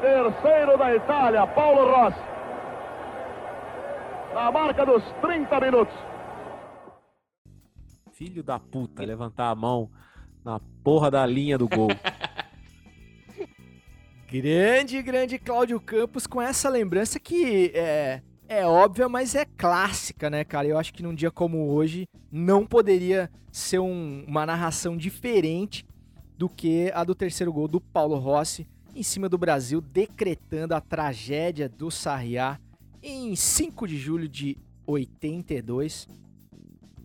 Terceiro 0.00 0.78
da 0.78 0.94
Itália, 0.94 1.46
Paulo 1.46 1.90
Rossi. 1.90 2.20
Na 4.34 4.52
marca 4.52 4.84
dos 4.84 5.02
30 5.20 5.60
minutos. 5.60 5.94
Filho 8.12 8.42
da 8.42 8.58
puta, 8.58 9.02
levantar 9.02 9.48
a 9.48 9.54
mão 9.54 9.90
na 10.44 10.60
porra 10.84 11.10
da 11.10 11.24
linha 11.24 11.56
do 11.56 11.68
gol. 11.68 11.88
Grande, 14.30 15.02
grande 15.02 15.40
Cláudio 15.40 15.80
Campos 15.80 16.24
com 16.24 16.40
essa 16.40 16.68
lembrança 16.68 17.18
que 17.18 17.72
é, 17.74 18.22
é 18.50 18.66
óbvia, 18.66 19.08
mas 19.08 19.36
é 19.36 19.44
clássica, 19.44 20.28
né, 20.28 20.42
cara? 20.42 20.66
Eu 20.66 20.76
acho 20.76 20.92
que 20.92 21.04
num 21.04 21.14
dia 21.14 21.30
como 21.30 21.68
hoje 21.68 22.08
não 22.32 22.66
poderia 22.66 23.30
ser 23.52 23.78
um- 23.78 24.24
uma 24.26 24.44
narração 24.44 24.96
diferente 24.96 25.86
do 26.36 26.48
que 26.48 26.90
a 26.92 27.04
do 27.04 27.14
terceiro 27.14 27.52
gol 27.52 27.68
do 27.68 27.80
Paulo 27.80 28.16
Rossi 28.18 28.66
em 28.94 29.04
cima 29.04 29.28
do 29.28 29.38
Brasil, 29.38 29.80
decretando 29.80 30.74
a 30.74 30.80
tragédia 30.80 31.68
do 31.68 31.92
Sarriá 31.92 32.58
em 33.00 33.36
5 33.36 33.86
de 33.86 33.96
julho 33.96 34.28
de 34.28 34.56
82. 34.84 36.08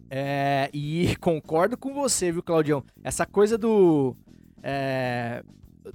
É, 0.10 0.67
e 0.73 1.15
concordo 1.21 1.77
com 1.77 1.93
você, 1.93 2.31
viu, 2.31 2.41
Claudião? 2.41 2.84
Essa 3.03 3.23
coisa 3.23 3.55
do. 3.55 4.15
é, 4.63 5.43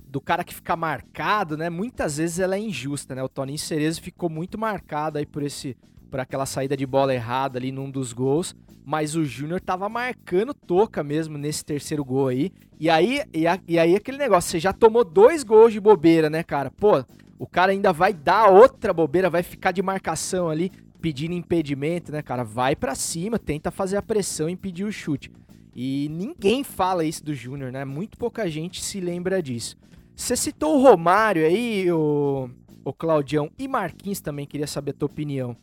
do 0.08 0.20
cara 0.20 0.44
que 0.44 0.54
fica 0.54 0.76
marcado, 0.76 1.56
né? 1.56 1.68
Muitas 1.70 2.16
vezes 2.18 2.38
ela 2.38 2.56
é 2.56 2.58
injusta, 2.60 3.14
né? 3.14 3.22
O 3.22 3.28
Toninho 3.28 3.58
Cerezo 3.58 4.00
ficou 4.02 4.28
muito 4.28 4.58
marcado 4.58 5.18
aí 5.18 5.26
por 5.26 5.42
esse 5.42 5.76
por 6.10 6.18
aquela 6.18 6.44
saída 6.44 6.76
de 6.76 6.84
bola 6.84 7.14
errada 7.14 7.56
ali 7.56 7.70
num 7.70 7.88
dos 7.88 8.12
gols, 8.12 8.52
mas 8.84 9.14
o 9.14 9.24
Júnior 9.24 9.60
tava 9.60 9.88
marcando 9.88 10.52
toca 10.52 11.04
mesmo 11.04 11.38
nesse 11.38 11.64
terceiro 11.64 12.04
gol 12.04 12.26
aí. 12.26 12.50
E 12.80 12.90
aí 12.90 13.22
e, 13.32 13.46
a- 13.46 13.60
e 13.68 13.78
aí 13.78 13.94
aquele 13.94 14.18
negócio, 14.18 14.50
você 14.50 14.58
já 14.58 14.72
tomou 14.72 15.04
dois 15.04 15.44
gols 15.44 15.72
de 15.72 15.78
bobeira, 15.78 16.28
né, 16.28 16.42
cara? 16.42 16.68
Pô, 16.68 17.04
o 17.38 17.46
cara 17.46 17.70
ainda 17.70 17.92
vai 17.92 18.12
dar 18.12 18.48
outra 18.48 18.92
bobeira, 18.92 19.30
vai 19.30 19.44
ficar 19.44 19.70
de 19.70 19.82
marcação 19.82 20.48
ali, 20.50 20.72
pedindo 21.00 21.32
impedimento, 21.34 22.10
né, 22.10 22.22
cara? 22.22 22.42
Vai 22.42 22.74
pra 22.74 22.96
cima, 22.96 23.38
tenta 23.38 23.70
fazer 23.70 23.96
a 23.96 24.02
pressão 24.02 24.48
e 24.48 24.52
impedir 24.52 24.84
o 24.84 24.90
chute. 24.92 25.30
E 25.74 26.08
ninguém 26.10 26.64
fala 26.64 27.04
isso 27.04 27.24
do 27.24 27.34
Júnior, 27.34 27.70
né? 27.70 27.84
Muito 27.84 28.18
pouca 28.18 28.48
gente 28.50 28.82
se 28.82 29.00
lembra 29.00 29.42
disso. 29.42 29.76
Você 30.14 30.36
citou 30.36 30.76
o 30.76 30.82
Romário 30.82 31.46
aí, 31.46 31.90
o, 31.90 32.50
o 32.84 32.92
Claudião, 32.92 33.50
e 33.58 33.66
Marquinhos 33.66 34.20
também, 34.20 34.46
queria 34.46 34.66
saber 34.66 34.90
a 34.90 34.94
tua 34.94 35.06
opinião. 35.06 35.56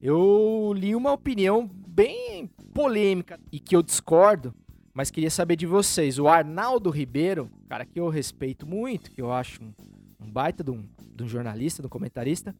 Eu 0.00 0.72
li 0.74 0.94
uma 0.96 1.12
opinião 1.12 1.68
bem 1.86 2.50
polêmica 2.72 3.38
e 3.52 3.60
que 3.60 3.76
eu 3.76 3.82
discordo, 3.82 4.54
mas 4.94 5.10
queria 5.10 5.30
saber 5.30 5.56
de 5.56 5.66
vocês. 5.66 6.18
O 6.18 6.26
Arnaldo 6.26 6.90
Ribeiro, 6.90 7.50
cara 7.68 7.84
que 7.84 8.00
eu 8.00 8.08
respeito 8.08 8.66
muito, 8.66 9.10
que 9.10 9.20
eu 9.20 9.30
acho 9.32 9.62
um, 9.62 9.72
um 10.20 10.30
baita 10.30 10.64
de 10.64 10.70
um, 10.70 10.82
de 11.14 11.22
um 11.22 11.28
jornalista, 11.28 11.82
de 11.82 11.86
um 11.86 11.90
comentarista, 11.90 12.54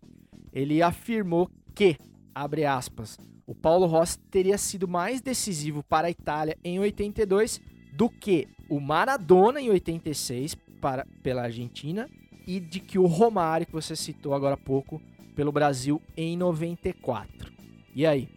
ele 0.52 0.82
afirmou 0.82 1.50
que, 1.74 1.96
abre 2.34 2.64
aspas, 2.64 3.18
o 3.50 3.54
Paulo 3.54 3.84
Rossi 3.86 4.16
teria 4.30 4.56
sido 4.56 4.86
mais 4.86 5.20
decisivo 5.20 5.82
para 5.82 6.06
a 6.06 6.10
Itália 6.10 6.56
em 6.62 6.78
82 6.78 7.60
do 7.92 8.08
que 8.08 8.46
o 8.68 8.78
Maradona 8.78 9.60
em 9.60 9.68
86 9.68 10.54
para, 10.80 11.04
pela 11.20 11.42
Argentina 11.42 12.08
e 12.46 12.60
de 12.60 12.78
que 12.78 12.96
o 12.96 13.06
Romário, 13.06 13.66
que 13.66 13.72
você 13.72 13.96
citou 13.96 14.34
agora 14.34 14.54
há 14.54 14.56
pouco, 14.56 15.02
pelo 15.34 15.50
Brasil 15.50 16.00
em 16.16 16.36
94. 16.36 17.52
E 17.92 18.06
aí? 18.06 18.28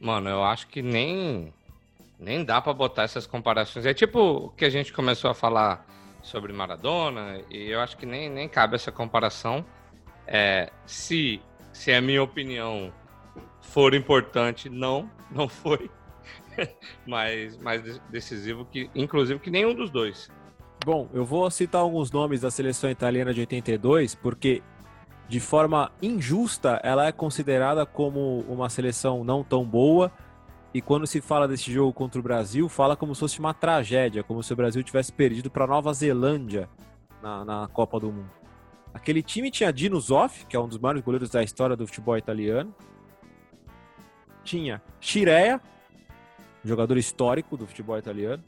Mano, 0.00 0.30
eu 0.30 0.44
acho 0.44 0.68
que 0.68 0.80
nem 0.80 1.52
nem 2.16 2.44
dá 2.44 2.60
pra 2.60 2.72
botar 2.72 3.02
essas 3.02 3.26
comparações. 3.26 3.84
É 3.84 3.92
tipo 3.92 4.20
o 4.20 4.48
que 4.50 4.64
a 4.64 4.70
gente 4.70 4.92
começou 4.92 5.28
a 5.28 5.34
falar 5.34 5.84
sobre 6.22 6.52
Maradona, 6.52 7.42
e 7.50 7.68
eu 7.68 7.80
acho 7.80 7.96
que 7.96 8.06
nem, 8.06 8.30
nem 8.30 8.48
cabe 8.48 8.76
essa 8.76 8.92
comparação. 8.92 9.64
É, 10.24 10.70
se, 10.86 11.42
se 11.72 11.92
a 11.92 12.00
minha 12.00 12.22
opinião 12.22 12.92
for 13.60 13.94
importante, 13.94 14.68
não, 14.68 15.10
não 15.30 15.48
foi. 15.48 15.90
mais 17.06 17.82
de- 17.82 18.00
decisivo 18.10 18.64
que, 18.64 18.90
inclusive, 18.94 19.40
que 19.40 19.50
nenhum 19.50 19.74
dos 19.74 19.90
dois. 19.90 20.30
Bom, 20.84 21.08
eu 21.12 21.24
vou 21.24 21.50
citar 21.50 21.80
alguns 21.80 22.10
nomes 22.10 22.40
da 22.40 22.50
seleção 22.50 22.90
italiana 22.90 23.34
de 23.34 23.40
82, 23.40 24.14
porque 24.14 24.62
de 25.28 25.38
forma 25.38 25.92
injusta 26.02 26.80
ela 26.82 27.06
é 27.06 27.12
considerada 27.12 27.84
como 27.84 28.40
uma 28.48 28.68
seleção 28.68 29.22
não 29.22 29.44
tão 29.44 29.64
boa. 29.64 30.10
E 30.72 30.80
quando 30.80 31.06
se 31.06 31.20
fala 31.20 31.48
desse 31.48 31.70
jogo 31.72 31.92
contra 31.92 32.20
o 32.20 32.22
Brasil, 32.22 32.68
fala 32.68 32.96
como 32.96 33.14
se 33.14 33.20
fosse 33.20 33.40
uma 33.40 33.52
tragédia, 33.52 34.22
como 34.22 34.42
se 34.42 34.52
o 34.52 34.56
Brasil 34.56 34.82
tivesse 34.82 35.12
perdido 35.12 35.50
para 35.50 35.66
Nova 35.66 35.92
Zelândia 35.92 36.68
na, 37.22 37.44
na 37.44 37.68
Copa 37.68 37.98
do 37.98 38.10
Mundo. 38.10 38.30
Aquele 38.94 39.22
time 39.22 39.50
tinha 39.50 39.72
Dino 39.72 40.00
Zoff, 40.00 40.46
que 40.46 40.56
é 40.56 40.60
um 40.60 40.68
dos 40.68 40.78
maiores 40.78 41.02
goleiros 41.02 41.30
da 41.30 41.42
história 41.42 41.76
do 41.76 41.86
futebol 41.86 42.16
italiano. 42.16 42.74
Tinha 44.50 44.82
Chirea, 45.00 45.60
jogador 46.64 46.98
histórico 46.98 47.56
do 47.56 47.68
futebol 47.68 47.96
italiano. 47.96 48.42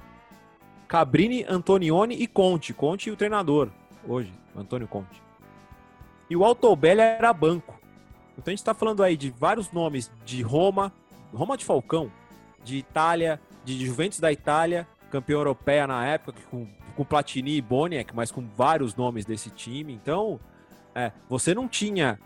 Cabrini, 0.89 1.45
Antonioni 1.49 2.17
e 2.17 2.27
Conte. 2.27 2.75
Conte 2.75 3.09
o 3.09 3.15
treinador 3.15 3.71
hoje, 4.05 4.33
Antônio 4.57 4.89
Conte. 4.89 5.23
E 6.29 6.35
o 6.35 6.45
Altobelli 6.45 7.01
era 7.01 7.33
banco. 7.33 7.81
Então 8.33 8.47
a 8.49 8.51
gente 8.51 8.59
está 8.59 8.75
falando 8.75 9.01
aí 9.01 9.17
de 9.17 9.31
vários 9.31 9.71
nomes 9.71 10.11
de 10.25 10.43
Roma, 10.43 10.93
Roma 11.33 11.57
de 11.57 11.65
Falcão, 11.65 12.11
de 12.65 12.79
Itália, 12.79 13.41
de 13.65 13.87
Juventus 13.87 14.19
da 14.19 14.33
Itália, 14.33 14.89
campeão 15.09 15.39
europeia 15.39 15.87
na 15.87 16.05
época, 16.05 16.43
com, 16.51 16.67
com 16.97 17.05
Platini 17.05 17.59
e 17.59 17.63
Boniek, 17.63 18.13
mas 18.13 18.33
com 18.33 18.45
vários 18.57 18.97
nomes 18.97 19.25
desse 19.25 19.51
time. 19.51 19.93
Então, 19.93 20.41
é, 20.97 21.13
você 21.29 21.55
não 21.55 21.69
tinha, 21.69 22.19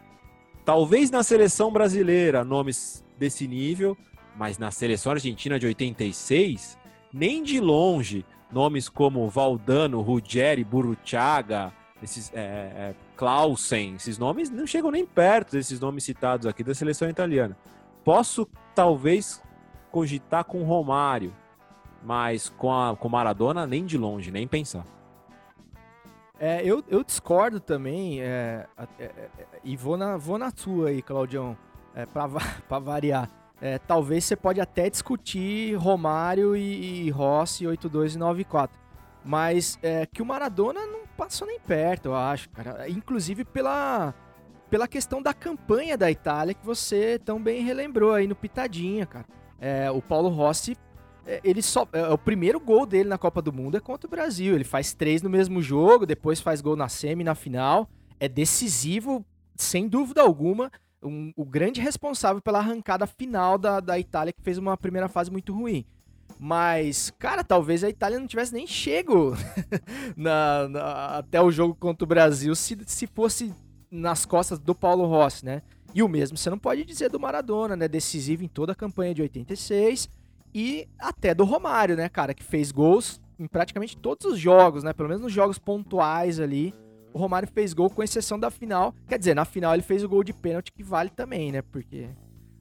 talvez 0.65 1.11
na 1.11 1.23
seleção 1.23 1.71
brasileira, 1.71 2.43
nomes 2.43 3.05
desse 3.19 3.47
nível, 3.47 3.97
mas 4.37 4.59
na 4.59 4.71
seleção 4.71 5.13
argentina 5.13 5.59
de 5.59 5.67
86, 5.67 6.79
nem 7.13 7.43
de 7.43 7.61
longe 7.61 8.25
nomes 8.51 8.89
como 8.89 9.29
Valdano, 9.29 10.01
Ruggeri, 10.01 10.65
Burruchaga, 10.65 11.73
esses 12.03 12.33
é, 12.35 12.39
é, 12.39 12.95
Clausen, 13.17 13.95
esses 13.95 14.19
nomes 14.19 14.51
não 14.51 14.67
chegam 14.67 14.91
nem 14.91 15.07
perto 15.07 15.53
desses 15.53 15.81
nomes 15.81 16.05
citados 16.05 16.47
aqui 16.47 16.63
da 16.63 16.75
seleção 16.75 17.09
italiana. 17.09 17.57
Posso 18.05 18.47
talvez 18.75 19.43
cogitar 19.91 20.45
com 20.45 20.63
Romário, 20.63 21.35
mas 22.05 22.49
com 22.51 22.73
a 22.73 22.95
com 22.97 23.09
Maradona 23.09 23.67
nem 23.67 23.85
de 23.85 23.97
longe, 23.97 24.31
nem 24.31 24.47
pensar. 24.47 24.85
É, 26.39 26.63
eu, 26.63 26.85
eu 26.89 27.03
discordo 27.03 27.59
também, 27.59 28.21
é, 28.21 28.67
é, 28.77 28.87
é, 28.99 29.05
é, 29.05 29.31
e 29.65 29.75
vou 29.75 29.97
na, 29.97 30.19
vou 30.19 30.37
na 30.37 30.53
tua 30.53 30.91
aí, 30.91 31.01
Claudião, 31.01 31.57
é, 31.97 32.07
pra 32.69 32.79
variar. 32.79 33.29
É, 33.61 33.79
talvez 33.79 34.25
você 34.25 34.37
pode 34.37 34.61
até 34.61 34.91
discutir 34.91 35.75
Romário 35.77 36.55
e, 36.55 37.07
e 37.07 37.11
Rossi 37.11 37.67
82 37.67 38.15
e 38.15 38.19
94. 38.19 38.79
Mas 39.25 39.79
é, 39.83 40.07
que 40.07 40.23
o 40.23 40.27
Maradona 40.27 40.87
não 40.87 41.01
passou 41.17 41.49
nem 41.49 41.59
perto, 41.59 42.07
eu 42.07 42.15
acho, 42.15 42.51
cara. 42.51 42.89
Inclusive 42.89 43.45
pela, 43.45 44.15
pela 44.71 44.87
questão 44.87 45.23
da 45.23 45.33
campanha 45.33 45.97
da 45.97 46.11
Itália 46.11 46.55
que 46.55 46.65
você 46.65 47.19
tão 47.19 47.43
bem 47.43 47.65
relembrou 47.65 48.13
aí 48.13 48.27
no 48.27 48.37
Pitadinha, 48.37 49.07
cara. 49.07 49.27
é, 49.59 49.91
o 49.91 50.03
Paulo 50.03 50.29
Rossi, 50.29 50.77
é, 51.27 51.41
ele 51.43 51.61
só, 51.61 51.89
é, 51.93 52.09
o 52.09 52.19
primeiro 52.19 52.61
gol 52.61 52.87
dele 52.87 53.09
na 53.09 53.19
Copa 53.19 53.43
do 53.43 53.53
Mundo 53.53 53.77
é 53.77 53.81
contra 53.81 54.07
o 54.07 54.11
Brasil. 54.11 54.55
Ele 54.55 54.65
faz 54.65 54.95
três 54.95 55.23
no 55.23 55.31
mesmo 55.31 55.61
jogo, 55.61 56.07
depois 56.07 56.41
faz 56.41 56.61
gol 56.61 56.77
na 56.77 56.89
semi, 56.89 57.25
na 57.25 57.35
final. 57.35 57.89
É 58.21 58.29
decisivo, 58.29 59.25
sem 59.57 59.89
dúvida 59.89 60.23
alguma, 60.23 60.71
um, 61.03 61.33
o 61.37 61.45
grande 61.45 61.81
responsável 61.81 62.41
pela 62.41 62.59
arrancada 62.59 63.07
final 63.07 63.59
da, 63.59 63.81
da 63.81 63.99
Itália, 63.99 64.33
que 64.33 64.43
fez 64.43 64.59
uma 64.59 64.77
primeira 64.77 65.09
fase 65.09 65.31
muito 65.31 65.53
ruim. 65.53 65.85
Mas, 66.39 67.11
cara, 67.19 67.43
talvez 67.43 67.83
a 67.83 67.89
Itália 67.89 68.19
não 68.19 68.27
tivesse 68.27 68.53
nem 68.53 68.67
chego 68.67 69.35
na, 70.17 70.69
na, 70.69 71.19
até 71.19 71.41
o 71.41 71.51
jogo 71.51 71.75
contra 71.75 72.05
o 72.05 72.09
Brasil 72.09 72.55
se, 72.55 72.77
se 72.87 73.07
fosse 73.07 73.55
nas 73.91 74.27
costas 74.27 74.59
do 74.59 74.75
Paulo 74.75 75.07
Rossi, 75.07 75.45
né? 75.45 75.63
E 75.95 76.03
o 76.03 76.09
mesmo 76.09 76.37
você 76.37 76.51
não 76.51 76.59
pode 76.59 76.85
dizer 76.85 77.09
do 77.09 77.19
Maradona, 77.19 77.75
né? 77.75 77.89
Decisivo 77.89 78.45
em 78.45 78.49
toda 78.49 78.73
a 78.73 78.75
campanha 78.75 79.15
de 79.15 79.23
86 79.23 80.11
e 80.55 80.89
até 80.99 81.35
do 81.35 81.45
Romário, 81.45 81.97
né, 81.97 82.09
cara, 82.09 82.35
que 82.35 82.43
fez 82.43 82.73
gols 82.73 83.21
em 83.39 83.47
praticamente 83.47 83.97
todos 83.97 84.27
os 84.27 84.39
jogos, 84.39 84.83
né? 84.83 84.93
Pelo 84.93 85.09
menos 85.09 85.23
nos 85.23 85.33
jogos 85.33 85.59
pontuais 85.59 86.41
ali, 86.41 86.75
o 87.17 87.19
Romário 87.19 87.49
fez 87.49 87.73
gol 87.73 87.89
com 87.89 88.03
exceção 88.03 88.39
da 88.39 88.51
final. 88.51 88.95
Quer 89.09 89.19
dizer, 89.19 89.35
na 89.35 89.47
final 89.47 89.73
ele 89.73 89.83
fez 89.83 90.05
o 90.05 90.09
gol 90.09 90.23
de 90.23 90.35
pênalti 90.35 90.71
que 90.71 90.83
vale 90.83 91.09
também, 91.09 91.51
né? 91.51 91.63
Porque 91.63 92.11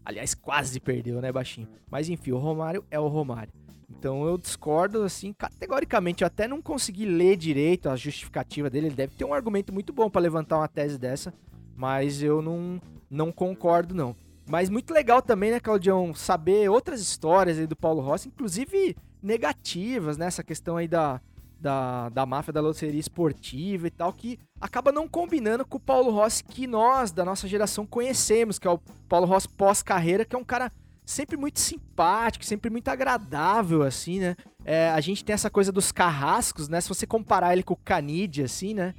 aliás, 0.06 0.34
quase 0.34 0.80
perdeu, 0.80 1.20
né, 1.20 1.30
baixinho. 1.30 1.68
Mas 1.91 2.08
enfim, 2.08 2.32
o 2.32 2.38
Romário 2.38 2.86
é 2.89 2.97
o 2.97 3.10
Romário. 3.10 3.51
Então 3.89 4.26
eu 4.26 4.38
discordo, 4.38 5.03
assim, 5.03 5.34
categoricamente. 5.34 6.24
Eu 6.24 6.28
até 6.28 6.47
não 6.47 6.62
consegui 6.62 7.06
ler 7.06 7.36
direito 7.36 7.89
a 7.89 7.97
justificativa 7.97 8.70
dele. 8.70 8.88
Ele 8.88 8.95
deve 8.95 9.14
ter 9.14 9.26
um 9.26 9.34
argumento 9.34 9.74
muito 9.74 9.91
bom 9.91 10.10
para 10.10 10.22
levantar 10.22 10.58
uma 10.58 10.70
tese 10.70 10.97
dessa, 10.97 11.34
mas 11.76 12.24
eu 12.24 12.41
não, 12.41 12.82
não 13.10 13.34
concordo, 13.34 13.93
não. 13.93 14.16
Mas 14.47 14.70
muito 14.70 14.93
legal 14.93 15.22
também, 15.22 15.51
né, 15.51 15.60
Claudião, 15.60 16.14
saber 16.14 16.70
outras 16.70 17.01
histórias 17.01 17.60
aí 17.60 17.68
do 17.68 17.76
Paulo 17.76 18.01
Rossi, 18.01 18.30
inclusive 18.30 18.95
negativas, 19.22 20.18
né? 20.18 20.28
Essa 20.28 20.45
questão 20.45 20.78
aí 20.78 20.88
da, 20.88 21.20
da, 21.66 22.09
da 22.09 22.28
máfia 22.28 22.53
da 22.53 22.61
loteria 22.61 22.99
esportiva 22.99 23.88
e 23.88 23.89
tal, 23.89 24.13
que 24.13 24.38
acaba 24.61 24.91
não 24.91 25.07
combinando 25.07 25.66
com 25.66 25.78
o 25.78 25.80
Paulo 25.80 26.11
Rossi 26.11 26.43
que 26.43 26.68
nós, 26.68 27.11
da 27.11 27.26
nossa 27.26 27.47
geração, 27.47 27.88
conhecemos, 27.88 28.59
que 28.59 28.68
é 28.68 28.70
o 28.70 28.78
Paulo 29.09 29.26
Rossi 29.26 29.49
pós-carreira, 29.49 30.24
que 30.24 30.36
é 30.36 30.39
um 30.39 30.43
cara 30.43 30.72
sempre 31.03 31.36
muito 31.36 31.59
simpático, 31.59 32.45
sempre 32.45 32.70
muito 32.70 32.88
agradável, 32.89 33.82
assim, 33.82 34.20
né? 34.20 34.36
É, 34.63 34.89
a 34.89 35.01
gente 35.01 35.26
tem 35.26 35.34
essa 35.34 35.49
coisa 35.49 35.72
dos 35.72 35.91
carrascos, 35.91 36.70
né? 36.70 36.80
Se 36.80 36.88
você 36.88 37.07
comparar 37.07 37.53
ele 37.53 37.63
com 37.63 37.74
o 37.74 37.78
Canidia, 37.78 38.45
assim, 38.45 38.76
né? 38.76 38.93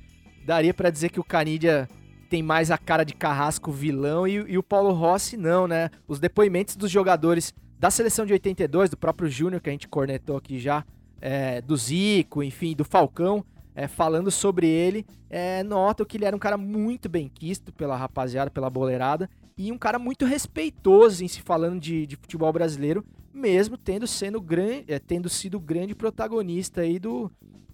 Daria 0.45 0.75
para 0.75 0.91
dizer 0.91 1.11
que 1.11 1.21
o 1.21 1.25
Canidia 1.25 1.89
tem 2.29 2.43
mais 2.43 2.73
a 2.73 2.79
cara 2.79 3.05
de 3.05 3.15
carrasco 3.15 3.71
vilão 3.71 4.27
e, 4.27 4.35
e, 4.35 4.59
o 4.59 4.63
Paulo 4.63 4.93
Rossi 4.93 5.37
não, 5.37 5.69
né? 5.69 5.89
Os 6.09 6.19
depoimentos 6.19 6.75
dos 6.75 6.91
jogadores 6.91 7.55
da 7.79 7.93
seleção 7.93 8.27
de 8.27 8.33
82, 8.33 8.91
do 8.91 8.97
próprio 8.97 9.29
Júnior, 9.29 9.61
que 9.61 9.69
a 9.69 9.73
gente 9.73 9.87
cornetou 9.87 10.37
aqui 10.37 10.59
já, 10.59 10.85
é, 11.21 11.61
do 11.61 11.77
Zico, 11.77 12.43
enfim, 12.43 12.75
do 12.75 12.85
Falcão, 12.85 13.45
é, 13.75 13.87
falando 13.87 14.31
sobre 14.31 14.67
ele, 14.67 15.07
é, 15.29 15.63
que 16.09 16.17
ele 16.17 16.25
era 16.25 16.35
um 16.35 16.39
cara 16.39 16.57
muito 16.57 17.09
bem 17.09 17.29
quisto 17.29 17.73
pela 17.73 17.97
rapaziada, 17.97 18.51
pela 18.51 18.71
boleirada, 18.71 19.29
e 19.57 19.71
um 19.71 19.79
cara 19.79 19.99
muito 19.99 20.25
respeitoso 20.25 21.25
em 21.25 21.29
se 21.29 21.41
falando 21.41 21.81
de, 21.81 22.07
de 22.07 22.17
futebol 22.17 22.53
brasileiro, 22.53 23.05
mesmo 23.33 23.77
tendo, 23.77 24.07
sendo 24.07 24.41
grande, 24.41 24.85
é, 24.89 24.99
tendo 24.99 25.29
sido 25.29 25.61
grande 25.61 25.95
protagonista 25.95 26.81
aí 26.81 26.99
do, 26.99 27.31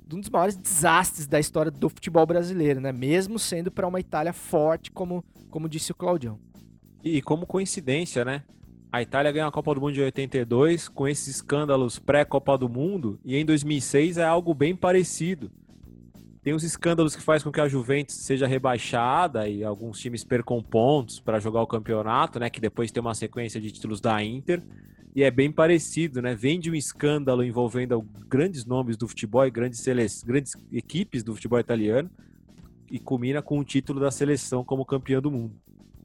de 0.06 0.16
um 0.16 0.20
dos 0.20 0.28
maiores 0.28 0.56
desastres 0.56 1.26
da 1.26 1.40
história 1.40 1.70
do 1.70 1.88
futebol 1.88 2.26
brasileiro, 2.26 2.80
né? 2.80 2.92
Mesmo 2.92 3.38
sendo 3.38 3.70
para 3.70 3.86
uma 3.86 4.00
Itália 4.00 4.32
forte, 4.32 4.90
como, 4.90 5.24
como 5.50 5.68
disse 5.68 5.92
o 5.92 5.94
Claudião. 5.94 6.38
E 7.02 7.22
como 7.22 7.46
coincidência, 7.46 8.24
né? 8.24 8.42
A 8.92 9.00
Itália 9.00 9.32
ganhou 9.32 9.48
a 9.48 9.52
Copa 9.52 9.74
do 9.74 9.80
Mundo 9.80 9.94
de 9.94 10.02
82 10.02 10.86
com 10.86 11.08
esses 11.08 11.36
escândalos 11.36 11.98
pré-Copa 11.98 12.58
do 12.58 12.68
Mundo 12.68 13.18
e 13.24 13.38
em 13.38 13.42
2006 13.42 14.18
é 14.18 14.24
algo 14.24 14.52
bem 14.52 14.76
parecido. 14.76 15.50
Tem 16.42 16.52
os 16.52 16.62
escândalos 16.62 17.16
que 17.16 17.22
faz 17.22 17.42
com 17.42 17.50
que 17.50 17.62
a 17.62 17.66
Juventus 17.66 18.16
seja 18.16 18.46
rebaixada 18.46 19.48
e 19.48 19.64
alguns 19.64 19.98
times 19.98 20.24
percam 20.24 20.62
pontos 20.62 21.18
para 21.18 21.40
jogar 21.40 21.62
o 21.62 21.66
campeonato, 21.66 22.38
né? 22.38 22.50
Que 22.50 22.60
depois 22.60 22.92
tem 22.92 23.00
uma 23.00 23.14
sequência 23.14 23.58
de 23.58 23.72
títulos 23.72 23.98
da 23.98 24.22
Inter. 24.22 24.62
E 25.16 25.22
é 25.22 25.30
bem 25.30 25.50
parecido, 25.50 26.20
né? 26.20 26.34
Vem 26.34 26.60
de 26.60 26.70
um 26.70 26.74
escândalo 26.74 27.42
envolvendo 27.42 28.02
grandes 28.28 28.66
nomes 28.66 28.98
do 28.98 29.08
futebol 29.08 29.50
grandes, 29.50 29.82
grandes 30.22 30.54
equipes 30.70 31.22
do 31.22 31.34
futebol 31.34 31.58
italiano 31.58 32.10
e 32.90 32.98
culmina 32.98 33.40
com 33.40 33.58
o 33.58 33.64
título 33.64 34.00
da 34.00 34.10
seleção 34.10 34.62
como 34.62 34.84
campeão 34.84 35.22
do 35.22 35.30
mundo. 35.30 35.54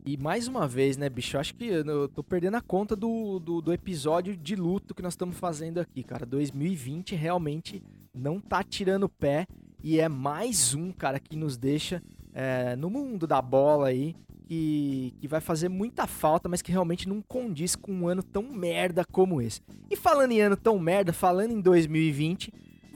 E 0.08 0.16
mais 0.16 0.48
uma 0.48 0.66
vez, 0.66 0.96
né, 0.96 1.10
bicho? 1.10 1.36
Eu 1.36 1.42
acho 1.42 1.54
que 1.54 1.66
eu 1.66 2.08
tô 2.08 2.24
perdendo 2.24 2.56
a 2.56 2.62
conta 2.62 2.96
do, 2.96 3.40
do, 3.40 3.60
do, 3.60 3.74
episódio 3.74 4.38
de 4.38 4.56
luto 4.56 4.96
que 4.96 5.02
nós 5.02 5.12
estamos 5.12 5.38
fazendo 5.38 5.80
aqui, 5.80 6.02
cara. 6.02 6.26
2020 6.26 7.14
realmente 7.14 7.84
não 8.14 8.40
tá 8.40 8.64
tirando 8.64 9.04
o 9.04 9.10
pé. 9.10 9.46
E 9.84 10.00
é 10.00 10.08
mais 10.08 10.74
um, 10.74 10.94
cara, 10.94 11.20
que 11.20 11.36
nos 11.36 11.58
deixa 11.58 12.02
é, 12.34 12.74
no 12.78 12.90
mundo 12.90 13.28
da 13.28 13.42
bola 13.42 13.90
aí, 13.90 14.16
que, 14.48 15.14
que 15.20 15.28
vai 15.28 15.42
fazer 15.42 15.68
muita 15.68 16.08
falta, 16.08 16.48
mas 16.48 16.62
que 16.62 16.72
realmente 16.72 17.10
não 17.10 17.22
condiz 17.22 17.76
com 17.76 17.92
um 17.92 18.08
ano 18.08 18.24
tão 18.24 18.44
merda 18.44 19.04
como 19.04 19.42
esse. 19.42 19.60
E 19.92 19.98
falando 19.98 20.32
em 20.32 20.40
ano 20.40 20.56
tão 20.56 20.80
merda, 20.80 21.12
falando 21.12 21.52
em 21.52 21.60
2020, 21.60 22.54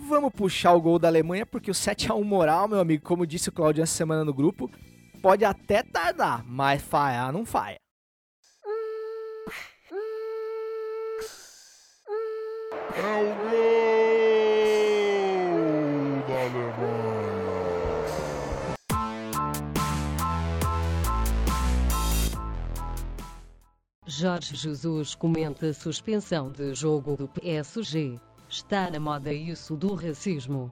vamos 0.08 0.32
puxar 0.32 0.72
o 0.72 0.82
gol 0.82 0.98
da 0.98 1.10
Alemanha, 1.10 1.46
porque 1.46 1.70
o 1.70 1.74
7x1 1.74 2.24
moral, 2.24 2.70
meu 2.70 2.80
amigo, 2.80 3.04
como 3.04 3.28
disse 3.28 3.50
o 3.50 3.52
Claudio 3.52 3.84
essa 3.84 3.98
semana 3.98 4.24
no 4.24 4.34
grupo, 4.34 4.72
pode 5.22 5.46
até 5.46 5.84
tardar, 5.84 6.44
mas 6.46 6.82
falhar 6.82 7.32
não 7.32 7.46
falha. 7.46 7.78
É 12.94 13.02
o 13.02 13.36
gol! 13.50 14.02
Jorge 24.08 24.56
Jesus 24.56 25.16
comenta 25.16 25.68
a 25.68 25.74
suspensão 25.74 26.52
de 26.52 26.74
jogo 26.76 27.16
do 27.16 27.28
PSG. 27.28 28.20
Está 28.50 28.92
na 28.92 29.00
moda 29.00 29.34
isso 29.34 29.76
do 29.76 29.96
racismo. 29.96 30.72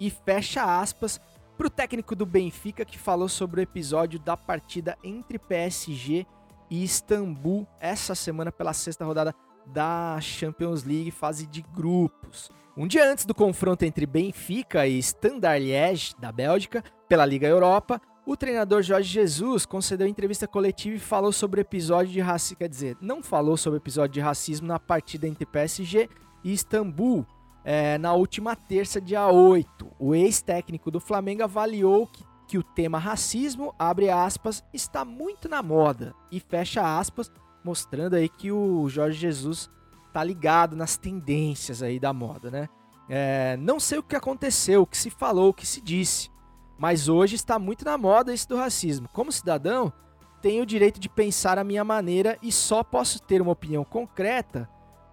E 0.00 0.08
fecha 0.10 0.80
aspas 0.80 1.20
para 1.60 1.66
o 1.66 1.70
técnico 1.70 2.16
do 2.16 2.24
Benfica 2.24 2.86
que 2.86 2.98
falou 2.98 3.28
sobre 3.28 3.60
o 3.60 3.62
episódio 3.62 4.18
da 4.18 4.34
partida 4.34 4.96
entre 5.04 5.38
PSG 5.38 6.26
e 6.70 6.82
Istambul 6.82 7.68
essa 7.78 8.14
semana 8.14 8.50
pela 8.50 8.72
sexta 8.72 9.04
rodada 9.04 9.34
da 9.66 10.18
Champions 10.22 10.84
League 10.84 11.10
fase 11.10 11.46
de 11.46 11.60
grupos. 11.60 12.50
Um 12.74 12.86
dia 12.86 13.04
antes 13.04 13.26
do 13.26 13.34
confronto 13.34 13.84
entre 13.84 14.06
Benfica 14.06 14.86
e 14.86 14.98
Standard 15.00 15.62
Liège 15.62 16.14
da 16.18 16.32
Bélgica 16.32 16.82
pela 17.06 17.26
Liga 17.26 17.46
Europa, 17.46 18.00
o 18.24 18.38
treinador 18.38 18.80
Jorge 18.80 19.10
Jesus 19.12 19.66
concedeu 19.66 20.06
entrevista 20.06 20.48
coletiva 20.48 20.96
e 20.96 20.98
falou 20.98 21.30
sobre 21.30 21.60
o 21.60 21.62
episódio 21.62 22.10
de 22.10 22.20
racismo, 22.20 22.56
quer 22.56 22.70
dizer, 22.70 22.96
não 23.02 23.22
falou 23.22 23.58
sobre 23.58 23.76
o 23.76 23.82
episódio 23.82 24.14
de 24.14 24.20
racismo 24.20 24.66
na 24.66 24.78
partida 24.78 25.28
entre 25.28 25.44
PSG 25.44 26.08
e 26.42 26.54
Istambul 26.54 27.26
é, 27.64 27.98
na 27.98 28.14
última 28.14 28.56
terça, 28.56 29.00
dia 29.00 29.28
8. 29.28 29.90
O 29.98 30.14
ex-técnico 30.14 30.90
do 30.90 31.00
Flamengo 31.00 31.42
avaliou 31.42 32.06
que, 32.06 32.24
que 32.48 32.58
o 32.58 32.62
tema 32.62 32.98
racismo, 32.98 33.74
abre 33.78 34.10
aspas, 34.10 34.64
está 34.72 35.04
muito 35.04 35.48
na 35.48 35.62
moda 35.62 36.14
e 36.30 36.40
fecha 36.40 36.98
aspas, 36.98 37.30
mostrando 37.64 38.14
aí 38.14 38.28
que 38.28 38.50
o 38.50 38.88
Jorge 38.88 39.18
Jesus 39.18 39.68
tá 40.12 40.24
ligado 40.24 40.74
nas 40.74 40.96
tendências 40.96 41.82
aí 41.82 42.00
da 42.00 42.12
moda, 42.12 42.50
né? 42.50 42.68
É, 43.08 43.56
não 43.56 43.78
sei 43.78 43.98
o 43.98 44.02
que 44.02 44.16
aconteceu, 44.16 44.82
o 44.82 44.86
que 44.86 44.96
se 44.96 45.10
falou, 45.10 45.50
o 45.50 45.54
que 45.54 45.66
se 45.66 45.80
disse. 45.80 46.30
Mas 46.78 47.08
hoje 47.08 47.34
está 47.34 47.58
muito 47.58 47.84
na 47.84 47.98
moda 47.98 48.32
isso 48.32 48.48
do 48.48 48.56
racismo. 48.56 49.08
Como 49.12 49.30
cidadão, 49.30 49.92
tenho 50.40 50.62
o 50.62 50.66
direito 50.66 50.98
de 50.98 51.08
pensar 51.08 51.58
a 51.58 51.64
minha 51.64 51.84
maneira 51.84 52.38
e 52.40 52.50
só 52.50 52.82
posso 52.82 53.20
ter 53.20 53.42
uma 53.42 53.52
opinião 53.52 53.84
concreta 53.84 54.68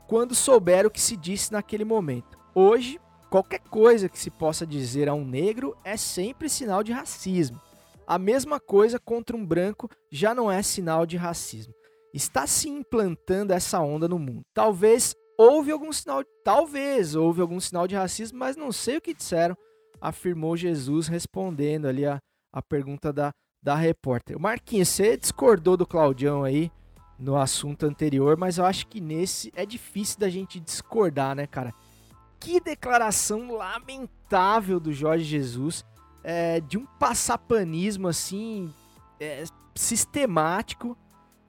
quando 0.07 0.33
souber 0.33 0.85
o 0.85 0.91
que 0.91 1.01
se 1.01 1.17
disse 1.17 1.51
naquele 1.51 1.83
momento. 1.83 2.37
Hoje, 2.55 2.99
qualquer 3.29 3.59
coisa 3.59 4.09
que 4.09 4.17
se 4.17 4.29
possa 4.31 4.65
dizer 4.65 5.09
a 5.09 5.13
um 5.13 5.25
negro 5.25 5.75
é 5.83 5.97
sempre 5.97 6.49
sinal 6.49 6.83
de 6.83 6.91
racismo. 6.91 7.61
A 8.07 8.17
mesma 8.17 8.59
coisa 8.59 8.99
contra 8.99 9.35
um 9.35 9.45
branco 9.45 9.89
já 10.09 10.33
não 10.33 10.49
é 10.49 10.61
sinal 10.61 11.05
de 11.05 11.17
racismo. 11.17 11.73
Está 12.13 12.47
se 12.47 12.69
implantando 12.69 13.53
essa 13.53 13.79
onda 13.81 14.07
no 14.07 14.17
mundo. 14.17 14.45
Talvez 14.53 15.13
houve 15.37 15.71
algum 15.71 15.91
sinal, 15.91 16.23
talvez 16.43 17.15
houve 17.15 17.41
algum 17.41 17.59
sinal 17.59 17.87
de 17.87 17.95
racismo, 17.95 18.39
mas 18.39 18.55
não 18.55 18.71
sei 18.71 18.97
o 18.97 19.01
que 19.01 19.13
disseram 19.13 19.55
afirmou 19.99 20.55
Jesus 20.55 21.07
respondendo 21.07 21.87
ali 21.87 22.05
a, 22.05 22.19
a 22.53 22.61
pergunta 22.61 23.11
da, 23.11 23.31
da 23.61 23.75
repórter. 23.75 24.39
Marquinhos, 24.39 24.89
você 24.89 25.17
discordou 25.17 25.75
do 25.75 25.85
Claudião 25.85 26.43
aí 26.43 26.71
no 27.19 27.35
assunto 27.37 27.85
anterior, 27.85 28.37
mas 28.37 28.57
eu 28.57 28.65
acho 28.65 28.87
que 28.87 29.01
nesse 29.01 29.51
é 29.55 29.65
difícil 29.65 30.19
da 30.19 30.29
gente 30.29 30.59
discordar, 30.59 31.35
né, 31.35 31.47
cara? 31.47 31.73
Que 32.39 32.59
declaração 32.59 33.51
lamentável 33.55 34.79
do 34.79 34.93
Jorge 34.93 35.23
Jesus, 35.25 35.83
é, 36.23 36.59
de 36.59 36.77
um 36.77 36.85
passapanismo 36.99 38.07
assim, 38.07 38.71
é, 39.19 39.43
sistemático, 39.75 40.97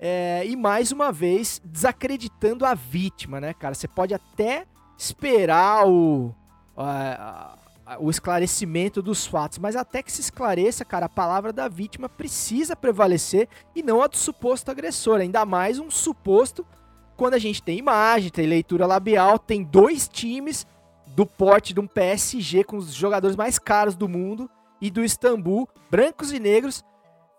É, 0.00 0.46
e 0.46 0.54
mais 0.54 0.92
uma 0.92 1.10
vez, 1.10 1.60
desacreditando 1.64 2.64
a 2.64 2.72
vítima, 2.72 3.40
né, 3.40 3.52
cara? 3.52 3.74
Você 3.74 3.88
pode 3.88 4.14
até 4.14 4.64
esperar 4.96 5.88
o, 5.88 6.32
a- 6.76 7.57
o 7.98 8.10
esclarecimento 8.10 9.00
dos 9.00 9.26
fatos, 9.26 9.58
mas 9.58 9.74
até 9.74 10.02
que 10.02 10.12
se 10.12 10.20
esclareça, 10.20 10.84
cara, 10.84 11.06
a 11.06 11.08
palavra 11.08 11.52
da 11.52 11.68
vítima 11.68 12.08
precisa 12.08 12.76
prevalecer 12.76 13.48
e 13.74 13.82
não 13.82 14.02
a 14.02 14.06
do 14.06 14.16
suposto 14.16 14.70
agressor. 14.70 15.20
Ainda 15.20 15.46
mais 15.46 15.78
um 15.78 15.90
suposto 15.90 16.66
quando 17.16 17.34
a 17.34 17.38
gente 17.38 17.62
tem 17.62 17.78
imagem, 17.78 18.30
tem 18.30 18.46
leitura 18.46 18.86
labial, 18.86 19.38
tem 19.38 19.64
dois 19.64 20.08
times 20.08 20.66
do 21.16 21.26
porte 21.26 21.74
de 21.74 21.80
um 21.80 21.86
PSG 21.86 22.62
com 22.62 22.76
os 22.76 22.94
jogadores 22.94 23.36
mais 23.36 23.58
caros 23.58 23.96
do 23.96 24.08
mundo 24.08 24.48
e 24.80 24.90
do 24.90 25.02
Istambul, 25.02 25.68
brancos 25.90 26.30
e 26.30 26.38
negros, 26.38 26.84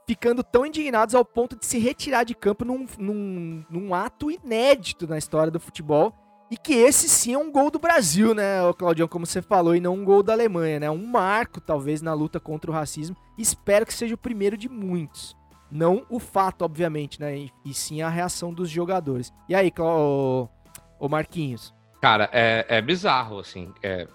ficando 0.06 0.43
tão 0.43 0.66
indignados 0.66 1.16
ao 1.16 1.24
ponto 1.24 1.56
de 1.56 1.66
se 1.66 1.80
retirar 1.80 2.26
de 2.26 2.36
campo 2.36 2.66
num, 2.66 2.86
num, 2.97 3.64
num 3.70 3.93
ato 3.93 4.30
inédito 4.30 5.08
na 5.08 5.18
história 5.18 5.52
do 5.52 5.60
futebol. 5.60 6.14
E 6.52 6.58
que 6.58 6.74
esse 6.74 7.08
sim 7.08 7.34
é 7.34 7.38
um 7.38 7.52
gol 7.52 7.70
do 7.70 7.78
Brasil, 7.78 8.34
né, 8.34 8.62
Claudião, 8.78 9.08
como 9.08 9.26
você 9.26 9.41
falou, 9.41 9.76
e 9.76 9.80
não 9.80 9.93
um 9.93 10.04
gol 10.04 10.24
da 10.24 10.34
Alemanha, 10.34 10.80
né? 10.80 10.89
Um 10.89 11.06
marco, 11.06 11.62
talvez, 11.62 12.02
na 12.02 12.14
luta 12.14 12.39
contra 12.39 12.72
o 12.72 12.74
racismo. 12.74 13.16
Espero 13.38 13.86
que 13.86 13.93
seja 13.93 14.16
o 14.16 14.18
primeiro 14.18 14.58
de 14.58 14.68
muitos. 14.68 15.38
Não 15.72 16.04
o 16.10 16.20
fato, 16.20 16.64
obviamente, 16.64 17.20
né? 17.20 17.50
E, 17.64 17.74
sim 17.74 18.02
a 18.02 18.10
reação 18.10 18.52
dos 18.52 18.70
jogadores. 18.70 19.32
E 19.47 19.54
aí, 19.54 19.70
Clau... 19.70 20.52
ô, 21.00 21.08
Marquinhos? 21.08 21.72
Cara, 22.02 22.28
é, 22.34 22.66
é 22.68 22.82
bizarro, 22.82 23.38
assim. 23.38 23.72
É, 23.84 24.08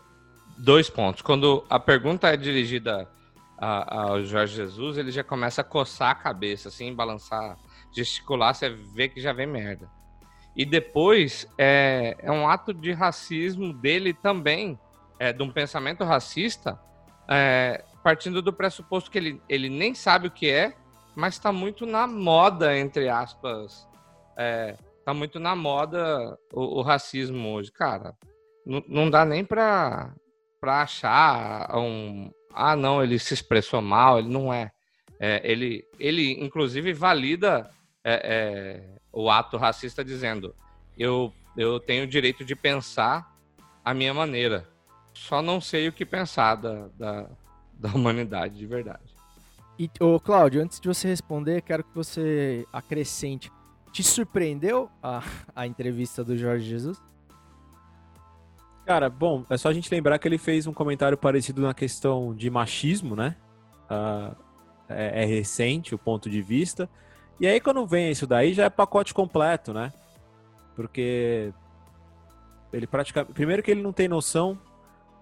dois 0.58 0.90
pontos. 0.90 1.22
Quando 1.22 1.64
a 1.70 1.78
pergunta 1.78 2.28
é 2.28 2.36
dirigida 2.36 3.08
ao 3.56 4.22
Jorge 4.24 4.56
Jesus, 4.56 4.98
ele 4.98 5.12
já 5.12 5.22
começa 5.22 5.60
a 5.60 5.64
coçar 5.64 6.10
a 6.10 6.14
cabeça, 6.16 6.68
assim, 6.68 6.92
balançar, 6.92 7.56
gesticular, 7.92 8.54
você 8.54 8.68
vê 8.68 9.08
que 9.08 9.20
já 9.20 9.32
vem 9.32 9.46
merda. 9.46 9.88
E 10.56 10.64
depois 10.64 11.48
é, 11.58 12.16
é 12.20 12.30
um 12.30 12.48
ato 12.48 12.72
de 12.72 12.92
racismo 12.92 13.72
dele 13.72 14.14
também, 14.14 14.78
é, 15.18 15.32
de 15.32 15.42
um 15.42 15.50
pensamento 15.50 16.04
racista, 16.04 16.78
é, 17.28 17.84
partindo 18.02 18.40
do 18.40 18.52
pressuposto 18.52 19.10
que 19.10 19.18
ele, 19.18 19.42
ele 19.48 19.68
nem 19.68 19.94
sabe 19.94 20.28
o 20.28 20.30
que 20.30 20.48
é, 20.48 20.74
mas 21.16 21.34
está 21.34 21.52
muito 21.52 21.86
na 21.86 22.06
moda, 22.06 22.76
entre 22.76 23.08
aspas. 23.08 23.88
É, 24.36 24.76
tá 25.04 25.12
muito 25.12 25.38
na 25.38 25.56
moda 25.56 26.38
o, 26.52 26.78
o 26.78 26.82
racismo 26.82 27.52
hoje, 27.54 27.72
cara. 27.72 28.14
Não 28.88 29.10
dá 29.10 29.24
nem 29.24 29.44
pra, 29.44 30.14
pra 30.60 30.82
achar 30.82 31.76
um. 31.76 32.30
Ah, 32.52 32.74
não, 32.74 33.02
ele 33.02 33.18
se 33.18 33.34
expressou 33.34 33.82
mal, 33.82 34.18
ele 34.18 34.28
não 34.28 34.52
é. 34.52 34.70
É, 35.20 35.40
ele, 35.44 35.84
ele, 35.98 36.32
inclusive, 36.42 36.92
valida 36.92 37.70
é, 38.04 38.20
é, 38.22 38.98
o 39.10 39.30
ato 39.30 39.56
racista 39.56 40.04
dizendo: 40.04 40.54
eu, 40.96 41.32
eu 41.56 41.80
tenho 41.80 42.04
o 42.04 42.06
direito 42.06 42.44
de 42.44 42.54
pensar 42.54 43.34
a 43.84 43.94
minha 43.94 44.12
maneira. 44.12 44.68
Só 45.14 45.40
não 45.40 45.60
sei 45.60 45.88
o 45.88 45.92
que 45.92 46.04
pensar 46.04 46.56
da, 46.56 46.88
da, 46.98 47.26
da 47.72 47.88
humanidade 47.90 48.56
de 48.56 48.66
verdade. 48.66 49.14
E, 49.78 49.90
ô, 50.00 50.20
Cláudio, 50.20 50.62
antes 50.62 50.78
de 50.78 50.86
você 50.86 51.08
responder, 51.08 51.62
quero 51.62 51.82
que 51.82 51.94
você 51.94 52.66
acrescente. 52.72 53.50
Te 53.92 54.02
surpreendeu 54.02 54.90
a, 55.02 55.22
a 55.54 55.66
entrevista 55.66 56.22
do 56.22 56.36
Jorge 56.36 56.68
Jesus? 56.68 57.00
Cara, 58.84 59.08
bom, 59.08 59.44
é 59.48 59.56
só 59.56 59.70
a 59.70 59.72
gente 59.72 59.90
lembrar 59.90 60.18
que 60.18 60.28
ele 60.28 60.36
fez 60.36 60.66
um 60.66 60.72
comentário 60.72 61.16
parecido 61.16 61.62
na 61.62 61.72
questão 61.72 62.34
de 62.34 62.50
machismo, 62.50 63.16
né? 63.16 63.34
Ah, 63.88 64.34
é, 64.88 65.22
é 65.22 65.24
recente 65.24 65.94
o 65.94 65.98
ponto 65.98 66.28
de 66.28 66.42
vista. 66.42 66.88
E 67.40 67.46
aí, 67.46 67.60
quando 67.60 67.86
vem 67.86 68.10
isso 68.10 68.26
daí, 68.26 68.52
já 68.52 68.64
é 68.64 68.70
pacote 68.70 69.12
completo, 69.12 69.72
né? 69.72 69.92
Porque 70.76 71.52
ele 72.72 72.86
praticamente. 72.86 73.32
Primeiro 73.32 73.62
que 73.62 73.70
ele 73.70 73.82
não 73.82 73.92
tem 73.92 74.08
noção 74.08 74.58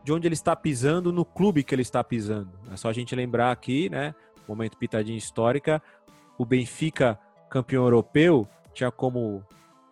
de 0.04 0.12
onde 0.12 0.26
ele 0.26 0.34
está 0.34 0.54
pisando 0.54 1.12
no 1.12 1.24
clube 1.24 1.62
que 1.62 1.74
ele 1.74 1.82
está 1.82 2.02
pisando. 2.02 2.50
É 2.70 2.76
só 2.76 2.88
a 2.88 2.92
gente 2.92 3.14
lembrar 3.14 3.50
aqui, 3.50 3.88
né? 3.88 4.14
Momento 4.48 4.76
pitadinha 4.76 5.16
histórica. 5.16 5.82
O 6.36 6.44
Benfica, 6.44 7.18
campeão 7.48 7.84
europeu, 7.84 8.48
tinha 8.72 8.90
como 8.90 9.44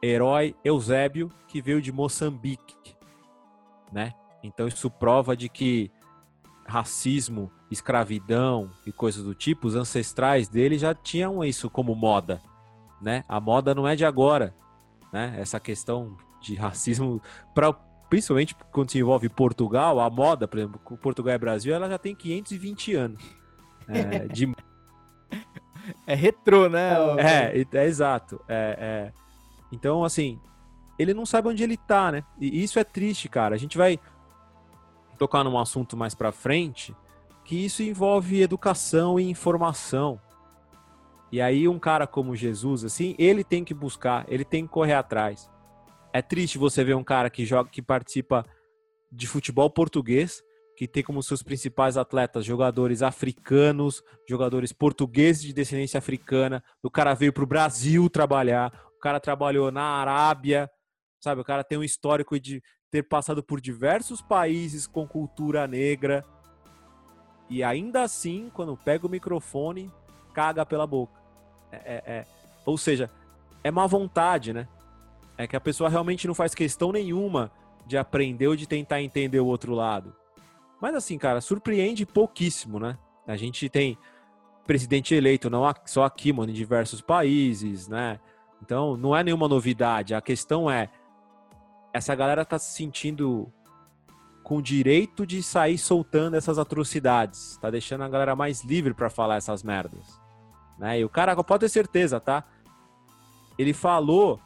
herói 0.02 0.54
Eusébio, 0.64 1.30
que 1.46 1.60
veio 1.60 1.80
de 1.80 1.92
Moçambique 1.92 2.80
né? 3.92 4.12
Então 4.42 4.66
isso 4.66 4.90
prova 4.90 5.36
de 5.36 5.48
que 5.48 5.90
racismo, 6.70 7.50
escravidão 7.70 8.70
e 8.86 8.92
coisas 8.92 9.22
do 9.22 9.34
tipo, 9.34 9.66
os 9.66 9.74
ancestrais 9.76 10.48
dele 10.48 10.78
já 10.78 10.94
tinham 10.94 11.44
isso 11.44 11.68
como 11.68 11.94
moda, 11.94 12.40
né? 13.02 13.24
A 13.28 13.40
moda 13.40 13.74
não 13.74 13.86
é 13.86 13.94
de 13.96 14.04
agora, 14.04 14.54
né? 15.12 15.34
Essa 15.38 15.58
questão 15.60 16.16
de 16.40 16.54
racismo, 16.54 17.20
pra, 17.54 17.72
principalmente 18.08 18.54
quando 18.72 18.90
se 18.90 18.98
envolve 18.98 19.28
Portugal, 19.28 20.00
a 20.00 20.08
moda, 20.08 20.48
por 20.48 20.58
exemplo, 20.58 20.80
Portugal 20.98 21.34
e 21.34 21.38
Brasil, 21.38 21.74
ela 21.74 21.88
já 21.88 21.98
tem 21.98 22.14
520 22.14 22.94
anos. 22.94 23.22
É, 23.88 24.26
de 24.32 24.50
É 26.06 26.14
retrô, 26.14 26.68
né? 26.68 26.90
é, 27.18 27.58
e- 27.58 27.66
é 27.76 27.84
exato. 27.84 28.40
É, 28.48 28.76
é. 28.78 29.12
Então, 29.72 30.04
assim, 30.04 30.38
ele 30.98 31.14
não 31.14 31.24
sabe 31.24 31.48
onde 31.48 31.62
ele 31.62 31.76
tá, 31.76 32.10
né? 32.12 32.24
E 32.38 32.62
isso 32.62 32.78
é 32.78 32.84
triste, 32.84 33.28
cara. 33.28 33.54
A 33.54 33.58
gente 33.58 33.78
vai 33.78 33.98
tocar 35.20 35.44
num 35.44 35.58
assunto 35.58 35.98
mais 35.98 36.14
pra 36.14 36.32
frente 36.32 36.96
que 37.44 37.62
isso 37.62 37.82
envolve 37.82 38.40
educação 38.40 39.20
e 39.20 39.28
informação. 39.28 40.18
E 41.30 41.42
aí 41.42 41.68
um 41.68 41.78
cara 41.78 42.06
como 42.06 42.34
Jesus, 42.34 42.84
assim, 42.84 43.14
ele 43.18 43.44
tem 43.44 43.62
que 43.62 43.74
buscar, 43.74 44.24
ele 44.28 44.46
tem 44.46 44.66
que 44.66 44.72
correr 44.72 44.94
atrás. 44.94 45.50
É 46.10 46.22
triste 46.22 46.56
você 46.56 46.82
ver 46.82 46.96
um 46.96 47.04
cara 47.04 47.28
que 47.28 47.44
joga, 47.44 47.68
que 47.68 47.82
participa 47.82 48.46
de 49.12 49.26
futebol 49.26 49.68
português, 49.68 50.42
que 50.74 50.88
tem 50.88 51.02
como 51.02 51.22
seus 51.22 51.42
principais 51.42 51.98
atletas 51.98 52.42
jogadores 52.42 53.02
africanos, 53.02 54.02
jogadores 54.26 54.72
portugueses 54.72 55.42
de 55.42 55.52
descendência 55.52 55.98
africana. 55.98 56.64
O 56.82 56.90
cara 56.90 57.12
veio 57.12 57.32
pro 57.32 57.46
Brasil 57.46 58.08
trabalhar, 58.08 58.72
o 58.96 58.98
cara 58.98 59.20
trabalhou 59.20 59.70
na 59.70 59.82
Arábia, 59.82 60.70
sabe? 61.20 61.42
O 61.42 61.44
cara 61.44 61.62
tem 61.62 61.76
um 61.76 61.84
histórico 61.84 62.40
de 62.40 62.62
ter 62.90 63.02
passado 63.04 63.42
por 63.42 63.60
diversos 63.60 64.20
países 64.20 64.86
com 64.86 65.06
cultura 65.06 65.66
negra. 65.66 66.24
E 67.48 67.62
ainda 67.62 68.02
assim, 68.02 68.50
quando 68.52 68.76
pega 68.76 69.06
o 69.06 69.10
microfone, 69.10 69.90
caga 70.34 70.66
pela 70.66 70.86
boca. 70.86 71.12
É, 71.70 71.76
é- 71.76 72.02
é- 72.06 72.26
Ou 72.66 72.76
seja, 72.76 73.10
é 73.64 73.70
má 73.70 73.86
vontade, 73.86 74.52
né? 74.52 74.68
É 75.38 75.46
que 75.46 75.56
a 75.56 75.60
pessoa 75.60 75.88
realmente 75.88 76.26
não 76.26 76.34
faz 76.34 76.54
questão 76.54 76.92
nenhuma 76.92 77.50
de 77.86 77.96
aprender 77.96 78.48
ou 78.48 78.54
de 78.56 78.66
tentar 78.66 79.00
entender 79.00 79.40
o 79.40 79.46
outro 79.46 79.74
lado. 79.74 80.14
Mas 80.80 80.94
assim, 80.94 81.16
cara, 81.18 81.40
surpreende 81.40 82.04
pouquíssimo, 82.04 82.78
né? 82.78 82.98
A 83.26 83.36
gente 83.36 83.68
tem 83.68 83.96
presidente 84.66 85.14
eleito 85.14 85.48
não 85.50 85.62
só 85.86 86.04
aqui, 86.04 86.32
mano, 86.32 86.50
em 86.50 86.54
diversos 86.54 87.00
países, 87.00 87.88
né? 87.88 88.20
Então, 88.62 88.96
não 88.96 89.16
é 89.16 89.24
nenhuma 89.24 89.48
novidade. 89.48 90.14
A 90.14 90.20
questão 90.20 90.70
é 90.70 90.90
essa 91.92 92.14
galera 92.14 92.44
tá 92.44 92.58
se 92.58 92.72
sentindo 92.72 93.52
com 94.42 94.60
direito 94.60 95.26
de 95.26 95.42
sair 95.42 95.78
soltando 95.78 96.36
essas 96.36 96.58
atrocidades. 96.58 97.56
Tá 97.58 97.70
deixando 97.70 98.04
a 98.04 98.08
galera 98.08 98.34
mais 98.34 98.62
livre 98.64 98.94
pra 98.94 99.10
falar 99.10 99.36
essas 99.36 99.62
merdas. 99.62 100.20
Né? 100.78 101.00
E 101.00 101.04
o 101.04 101.08
cara, 101.08 101.36
pode 101.42 101.60
ter 101.60 101.68
certeza, 101.68 102.18
tá? 102.18 102.44
Ele 103.58 103.72
falou, 103.72 104.40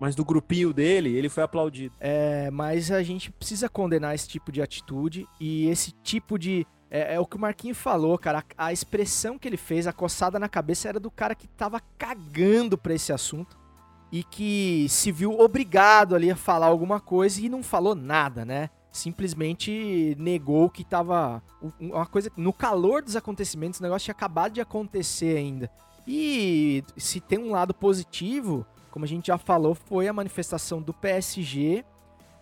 mas 0.00 0.14
do 0.14 0.24
grupinho 0.24 0.72
dele, 0.72 1.14
ele 1.14 1.28
foi 1.28 1.42
aplaudido. 1.42 1.94
É, 2.00 2.50
mas 2.50 2.90
a 2.90 3.02
gente 3.02 3.30
precisa 3.30 3.68
condenar 3.68 4.14
esse 4.14 4.28
tipo 4.28 4.50
de 4.50 4.62
atitude 4.62 5.26
e 5.38 5.68
esse 5.68 5.92
tipo 5.92 6.38
de. 6.38 6.66
É, 6.90 7.16
é 7.16 7.20
o 7.20 7.26
que 7.26 7.36
o 7.36 7.40
Marquinho 7.40 7.74
falou, 7.74 8.16
cara. 8.16 8.42
A, 8.56 8.66
a 8.66 8.72
expressão 8.72 9.38
que 9.38 9.46
ele 9.46 9.58
fez, 9.58 9.86
a 9.86 9.92
coçada 9.92 10.38
na 10.38 10.48
cabeça, 10.48 10.88
era 10.88 10.98
do 10.98 11.10
cara 11.10 11.34
que 11.34 11.46
tava 11.46 11.80
cagando 11.98 12.78
pra 12.78 12.94
esse 12.94 13.12
assunto 13.12 13.58
e 14.10 14.22
que 14.24 14.86
se 14.88 15.12
viu 15.12 15.38
obrigado 15.38 16.14
ali 16.14 16.30
a 16.30 16.36
falar 16.36 16.66
alguma 16.66 16.98
coisa 17.00 17.40
e 17.40 17.48
não 17.48 17.62
falou 17.62 17.94
nada, 17.94 18.44
né? 18.44 18.70
Simplesmente 18.90 20.16
negou 20.18 20.68
que 20.70 20.84
tava. 20.84 21.42
um- 21.62 21.88
Uma 21.90 22.06
coisa. 22.06 22.30
No 22.36 22.52
calor 22.52 23.02
dos 23.02 23.16
acontecimentos, 23.16 23.80
o 23.80 23.82
negócio 23.82 24.06
tinha 24.06 24.14
acabado 24.14 24.52
de 24.52 24.60
acontecer 24.60 25.36
ainda. 25.36 25.70
E 26.06 26.82
se 26.96 27.20
tem 27.20 27.38
um 27.38 27.50
lado 27.50 27.74
positivo, 27.74 28.64
como 28.90 29.04
a 29.04 29.08
gente 29.08 29.26
já 29.26 29.36
falou, 29.36 29.74
foi 29.74 30.08
a 30.08 30.12
manifestação 30.12 30.80
do 30.80 30.94
PSG. 30.94 31.84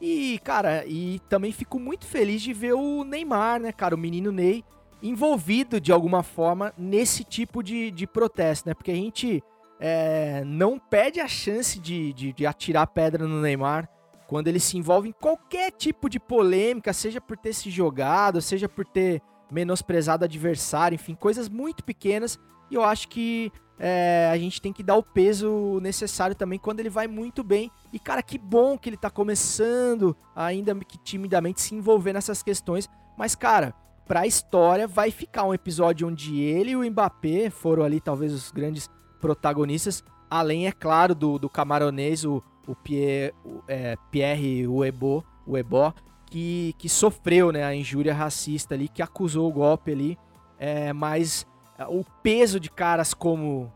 E, 0.00 0.38
cara, 0.44 0.84
e 0.86 1.18
também 1.28 1.50
fico 1.52 1.78
muito 1.80 2.06
feliz 2.06 2.42
de 2.42 2.52
ver 2.52 2.74
o 2.74 3.02
Neymar, 3.02 3.58
né, 3.60 3.72
cara, 3.72 3.94
o 3.94 3.98
menino 3.98 4.30
Ney, 4.30 4.62
envolvido 5.02 5.80
de 5.80 5.90
alguma 5.90 6.22
forma 6.22 6.72
nesse 6.76 7.24
tipo 7.24 7.62
de, 7.62 7.90
de 7.90 8.06
protesto, 8.06 8.68
né? 8.68 8.74
Porque 8.74 8.90
a 8.90 8.94
gente 8.94 9.42
é, 9.78 10.42
não 10.44 10.78
perde 10.78 11.20
a 11.20 11.28
chance 11.28 11.78
de, 11.78 12.12
de, 12.12 12.32
de 12.32 12.46
atirar 12.46 12.86
pedra 12.86 13.26
no 13.26 13.40
Neymar 13.40 13.88
quando 14.26 14.48
ele 14.48 14.58
se 14.58 14.76
envolve 14.76 15.08
em 15.08 15.12
qualquer 15.12 15.70
tipo 15.70 16.08
de 16.08 16.18
polêmica, 16.18 16.92
seja 16.92 17.20
por 17.20 17.36
ter 17.36 17.52
se 17.52 17.70
jogado, 17.70 18.40
seja 18.40 18.68
por 18.68 18.84
ter 18.84 19.22
menosprezado 19.50 20.24
adversário, 20.24 20.96
enfim, 20.96 21.14
coisas 21.14 21.48
muito 21.48 21.84
pequenas 21.84 22.36
E 22.68 22.74
eu 22.74 22.82
acho 22.82 23.08
que 23.08 23.52
é, 23.78 24.28
a 24.32 24.36
gente 24.36 24.60
tem 24.60 24.72
que 24.72 24.82
dar 24.82 24.96
o 24.96 25.02
peso 25.02 25.78
necessário 25.80 26.34
também 26.34 26.58
quando 26.58 26.80
ele 26.80 26.90
vai 26.90 27.06
muito 27.06 27.44
bem. 27.44 27.70
E, 27.92 27.98
cara, 27.98 28.22
que 28.22 28.38
bom 28.38 28.76
que 28.76 28.88
ele 28.88 28.96
tá 28.96 29.10
começando, 29.10 30.16
ainda 30.34 30.74
que 30.76 30.98
timidamente, 30.98 31.60
se 31.60 31.74
envolver 31.74 32.12
nessas 32.12 32.42
questões. 32.42 32.88
Mas, 33.16 33.34
cara, 33.34 33.74
pra 34.06 34.26
história 34.26 34.88
vai 34.88 35.10
ficar 35.10 35.44
um 35.44 35.54
episódio 35.54 36.08
onde 36.08 36.40
ele 36.40 36.70
e 36.70 36.76
o 36.76 36.90
Mbappé 36.90 37.50
foram 37.50 37.82
ali, 37.82 38.00
talvez, 38.00 38.32
os 38.32 38.50
grandes 38.50 38.90
protagonistas. 39.26 40.04
Além, 40.30 40.68
é 40.68 40.72
claro, 40.72 41.14
do, 41.14 41.36
do 41.36 41.48
camaronês, 41.50 42.24
o, 42.24 42.42
o 42.66 42.76
Pierre, 42.76 43.34
o, 43.44 43.60
é, 43.66 43.96
Pierre 44.10 44.68
Uebo, 44.68 45.24
Uebo, 45.44 45.92
que, 46.26 46.74
que 46.78 46.88
sofreu 46.88 47.50
né, 47.50 47.64
a 47.64 47.74
injúria 47.74 48.14
racista 48.14 48.74
ali, 48.74 48.88
que 48.88 49.02
acusou 49.02 49.48
o 49.48 49.52
golpe 49.52 49.90
ali. 49.90 50.16
É, 50.58 50.92
mas 50.92 51.44
o 51.88 52.04
peso 52.22 52.60
de 52.60 52.70
caras 52.70 53.12
como, 53.12 53.72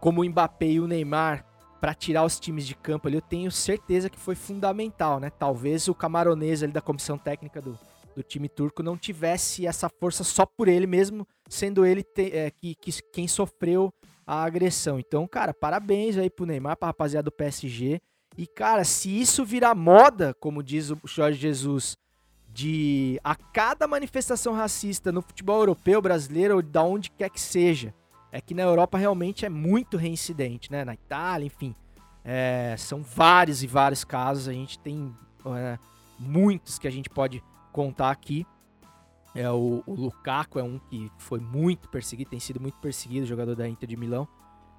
como 0.00 0.22
o 0.22 0.24
Mbappé 0.24 0.66
e 0.66 0.80
o 0.80 0.86
Neymar 0.86 1.44
para 1.80 1.92
tirar 1.92 2.24
os 2.24 2.38
times 2.38 2.66
de 2.66 2.74
campo 2.74 3.08
ali, 3.08 3.16
eu 3.16 3.22
tenho 3.22 3.50
certeza 3.50 4.08
que 4.08 4.18
foi 4.18 4.34
fundamental, 4.34 5.20
né? 5.20 5.28
Talvez 5.28 5.86
o 5.88 5.94
camaronês 5.94 6.62
ali 6.62 6.72
da 6.72 6.80
comissão 6.80 7.18
técnica 7.18 7.60
do, 7.60 7.78
do 8.16 8.22
time 8.22 8.48
turco 8.48 8.82
não 8.82 8.96
tivesse 8.96 9.66
essa 9.66 9.88
força 9.88 10.24
só 10.24 10.46
por 10.46 10.66
ele 10.66 10.86
mesmo, 10.86 11.26
sendo 11.48 11.84
ele 11.84 12.02
te, 12.02 12.30
é, 12.34 12.50
que, 12.50 12.74
que, 12.76 12.90
quem 13.12 13.28
sofreu 13.28 13.92
a 14.26 14.42
agressão. 14.42 14.98
Então, 14.98 15.26
cara, 15.26 15.52
parabéns 15.52 16.16
aí 16.16 16.30
pro 16.30 16.46
Neymar, 16.46 16.76
pra 16.76 16.88
rapaziada 16.88 17.24
do 17.24 17.32
PSG. 17.32 18.00
E, 18.36 18.46
cara, 18.46 18.84
se 18.84 19.20
isso 19.20 19.44
virar 19.44 19.74
moda, 19.74 20.34
como 20.34 20.62
diz 20.62 20.90
o 20.90 20.98
Jorge 21.04 21.38
Jesus, 21.38 21.96
de 22.48 23.20
a 23.22 23.34
cada 23.34 23.86
manifestação 23.86 24.54
racista 24.54 25.12
no 25.12 25.22
futebol 25.22 25.60
europeu, 25.60 26.00
brasileiro 26.00 26.56
ou 26.56 26.62
da 26.62 26.82
onde 26.82 27.10
quer 27.10 27.28
que 27.28 27.40
seja, 27.40 27.94
é 28.32 28.40
que 28.40 28.54
na 28.54 28.62
Europa 28.62 28.98
realmente 28.98 29.44
é 29.44 29.48
muito 29.48 29.96
reincidente, 29.96 30.70
né? 30.70 30.84
Na 30.84 30.94
Itália, 30.94 31.46
enfim. 31.46 31.74
É, 32.24 32.74
são 32.78 33.02
vários 33.02 33.62
e 33.62 33.66
vários 33.66 34.02
casos, 34.02 34.48
a 34.48 34.52
gente 34.52 34.78
tem 34.78 35.14
é, 35.46 35.78
muitos 36.18 36.78
que 36.78 36.88
a 36.88 36.90
gente 36.90 37.10
pode 37.10 37.42
contar 37.72 38.10
aqui. 38.10 38.46
É, 39.34 39.50
o, 39.50 39.82
o 39.86 39.94
Lukaku 39.94 40.58
é 40.58 40.62
um 40.62 40.78
que 40.78 41.10
foi 41.18 41.40
muito 41.40 41.88
perseguido, 41.88 42.30
tem 42.30 42.40
sido 42.40 42.60
muito 42.60 42.78
perseguido, 42.78 43.26
jogador 43.26 43.56
da 43.56 43.68
Inter 43.68 43.88
de 43.88 43.96
Milão 43.96 44.28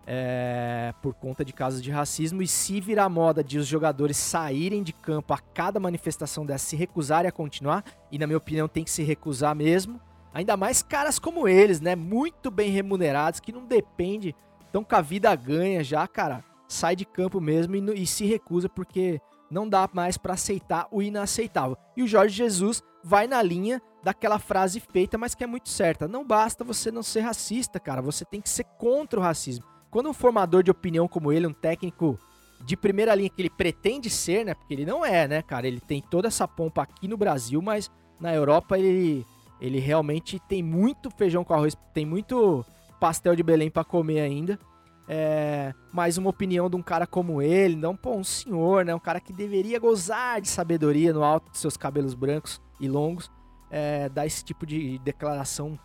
é, 0.08 0.94
por 1.02 1.14
conta 1.16 1.44
de 1.44 1.52
casos 1.52 1.82
de 1.82 1.92
racismo. 1.92 2.42
E 2.42 2.48
se 2.48 2.80
virar 2.80 3.10
moda 3.10 3.44
de 3.44 3.58
os 3.58 3.68
jogadores 3.68 4.18
saírem 4.18 4.84
de 4.84 4.94
campo 4.94 5.34
a 5.34 5.38
cada 5.38 5.80
manifestação 5.80 6.46
dessa, 6.46 6.66
se 6.66 6.76
recusarem 6.76 7.28
a 7.28 7.32
continuar, 7.32 7.84
e 8.12 8.18
na 8.18 8.28
minha 8.28 8.38
opinião 8.38 8.68
tem 8.68 8.84
que 8.84 8.92
se 8.92 9.04
recusar 9.04 9.56
mesmo, 9.56 10.00
ainda 10.34 10.56
mais 10.56 10.84
caras 10.84 11.18
como 11.18 11.48
eles, 11.48 11.82
né? 11.82 11.96
Muito 11.96 12.52
bem 12.52 12.70
remunerados, 12.70 13.40
que 13.40 13.52
não 13.52 13.66
depende, 13.66 14.36
estão 14.66 14.84
com 14.84 14.96
a 14.96 15.02
vida 15.02 15.36
ganha 15.36 15.84
já, 15.84 16.08
cara. 16.08 16.44
Sai 16.68 16.96
de 16.96 17.06
campo 17.06 17.40
mesmo 17.40 17.76
e, 17.76 18.04
e 18.04 18.08
se 18.08 18.26
recusa 18.26 18.68
porque 18.68 19.22
não 19.50 19.68
dá 19.68 19.90
mais 19.94 20.18
para 20.18 20.34
aceitar 20.34 20.88
o 20.92 21.02
inaceitável. 21.02 21.78
E 21.96 22.04
o 22.04 22.08
Jorge 22.08 22.36
Jesus 22.36 22.82
vai 23.04 23.28
na 23.28 23.42
linha 23.42 23.82
daquela 24.04 24.40
frase 24.40 24.80
feita, 24.80 25.18
mas 25.18 25.36
que 25.36 25.44
é 25.44 25.48
muito 25.48 25.70
certa. 25.70 26.08
Não 26.08 26.26
basta 26.26 26.64
você 26.64 26.92
não 26.92 27.04
ser 27.04 27.22
racista, 27.22 27.80
cara. 27.80 28.02
Você 28.02 28.26
tem 28.26 28.42
que 28.42 28.50
ser 28.50 28.66
contra 28.78 29.20
o 29.20 29.24
racismo 29.24 29.66
quando 29.96 30.10
um 30.10 30.14
formador 30.14 30.62
de 30.62 30.70
opinião 30.70 31.08
como 31.08 31.32
ele, 31.32 31.48
um 31.48 31.54
técnico 31.54 32.20
de 32.66 32.76
primeira 32.76 33.16
linha 33.16 33.30
que 33.30 33.42
ele 33.42 33.50
pretende 33.50 34.10
ser, 34.10 34.44
né? 34.44 34.54
Porque 34.54 34.74
ele 34.74 34.86
não 34.86 35.06
é, 35.06 35.26
né, 35.26 35.42
cara? 35.42 35.66
Ele 35.66 35.80
tem 35.80 36.02
toda 36.02 36.28
essa 36.28 36.46
pompa 36.46 36.82
aqui 36.82 37.08
no 37.08 37.16
Brasil, 37.16 37.62
mas 37.62 37.90
na 38.20 38.36
Europa 38.36 38.78
ele, 38.78 39.26
ele 39.62 39.80
realmente 39.80 40.38
tem 40.50 40.62
muito 40.62 41.10
feijão 41.10 41.46
com 41.46 41.54
arroz, 41.54 41.78
tem 41.94 42.06
muito 42.06 42.66
pastel 43.00 43.38
de 43.38 43.44
Belém 43.44 43.70
para 43.70 43.86
comer 43.86 44.20
ainda. 44.20 44.60
É, 45.08 45.74
mas 45.94 46.18
uma 46.18 46.30
opinião 46.30 46.70
de 46.70 46.76
um 46.76 46.82
cara 46.82 47.06
como 47.06 47.42
ele, 47.42 47.76
não 47.76 47.96
pô, 47.96 48.16
um 48.16 48.24
senhor, 48.24 48.84
né? 48.84 48.96
Um 48.96 49.00
cara 49.00 49.20
que 49.20 49.32
deveria 49.32 49.80
gozar 49.80 50.42
de 50.42 50.48
sabedoria 50.48 51.14
no 51.14 51.24
alto 51.24 51.52
de 51.52 51.58
seus 51.58 51.78
cabelos 51.78 52.14
brancos 52.14 52.60
e 52.80 52.88
longos, 52.88 53.30
é, 53.70 54.10
dá 54.10 54.26
esse 54.26 54.44
tipo 54.44 54.66
de 54.66 54.98
declaração 55.00 55.78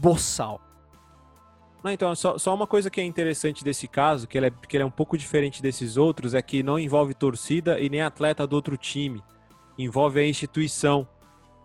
boçal. 0.00 0.60
Não, 1.82 1.90
então, 1.90 2.14
só, 2.14 2.38
só 2.38 2.54
uma 2.54 2.66
coisa 2.66 2.88
que 2.88 3.00
é 3.00 3.04
interessante 3.04 3.64
desse 3.64 3.88
caso, 3.88 4.28
que 4.28 4.38
ele, 4.38 4.46
é, 4.46 4.50
que 4.50 4.76
ele 4.76 4.84
é 4.84 4.86
um 4.86 4.90
pouco 4.90 5.18
diferente 5.18 5.60
desses 5.60 5.96
outros, 5.96 6.32
é 6.32 6.40
que 6.40 6.62
não 6.62 6.78
envolve 6.78 7.12
torcida 7.12 7.80
e 7.80 7.88
nem 7.88 8.02
atleta 8.02 8.46
do 8.46 8.54
outro 8.54 8.76
time. 8.76 9.22
Envolve 9.76 10.20
a 10.20 10.26
instituição, 10.26 11.08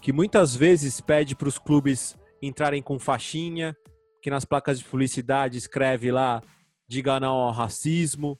que 0.02 0.12
muitas 0.12 0.56
vezes 0.56 1.00
pede 1.00 1.36
para 1.36 1.48
os 1.48 1.60
clubes 1.60 2.18
entrarem 2.42 2.82
com 2.82 2.98
faixinha, 2.98 3.78
que 4.22 4.30
nas 4.32 4.44
placas 4.44 4.80
de 4.80 4.86
publicidade 4.86 5.58
escreve 5.58 6.12
lá, 6.12 6.42
diga 6.88 7.20
não 7.20 7.36
ao 7.36 7.52
racismo. 7.52 8.40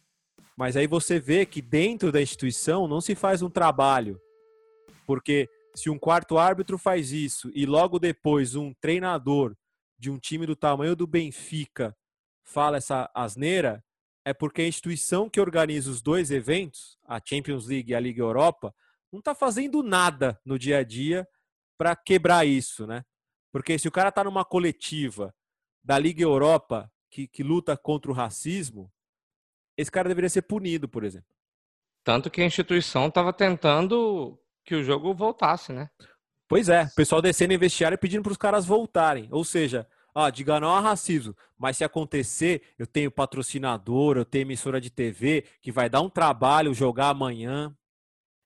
Mas 0.56 0.76
aí 0.76 0.88
você 0.88 1.20
vê 1.20 1.45
que 1.45 1.62
dentro 1.62 2.12
da 2.12 2.22
instituição 2.22 2.88
não 2.88 3.02
se 3.02 3.14
faz 3.14 3.41
um 3.41 3.50
trabalho. 3.50 4.20
Porque 5.06 5.50
se 5.76 5.89
um 5.89 6.00
quarto 6.00 6.38
árbitro 6.38 6.78
faz 6.78 7.12
isso 7.12 7.52
e 7.54 7.66
logo 7.66 8.00
depois 8.00 8.56
um 8.56 8.74
treinador 8.74 9.56
de 9.98 10.10
um 10.10 10.18
time 10.18 10.45
do 10.45 10.56
tamanho 10.56 10.95
do 10.95 11.06
Benfica 11.06 11.95
fala 12.43 12.78
essa 12.78 13.10
asneira, 13.14 13.84
é 14.26 14.34
porque 14.34 14.62
a 14.62 14.68
instituição 14.68 15.30
que 15.30 15.39
organiza 15.39 15.89
os 15.89 16.02
dois 16.02 16.32
eventos, 16.32 16.98
a 17.06 17.22
Champions 17.24 17.68
League 17.68 17.91
e 17.91 17.95
a 17.95 18.00
Liga 18.00 18.22
Europa, 18.22 18.74
não 19.12 19.20
está 19.20 19.36
fazendo 19.36 19.84
nada 19.84 20.39
no 20.45 20.58
dia 20.58 20.80
a 20.80 20.84
dia 20.84 21.28
para 21.78 21.95
quebrar 21.95 22.45
isso, 22.45 22.86
né? 22.88 23.04
Porque 23.52 23.78
se 23.78 23.88
o 23.88 23.91
cara 23.91 24.10
está 24.10 24.24
numa 24.24 24.43
coletiva 24.43 25.34
da 25.84 25.98
Liga 25.98 26.24
Europa 26.24 26.91
que, 27.10 27.28
que 27.28 27.43
luta 27.43 27.76
contra 27.78 28.12
o 28.12 28.14
racismo, 28.14 28.91
esse 29.78 29.91
cara 29.91 30.08
deveria 30.08 30.30
ser 30.30 30.43
punido, 30.43 30.88
por 30.88 31.03
exemplo. 31.03 31.30
Tanto 32.03 32.30
que 32.30 32.41
a 32.41 32.45
instituição 32.45 33.08
estava 33.08 33.34
tentando 33.34 34.39
que 34.64 34.76
o 34.76 34.84
jogo 34.84 35.14
voltasse, 35.14 35.72
né? 35.72 35.89
Pois 36.47 36.70
é, 36.70 36.84
o 36.84 36.95
pessoal 36.95 37.22
descendo 37.22 37.53
em 37.53 37.58
vestiário 37.58 37.97
pedindo 37.97 38.24
para 38.24 38.32
os 38.32 38.38
caras 38.38 38.66
voltarem. 38.66 39.28
Ou 39.32 39.43
seja, 39.43 39.88
ah, 40.16 40.30
diga 40.30 40.60
não 40.60 40.74
a 40.74 40.80
racismo, 40.80 41.36
mas 41.58 41.78
se 41.78 41.84
acontecer, 41.84 42.64
eu 42.80 42.88
tenho 42.88 43.12
patrocinador, 43.12 44.18
eu 44.18 44.26
tenho 44.26 44.43
emissora 44.43 44.82
de 44.82 44.89
TV 44.89 45.45
que 45.62 45.72
vai 45.72 45.89
dar 45.89 46.01
um 46.01 46.10
trabalho 46.10 46.74
jogar 46.74 47.10
amanhã. 47.10 47.76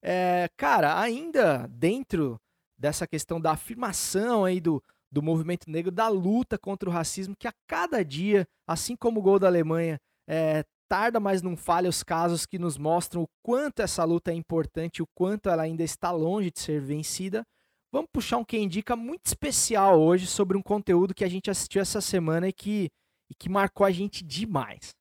É, 0.01 0.49
cara, 0.57 0.99
ainda 0.99 1.67
dentro 1.67 2.41
dessa 2.77 3.05
questão 3.05 3.39
da 3.39 3.51
afirmação 3.51 4.43
aí 4.43 4.59
do, 4.59 4.83
do 5.11 5.21
movimento 5.21 5.69
negro, 5.69 5.91
da 5.91 6.07
luta 6.07 6.57
contra 6.57 6.89
o 6.89 6.91
racismo, 6.91 7.35
que 7.37 7.47
a 7.47 7.53
cada 7.67 8.03
dia, 8.03 8.47
assim 8.65 8.95
como 8.95 9.19
o 9.19 9.23
gol 9.23 9.37
da 9.37 9.47
Alemanha, 9.47 9.99
é, 10.27 10.63
tarda, 10.87 11.19
mas 11.19 11.41
não 11.41 11.55
falha 11.55 11.89
os 11.89 12.03
casos 12.03 12.45
que 12.45 12.59
nos 12.59 12.77
mostram 12.77 13.23
o 13.23 13.27
quanto 13.43 13.81
essa 13.81 14.03
luta 14.03 14.31
é 14.31 14.33
importante, 14.33 15.01
o 15.01 15.07
quanto 15.15 15.49
ela 15.49 15.63
ainda 15.63 15.83
está 15.83 16.11
longe 16.11 16.51
de 16.51 16.59
ser 16.59 16.81
vencida. 16.81 17.43
Vamos 17.91 18.09
puxar 18.11 18.37
um 18.37 18.45
Quem 18.45 18.63
Indica 18.63 18.95
muito 18.95 19.25
especial 19.25 19.99
hoje 19.99 20.27
sobre 20.27 20.57
um 20.57 20.61
conteúdo 20.61 21.13
que 21.13 21.25
a 21.25 21.29
gente 21.29 21.51
assistiu 21.51 21.81
essa 21.81 21.99
semana 21.99 22.47
e 22.47 22.53
que, 22.53 22.89
e 23.29 23.35
que 23.35 23.49
marcou 23.49 23.85
a 23.85 23.91
gente 23.91 24.23
demais. 24.23 24.95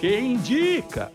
Quem 0.00 0.34
indica? 0.34 1.12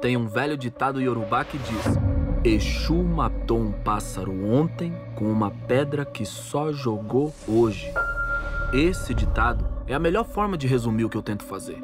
Tem 0.00 0.16
um 0.16 0.26
velho 0.26 0.56
ditado 0.56 1.00
iorubá 1.00 1.44
que 1.44 1.58
diz: 1.58 1.98
Exu 2.42 3.02
matou 3.02 3.58
um 3.60 3.72
pássaro 3.72 4.32
ontem 4.50 4.94
com 5.14 5.30
uma 5.30 5.50
pedra 5.50 6.04
que 6.04 6.24
só 6.24 6.72
jogou 6.72 7.34
hoje. 7.46 7.92
Esse 8.72 9.12
ditado 9.12 9.66
é 9.86 9.94
a 9.94 9.98
melhor 9.98 10.24
forma 10.24 10.56
de 10.56 10.66
resumir 10.66 11.04
o 11.04 11.10
que 11.10 11.16
eu 11.16 11.22
tento 11.22 11.44
fazer. 11.44 11.82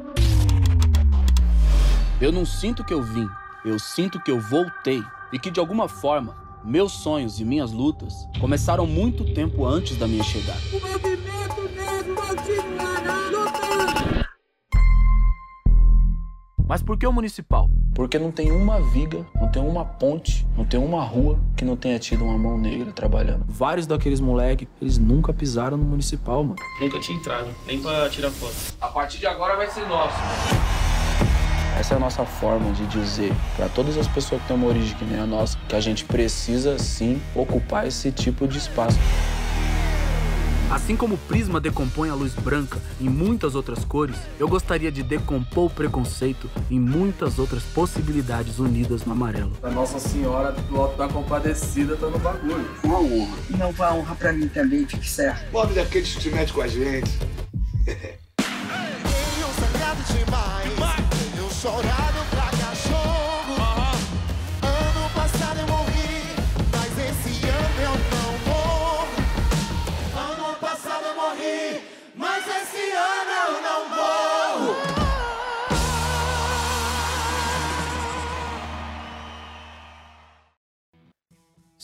Eu 2.21 2.33
não 2.33 2.47
sinto 2.47 2.83
que 2.83 2.95
eu 2.95 3.03
vim, 3.03 3.29
eu 3.65 3.79
sinto 3.79 4.19
que 4.23 4.31
eu 4.31 4.41
voltei 4.41 5.03
e 5.33 5.39
que 5.39 5.51
de 5.51 5.61
alguma 5.61 5.89
forma 5.89 6.35
meus 6.65 6.93
sonhos 6.93 7.39
e 7.39 7.45
minhas 7.45 7.71
lutas 7.71 8.27
começaram 8.41 8.87
muito 8.87 9.35
tempo 9.35 9.67
antes 9.67 9.97
da 9.97 10.09
minha 10.09 10.25
chegada. 10.25 10.59
O 10.73 10.81
movimento 10.81 11.63
negro 11.77 12.86
Mas 16.69 16.83
por 16.83 16.99
que 16.99 17.07
o 17.07 17.13
municipal? 17.13 17.71
Porque 17.95 18.19
não 18.19 18.33
tem 18.33 18.51
uma 18.51 18.81
viga, 18.91 19.25
não 19.37 19.49
tem 19.49 19.63
uma 19.63 19.85
ponte, 19.85 20.45
não 20.57 20.65
tem 20.65 20.81
uma 20.81 21.05
rua 21.05 21.39
que 21.57 21.65
não 21.65 21.77
tenha 21.77 21.97
tido 21.97 22.25
uma 22.25 22.37
mão 22.37 22.59
negra 22.59 22.91
trabalhando. 22.91 23.45
Vários 23.47 23.87
daqueles 23.87 24.19
moleques, 24.19 24.67
eles 24.83 24.99
nunca 24.99 25.33
pisaram 25.33 25.77
no 25.77 25.85
municipal, 25.85 26.43
mano. 26.43 26.57
Nunca 26.81 26.99
tinha 26.99 27.17
entrado, 27.17 27.49
nem 27.69 27.81
pra 27.81 28.11
tirar 28.11 28.33
foto. 28.33 28.77
A 28.81 28.89
partir 28.89 29.19
de 29.19 29.29
agora 29.29 29.55
vai 29.57 29.71
ser 29.71 29.87
nosso. 29.87 30.17
Essa 31.79 31.95
é 31.95 31.97
a 31.99 32.01
nossa 32.01 32.25
forma 32.25 32.73
de 32.73 32.85
dizer 32.87 33.33
para 33.55 33.69
todas 33.69 33.97
as 33.97 34.09
pessoas 34.09 34.43
que 34.43 34.49
têm 34.49 34.57
uma 34.57 34.67
origem 34.67 34.97
que 34.97 35.05
nem 35.05 35.21
a 35.21 35.27
nossa 35.27 35.57
que 35.69 35.77
a 35.77 35.81
gente 35.81 36.05
precisa 36.05 36.79
sim 36.81 37.23
ocupar 37.33 37.87
esse 37.87 38.11
tipo 38.11 38.49
de 38.49 38.59
espaço. 38.59 38.99
Assim 40.69 40.97
como 40.97 41.15
o 41.15 41.19
prisma 41.19 41.61
decompõe 41.61 42.11
a 42.11 42.15
luz 42.15 42.35
branca 42.35 42.81
em 43.01 43.09
muitas 43.09 43.55
outras 43.55 43.85
cores, 43.85 44.17
eu 44.39 44.49
gostaria 44.49 44.91
de 44.91 45.01
decompor 45.01 45.67
o 45.67 45.71
preconceito 45.71 46.51
em 46.69 46.81
muitas 46.81 47.39
outras 47.39 47.63
possibilidades 47.63 48.59
unidas 48.59 49.05
no 49.05 49.13
amarelo. 49.13 49.53
A 49.63 49.71
Nossa 49.71 50.01
Senhora 50.01 50.51
do 50.51 50.77
Alto 50.77 50.97
da 50.97 51.09
Compadecida 51.09 51.97
tá 51.97 52.09
no 52.09 52.19
bagulho. 52.19 52.69
Uma 52.83 52.99
honra. 52.99 53.37
E 53.49 53.57
não 53.57 53.71
vai 53.71 53.93
honra 53.93 54.17
pra 54.17 54.33
mim 54.33 54.49
também, 54.49 54.85
fique 54.87 55.09
certo. 55.09 55.49
Pobre 55.53 55.75
daqueles 55.75 56.15
que 56.15 56.23
se 56.23 56.31
mete 56.31 56.53
com 56.53 56.63
a 56.63 56.69
gente. 56.69 57.11
Sangrado 59.57 60.03
demais, 60.13 60.69
tenho 61.35 61.51
chorado 61.51 62.36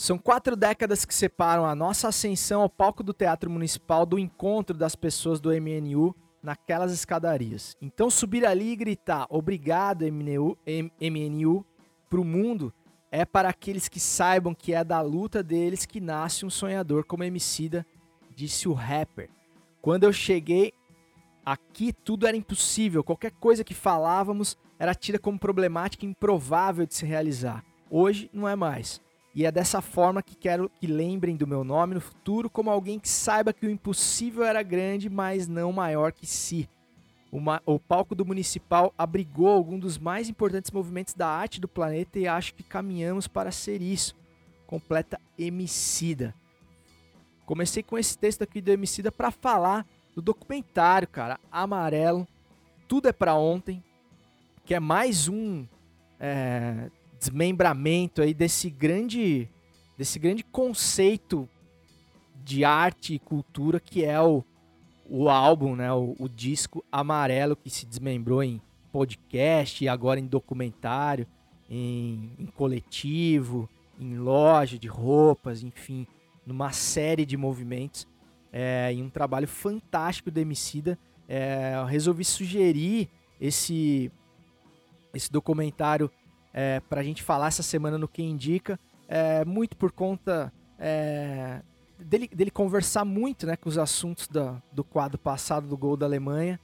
São 0.02 0.18
quatro 0.18 0.56
décadas 0.56 1.04
que 1.04 1.14
separam 1.14 1.64
a 1.64 1.76
nossa 1.76 2.08
ascensão 2.08 2.62
ao 2.62 2.68
palco 2.68 3.04
do 3.04 3.12
Teatro 3.12 3.48
Municipal 3.48 4.04
do 4.04 4.18
encontro 4.18 4.76
das 4.76 4.96
pessoas 4.96 5.40
do 5.40 5.50
MNU 5.50 6.12
naquelas 6.42 6.92
escadarias. 6.92 7.76
Então 7.80 8.10
subir 8.10 8.44
ali 8.44 8.72
e 8.72 8.74
gritar 8.74 9.28
obrigado 9.30 10.04
MNU, 10.04 10.58
MNU 11.00 11.64
pro 12.10 12.24
mundo 12.24 12.74
é 13.12 13.24
para 13.24 13.48
aqueles 13.48 13.88
que 13.88 14.00
saibam 14.00 14.52
que 14.52 14.74
é 14.74 14.82
da 14.82 15.00
luta 15.00 15.40
deles 15.40 15.86
que 15.86 16.00
nasce 16.00 16.44
um 16.44 16.50
sonhador 16.50 17.04
como 17.04 17.22
Emicida, 17.22 17.86
disse 18.34 18.68
o 18.68 18.72
rapper. 18.72 19.30
Quando 19.80 20.02
eu 20.02 20.12
cheguei 20.12 20.72
aqui 21.46 21.92
tudo 21.92 22.26
era 22.26 22.36
impossível, 22.36 23.04
qualquer 23.04 23.30
coisa 23.30 23.62
que 23.62 23.72
falávamos 23.72 24.58
era 24.80 24.96
tida 24.96 25.20
como 25.20 25.38
problemática 25.38 26.04
improvável 26.04 26.86
de 26.86 26.94
se 26.96 27.06
realizar. 27.06 27.64
Hoje 27.88 28.28
não 28.32 28.48
é 28.48 28.56
mais. 28.56 29.00
E 29.34 29.46
é 29.46 29.52
dessa 29.52 29.80
forma 29.80 30.22
que 30.22 30.34
quero 30.34 30.70
que 30.78 30.86
lembrem 30.86 31.36
do 31.36 31.46
meu 31.46 31.64
nome 31.64 31.94
no 31.94 32.00
futuro 32.00 32.50
como 32.50 32.70
alguém 32.70 32.98
que 32.98 33.08
saiba 33.08 33.52
que 33.52 33.66
o 33.66 33.70
impossível 33.70 34.44
era 34.44 34.62
grande, 34.62 35.08
mas 35.08 35.48
não 35.48 35.72
maior 35.72 36.12
que 36.12 36.26
si. 36.26 36.68
O, 37.30 37.40
ma- 37.40 37.62
o 37.64 37.80
palco 37.80 38.14
do 38.14 38.26
Municipal 38.26 38.92
abrigou 38.96 39.48
algum 39.48 39.78
dos 39.78 39.96
mais 39.96 40.28
importantes 40.28 40.70
movimentos 40.70 41.14
da 41.14 41.26
arte 41.26 41.60
do 41.60 41.66
planeta 41.66 42.18
e 42.18 42.28
acho 42.28 42.54
que 42.54 42.62
caminhamos 42.62 43.26
para 43.26 43.50
ser 43.50 43.80
isso. 43.80 44.14
Completa 44.66 45.18
Emicida. 45.38 46.34
Comecei 47.46 47.82
com 47.82 47.98
esse 47.98 48.18
texto 48.18 48.42
aqui 48.42 48.60
do 48.60 48.70
Emicida 48.70 49.10
para 49.10 49.30
falar 49.30 49.86
do 50.14 50.20
documentário, 50.20 51.08
cara, 51.08 51.40
Amarelo, 51.50 52.28
Tudo 52.86 53.08
é 53.08 53.12
para 53.12 53.34
Ontem, 53.34 53.82
que 54.62 54.74
é 54.74 54.80
mais 54.80 55.26
um 55.26 55.66
é, 56.20 56.90
desmembramento 57.22 58.20
aí 58.20 58.34
desse 58.34 58.68
grande, 58.68 59.48
desse 59.96 60.18
grande 60.18 60.42
conceito 60.42 61.48
de 62.44 62.64
arte 62.64 63.14
e 63.14 63.18
cultura 63.20 63.78
que 63.78 64.04
é 64.04 64.20
o, 64.20 64.42
o 65.08 65.28
álbum, 65.28 65.76
né, 65.76 65.92
o, 65.92 66.16
o 66.18 66.28
disco 66.28 66.84
Amarelo 66.90 67.54
que 67.54 67.70
se 67.70 67.86
desmembrou 67.86 68.42
em 68.42 68.60
podcast 68.90 69.84
e 69.84 69.88
agora 69.88 70.18
em 70.18 70.26
documentário, 70.26 71.26
em, 71.70 72.32
em 72.38 72.46
coletivo, 72.46 73.68
em 74.00 74.16
loja 74.16 74.76
de 74.76 74.88
roupas, 74.88 75.62
enfim, 75.62 76.06
numa 76.44 76.72
série 76.72 77.24
de 77.24 77.36
movimentos, 77.36 78.06
é, 78.52 78.92
em 78.92 79.00
um 79.00 79.08
trabalho 79.08 79.46
fantástico 79.46 80.28
do 80.28 80.38
Emicida. 80.38 80.98
É, 81.28 81.74
eu 81.76 81.84
resolvi 81.84 82.24
sugerir 82.24 83.08
esse, 83.40 84.10
esse 85.14 85.30
documentário 85.30 86.10
é, 86.52 86.80
para 86.80 87.00
a 87.00 87.04
gente 87.04 87.22
falar 87.22 87.48
essa 87.48 87.62
semana 87.62 87.96
no 87.96 88.08
Quem 88.08 88.30
Indica, 88.30 88.78
é, 89.08 89.44
muito 89.44 89.76
por 89.76 89.92
conta 89.92 90.52
é, 90.78 91.60
dele, 91.98 92.28
dele 92.28 92.50
conversar 92.50 93.04
muito 93.04 93.46
né, 93.46 93.56
com 93.56 93.68
os 93.68 93.78
assuntos 93.78 94.28
da, 94.28 94.60
do 94.72 94.84
quadro 94.84 95.18
passado 95.18 95.66
do 95.66 95.76
gol 95.76 95.96
da 95.96 96.06
Alemanha. 96.06 96.58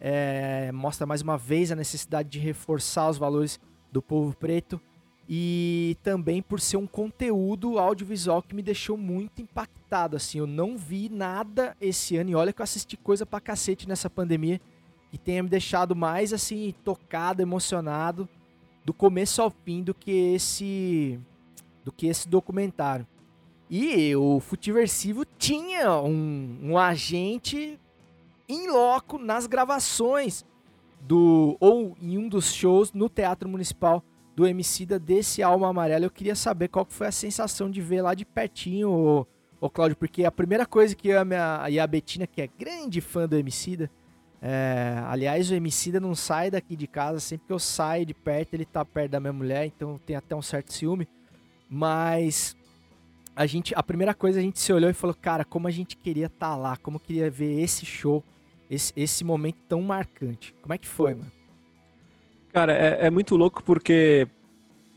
É, 0.00 0.72
mostra 0.72 1.06
mais 1.06 1.22
uma 1.22 1.38
vez 1.38 1.70
a 1.70 1.76
necessidade 1.76 2.28
de 2.28 2.38
reforçar 2.38 3.08
os 3.08 3.18
valores 3.18 3.60
do 3.92 4.02
povo 4.02 4.34
preto 4.36 4.80
e 5.28 5.96
também 6.02 6.42
por 6.42 6.60
ser 6.60 6.76
um 6.76 6.86
conteúdo 6.86 7.78
audiovisual 7.78 8.42
que 8.42 8.54
me 8.54 8.62
deixou 8.62 8.96
muito 8.96 9.40
impactado. 9.40 10.16
Assim, 10.16 10.38
eu 10.38 10.46
não 10.46 10.76
vi 10.76 11.08
nada 11.08 11.76
esse 11.80 12.16
ano 12.16 12.30
e 12.30 12.34
olha 12.34 12.52
que 12.52 12.60
eu 12.60 12.64
assisti 12.64 12.96
coisa 12.96 13.24
pra 13.24 13.40
cacete 13.40 13.88
nessa 13.88 14.10
pandemia 14.10 14.60
que 15.10 15.18
tenha 15.18 15.42
me 15.42 15.48
deixado 15.48 15.94
mais 15.94 16.32
assim 16.32 16.74
tocado, 16.82 17.42
emocionado 17.42 18.28
do 18.84 18.92
começo 18.92 19.40
ao 19.40 19.50
fim 19.50 19.82
do 19.82 19.94
que 19.94 20.10
esse 20.34 21.18
do 21.84 21.90
que 21.90 22.06
esse 22.06 22.28
documentário. 22.28 23.06
E 23.68 24.14
o 24.14 24.38
Futiversivo 24.38 25.24
tinha 25.24 26.00
um, 26.00 26.58
um 26.62 26.78
agente 26.78 27.80
em 28.48 28.70
loco 28.70 29.18
nas 29.18 29.46
gravações 29.46 30.44
do 31.00 31.56
ou 31.58 31.96
em 32.00 32.18
um 32.18 32.28
dos 32.28 32.52
shows 32.52 32.92
no 32.92 33.08
Teatro 33.08 33.48
Municipal 33.48 34.04
do 34.36 34.46
Emicida 34.46 34.98
desse 34.98 35.42
Alma 35.42 35.68
Amarela. 35.68 36.04
Eu 36.04 36.10
queria 36.10 36.34
saber 36.34 36.68
qual 36.68 36.86
que 36.86 36.92
foi 36.92 37.06
a 37.06 37.12
sensação 37.12 37.70
de 37.70 37.80
ver 37.80 38.02
lá 38.02 38.14
de 38.14 38.24
pertinho, 38.24 38.90
ô, 38.90 39.26
ô 39.60 39.68
Cláudio, 39.68 39.96
porque 39.96 40.24
a 40.24 40.30
primeira 40.30 40.66
coisa 40.66 40.94
que 40.94 41.08
eu 41.08 41.20
a, 41.20 41.24
minha, 41.24 41.68
e 41.68 41.78
a 41.78 41.86
Betina, 41.86 42.26
que 42.26 42.42
é 42.42 42.46
grande 42.58 43.00
fã 43.00 43.28
do 43.28 43.36
Emicida, 43.36 43.90
é, 44.44 45.00
aliás, 45.06 45.52
o 45.52 45.54
Emicida 45.54 46.00
não 46.00 46.16
sai 46.16 46.50
daqui 46.50 46.74
de 46.74 46.88
casa, 46.88 47.20
sempre 47.20 47.46
que 47.46 47.52
eu 47.52 47.60
saio 47.60 48.04
de 48.04 48.12
perto, 48.12 48.54
ele 48.54 48.64
tá 48.64 48.84
perto 48.84 49.12
da 49.12 49.20
minha 49.20 49.32
mulher, 49.32 49.66
então 49.66 50.00
tem 50.04 50.16
até 50.16 50.34
um 50.34 50.42
certo 50.42 50.72
ciúme. 50.72 51.06
Mas 51.70 52.56
a 53.36 53.46
gente, 53.46 53.72
a 53.76 53.82
primeira 53.84 54.12
coisa 54.12 54.40
a 54.40 54.42
gente 54.42 54.58
se 54.58 54.72
olhou 54.72 54.90
e 54.90 54.94
falou, 54.94 55.14
cara, 55.14 55.44
como 55.44 55.68
a 55.68 55.70
gente 55.70 55.96
queria 55.96 56.26
estar 56.26 56.50
tá 56.50 56.56
lá, 56.56 56.76
como 56.76 56.96
eu 56.96 57.00
queria 57.00 57.30
ver 57.30 57.60
esse 57.60 57.86
show, 57.86 58.24
esse, 58.68 58.92
esse 58.96 59.22
momento 59.22 59.58
tão 59.68 59.80
marcante. 59.80 60.52
Como 60.60 60.74
é 60.74 60.78
que 60.78 60.88
foi, 60.88 61.14
mano? 61.14 61.30
Cara, 62.52 62.72
é, 62.72 63.06
é 63.06 63.10
muito 63.10 63.36
louco 63.36 63.62
porque 63.62 64.26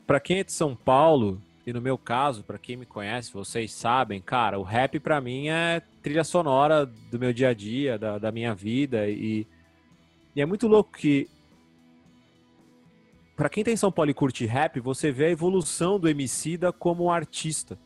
para 0.08 0.20
quem 0.20 0.40
é 0.40 0.44
de 0.44 0.54
São 0.54 0.76
Paulo, 0.76 1.40
e 1.66 1.74
no 1.74 1.82
meu 1.82 1.98
caso, 1.98 2.44
para 2.44 2.60
quem 2.60 2.78
me 2.78 2.86
conhece, 2.86 3.34
vocês 3.34 3.74
sabem, 3.74 4.22
cara, 4.22 4.60
o 4.60 4.64
rap 4.64 5.00
para 5.00 5.20
mim 5.20 5.48
é 5.48 5.82
trilha 6.02 6.24
sonora 6.24 6.86
do 6.86 7.18
meu 7.18 7.34
dia 7.34 7.50
a 7.50 7.54
dia, 7.54 7.98
da, 7.98 8.20
da 8.20 8.32
minha 8.32 8.54
vida 8.54 9.10
e, 9.10 9.48
e 10.36 10.42
é 10.42 10.46
muito 10.46 10.68
louco 10.68 10.92
que 10.92 11.28
para 13.36 13.50
quem 13.50 13.64
tem 13.64 13.74
em 13.74 13.78
São 13.78 13.92
Paulo 13.92 14.12
e 14.12 14.14
curte 14.14 14.46
rap, 14.46 14.80
você 14.80 15.12
vê 15.12 15.26
a 15.26 15.32
evolução 15.32 16.00
do 16.00 16.08
Emicida 16.08 16.72
como 16.72 17.12
artista. 17.12 17.78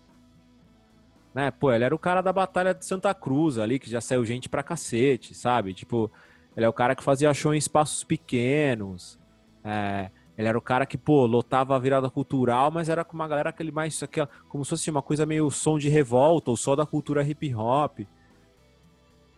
Né? 1.33 1.49
Pô, 1.49 1.71
ele 1.71 1.83
era 1.83 1.95
o 1.95 1.99
cara 1.99 2.21
da 2.21 2.31
Batalha 2.33 2.73
de 2.73 2.85
Santa 2.85 3.13
Cruz 3.13 3.57
ali, 3.57 3.79
que 3.79 3.89
já 3.89 4.01
saiu 4.01 4.25
gente 4.25 4.47
pra 4.47 4.61
cacete, 4.61 5.33
sabe? 5.33 5.73
Tipo, 5.73 6.11
ele 6.55 6.65
é 6.65 6.69
o 6.69 6.73
cara 6.73 6.95
que 6.95 7.03
fazia 7.03 7.33
show 7.33 7.53
em 7.53 7.57
espaços 7.57 8.03
pequenos. 8.03 9.17
É, 9.63 10.11
ele 10.39 10.47
era 10.47 10.57
o 10.57 10.61
cara 10.61 10.85
que, 10.85 10.97
pô, 10.97 11.25
lotava 11.25 11.75
a 11.75 11.79
virada 11.79 12.09
cultural, 12.09 12.71
mas 12.71 12.87
era 12.87 13.03
com 13.03 13.13
uma 13.13 13.27
galera 13.27 13.49
aquele 13.49 13.73
mais, 13.73 14.01
aquela, 14.01 14.29
como 14.47 14.63
se 14.63 14.69
fosse 14.69 14.89
uma 14.89 15.01
coisa 15.01 15.25
meio 15.25 15.51
som 15.51 15.77
de 15.77 15.89
revolta, 15.89 16.49
ou 16.49 16.55
só 16.55 16.77
da 16.77 16.85
cultura 16.85 17.21
hip 17.27 17.53
hop. 17.53 17.99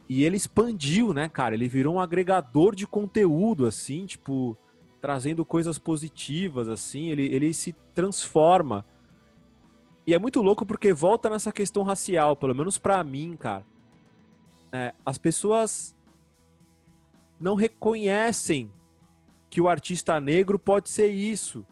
E 0.07 0.23
ele 0.23 0.37
expandiu, 0.37 1.11
né, 1.11 1.27
cara? 1.27 1.55
Ele 1.55 1.67
virou 1.67 1.95
um 1.95 1.99
agregador 1.99 2.75
de 2.75 2.85
conteúdo, 2.85 3.65
assim, 3.65 4.05
tipo, 4.05 4.55
trazendo 5.01 5.43
coisas 5.43 5.79
positivas, 5.79 6.67
assim. 6.67 7.09
Ele, 7.09 7.25
ele 7.33 7.51
se 7.51 7.73
transforma. 7.95 8.85
E 10.05 10.13
é 10.13 10.19
muito 10.19 10.39
louco 10.39 10.67
porque 10.67 10.93
volta 10.93 11.31
nessa 11.31 11.51
questão 11.51 11.81
racial, 11.81 12.35
pelo 12.35 12.53
menos 12.53 12.77
para 12.77 13.03
mim, 13.03 13.35
cara. 13.35 13.65
É, 14.71 14.93
as 15.03 15.17
pessoas 15.17 15.95
não 17.39 17.55
reconhecem 17.55 18.71
que 19.51 19.59
o 19.59 19.67
artista 19.67 20.17
negro 20.17 20.57
pode 20.57 20.89
ser 20.89 21.07
isso. 21.07 21.65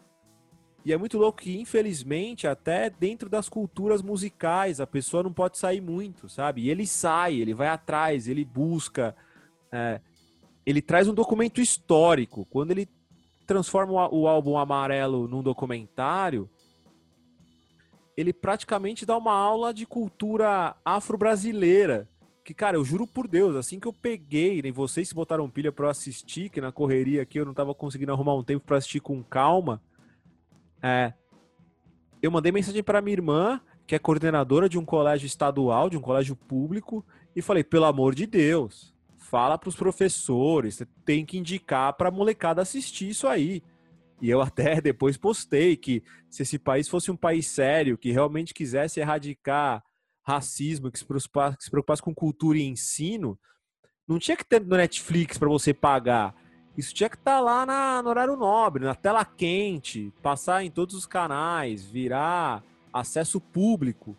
E 0.84 0.92
é 0.92 0.98
muito 0.98 1.16
louco 1.16 1.40
que, 1.40 1.58
infelizmente, 1.58 2.46
até 2.46 2.90
dentro 2.90 3.28
das 3.28 3.48
culturas 3.48 4.02
musicais, 4.02 4.80
a 4.80 4.86
pessoa 4.86 5.22
não 5.22 5.32
pode 5.32 5.56
sair 5.56 5.80
muito, 5.80 6.28
sabe? 6.28 6.62
E 6.62 6.70
ele 6.70 6.86
sai, 6.86 7.36
ele 7.36 7.54
vai 7.54 7.68
atrás, 7.68 8.28
ele 8.28 8.44
busca. 8.44 9.16
É, 9.72 9.98
ele 10.64 10.82
traz 10.82 11.08
um 11.08 11.14
documento 11.14 11.58
histórico. 11.58 12.44
Quando 12.50 12.70
ele 12.70 12.86
transforma 13.46 14.08
o 14.12 14.28
álbum 14.28 14.58
Amarelo 14.58 15.26
num 15.26 15.42
documentário, 15.42 16.50
ele 18.14 18.32
praticamente 18.32 19.06
dá 19.06 19.16
uma 19.16 19.32
aula 19.32 19.72
de 19.72 19.86
cultura 19.86 20.76
afro-brasileira. 20.84 22.06
Que, 22.50 22.54
cara, 22.54 22.76
eu 22.76 22.84
juro 22.84 23.06
por 23.06 23.28
Deus, 23.28 23.54
assim 23.54 23.78
que 23.78 23.86
eu 23.86 23.92
peguei, 23.92 24.60
nem 24.60 24.72
vocês 24.72 25.08
se 25.08 25.14
botaram 25.14 25.48
pilha 25.48 25.72
eu 25.78 25.88
assistir, 25.88 26.48
que 26.48 26.60
na 26.60 26.72
correria 26.72 27.22
aqui 27.22 27.38
eu 27.38 27.46
não 27.46 27.54
tava 27.54 27.72
conseguindo 27.72 28.10
arrumar 28.10 28.34
um 28.34 28.42
tempo 28.42 28.66
para 28.66 28.76
assistir 28.76 28.98
com 28.98 29.22
calma. 29.22 29.80
É, 30.82 31.12
eu 32.20 32.28
mandei 32.28 32.50
mensagem 32.50 32.82
para 32.82 33.00
minha 33.00 33.14
irmã, 33.14 33.60
que 33.86 33.94
é 33.94 34.00
coordenadora 34.00 34.68
de 34.68 34.76
um 34.76 34.84
colégio 34.84 35.26
estadual, 35.26 35.88
de 35.88 35.96
um 35.96 36.00
colégio 36.00 36.34
público, 36.34 37.06
e 37.36 37.40
falei, 37.40 37.62
pelo 37.62 37.84
amor 37.84 38.16
de 38.16 38.26
Deus, 38.26 38.92
fala 39.16 39.56
para 39.56 39.68
os 39.68 39.76
professores, 39.76 40.74
você 40.74 40.88
tem 41.04 41.24
que 41.24 41.38
indicar 41.38 41.92
para 41.92 42.08
a 42.08 42.12
molecada 42.12 42.60
assistir 42.60 43.10
isso 43.10 43.28
aí. 43.28 43.62
E 44.20 44.28
eu 44.28 44.40
até 44.42 44.80
depois 44.80 45.16
postei 45.16 45.76
que 45.76 46.02
se 46.28 46.42
esse 46.42 46.58
país 46.58 46.88
fosse 46.88 47.12
um 47.12 47.16
país 47.16 47.46
sério, 47.46 47.96
que 47.96 48.10
realmente 48.10 48.52
quisesse 48.52 48.98
erradicar 48.98 49.84
racismo, 50.22 50.90
que 50.90 50.98
se 50.98 51.04
preocupasse, 51.04 51.56
que 51.56 51.64
se 51.64 51.70
preocupasse 51.70 52.02
com 52.02 52.14
cultura 52.14 52.58
e 52.58 52.62
ensino, 52.62 53.38
não 54.06 54.18
tinha 54.18 54.36
que 54.36 54.44
ter 54.44 54.60
no 54.60 54.76
Netflix 54.76 55.38
para 55.38 55.48
você 55.48 55.72
pagar. 55.72 56.34
Isso 56.76 56.94
tinha 56.94 57.08
que 57.08 57.16
estar 57.16 57.36
tá 57.36 57.40
lá 57.40 57.66
na, 57.66 58.02
no 58.02 58.08
horário 58.10 58.36
nobre, 58.36 58.84
na 58.84 58.94
tela 58.94 59.24
quente, 59.24 60.12
passar 60.22 60.64
em 60.64 60.70
todos 60.70 60.94
os 60.94 61.06
canais, 61.06 61.84
virar 61.84 62.62
acesso 62.92 63.40
público, 63.40 64.16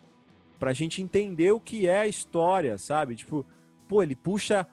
para 0.58 0.70
a 0.70 0.74
gente 0.74 1.02
entender 1.02 1.50
o 1.50 1.60
que 1.60 1.88
é 1.88 2.00
a 2.00 2.06
história, 2.06 2.78
sabe? 2.78 3.16
Tipo, 3.16 3.44
pô, 3.88 4.02
ele 4.02 4.14
puxa 4.14 4.66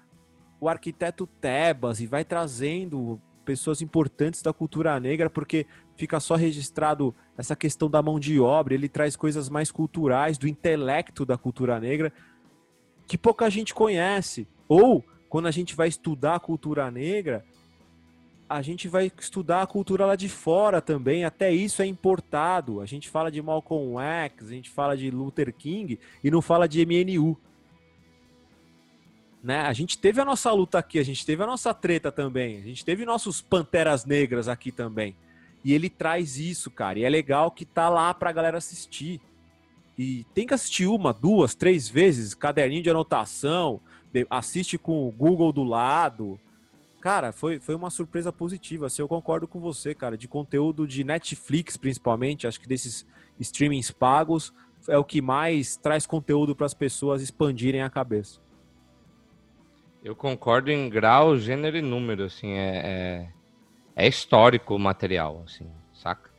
o 0.60 0.70
arquiteto 0.70 1.26
Tebas 1.26 2.00
e 2.00 2.06
vai 2.06 2.24
trazendo 2.24 3.20
pessoas 3.44 3.82
importantes 3.82 4.42
da 4.42 4.54
cultura 4.54 5.00
negra, 5.00 5.30
porque 5.30 5.66
fica 6.00 6.18
só 6.22 6.36
registrado 6.36 7.14
essa 7.38 7.58
questão 7.58 7.90
da 7.90 8.02
mão 8.02 8.18
de 8.18 8.40
obra, 8.40 8.74
ele 8.74 8.88
traz 8.88 9.18
coisas 9.18 9.50
mais 9.50 9.70
culturais, 9.70 10.38
do 10.38 10.48
intelecto 10.48 11.26
da 11.26 11.38
cultura 11.38 11.78
negra, 11.78 12.14
que 13.06 13.18
pouca 13.18 13.50
gente 13.50 13.74
conhece. 13.74 14.48
Ou, 14.66 15.04
quando 15.28 15.48
a 15.48 15.52
gente 15.52 15.76
vai 15.76 15.90
estudar 15.90 16.36
a 16.36 16.40
cultura 16.40 16.90
negra, 16.90 17.44
a 18.48 18.62
gente 18.62 18.88
vai 18.88 19.12
estudar 19.20 19.62
a 19.62 19.68
cultura 19.68 20.06
lá 20.06 20.16
de 20.16 20.30
fora 20.30 20.82
também, 20.82 21.26
até 21.26 21.52
isso 21.52 21.82
é 21.82 21.86
importado. 21.86 22.80
A 22.80 22.86
gente 22.86 23.10
fala 23.10 23.30
de 23.30 23.42
Malcolm 23.42 24.00
X, 24.00 24.48
a 24.48 24.54
gente 24.54 24.70
fala 24.70 24.96
de 24.96 25.12
Luther 25.12 25.54
King 25.54 26.00
e 26.24 26.32
não 26.32 26.42
fala 26.42 26.66
de 26.66 26.86
MNU. 26.86 27.38
Né? 29.44 29.60
A 29.60 29.74
gente 29.74 29.98
teve 29.98 30.22
a 30.22 30.26
nossa 30.26 30.50
luta 30.54 30.80
aqui, 30.80 30.98
a 30.98 31.04
gente 31.04 31.26
teve 31.26 31.44
a 31.44 31.46
nossa 31.46 31.74
treta 31.74 32.10
também, 32.10 32.58
a 32.58 32.62
gente 32.62 32.86
teve 32.86 33.06
nossos 33.06 33.42
panteras 33.42 34.06
negras 34.06 34.48
aqui 34.48 34.72
também. 34.72 35.14
E 35.64 35.74
ele 35.74 35.90
traz 35.90 36.38
isso, 36.38 36.72
cara, 36.72 37.00
e 37.00 37.04
é 37.04 37.10
legal 37.10 37.52
que 37.52 37.66
tá 37.66 37.90
lá 37.90 38.14
pra 38.14 38.32
galera 38.32 38.58
assistir. 38.58 39.20
E 39.98 40.26
tem 40.34 40.48
que 40.48 40.54
assistir 40.54 40.88
uma, 40.88 41.12
duas, 41.14 41.54
três 41.54 41.90
vezes, 41.90 42.34
caderninho 42.34 42.84
de 42.84 42.90
anotação, 42.90 43.82
assiste 44.30 44.78
com 44.78 45.08
o 45.08 45.12
Google 45.12 45.52
do 45.52 45.64
lado, 45.64 46.40
Cara, 47.02 47.32
foi, 47.32 47.60
foi 47.60 47.76
uma 47.76 47.90
surpresa 47.90 48.32
positiva. 48.32 48.88
Assim, 48.88 49.02
eu 49.02 49.08
concordo 49.08 49.48
com 49.48 49.60
você, 49.60 49.96
cara. 49.96 50.18
De 50.18 50.28
conteúdo 50.28 50.86
de 50.86 51.04
Netflix, 51.04 51.78
principalmente, 51.78 52.46
acho 52.46 52.60
que 52.60 52.68
desses 52.68 53.06
streamings 53.40 53.90
pagos, 53.90 54.54
é 54.88 54.98
o 54.98 55.04
que 55.04 55.22
mais 55.22 55.78
traz 55.78 56.06
conteúdo 56.06 56.56
para 56.56 56.66
as 56.66 56.74
pessoas 56.74 57.22
expandirem 57.22 57.82
a 57.82 57.90
cabeça. 57.90 58.40
Eu 60.04 60.16
concordo 60.16 60.72
em 60.72 60.90
grau, 60.90 61.38
gênero 61.38 61.78
e 61.78 61.82
número, 61.82 62.26
assim, 62.26 62.52
é, 62.52 62.82
é, 62.86 63.30
é 64.00 64.08
histórico 64.08 64.76
o 64.76 64.80
material, 64.80 65.44
assim, 65.46 65.70
saca? 65.94 66.32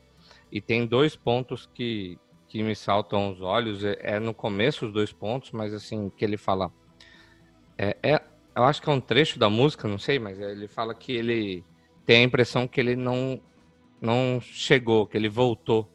E 0.51 0.59
tem 0.59 0.85
dois 0.85 1.15
pontos 1.15 1.69
que, 1.73 2.17
que 2.47 2.63
me 2.63 2.75
saltam 2.75 3.25
aos 3.25 3.41
olhos, 3.41 3.83
é, 3.83 3.97
é 4.01 4.19
no 4.19 4.33
começo 4.33 4.87
os 4.87 4.91
dois 4.91 5.13
pontos, 5.13 5.51
mas 5.51 5.73
assim, 5.73 6.09
que 6.09 6.25
ele 6.25 6.37
fala, 6.37 6.71
é, 7.77 7.95
é, 8.01 8.21
eu 8.55 8.63
acho 8.63 8.81
que 8.81 8.89
é 8.89 8.93
um 8.93 8.99
trecho 8.99 9.37
da 9.37 9.49
música, 9.49 9.87
não 9.87 9.97
sei, 9.97 10.17
mas 10.19 10.39
ele 10.39 10.67
fala 10.67 10.93
que 10.95 11.11
ele 11.11 11.63
tem 12.05 12.21
a 12.21 12.25
impressão 12.25 12.67
que 12.67 12.79
ele 12.79 12.95
não 12.95 13.41
não 14.01 14.41
chegou, 14.41 15.05
que 15.05 15.15
ele 15.15 15.29
voltou, 15.29 15.87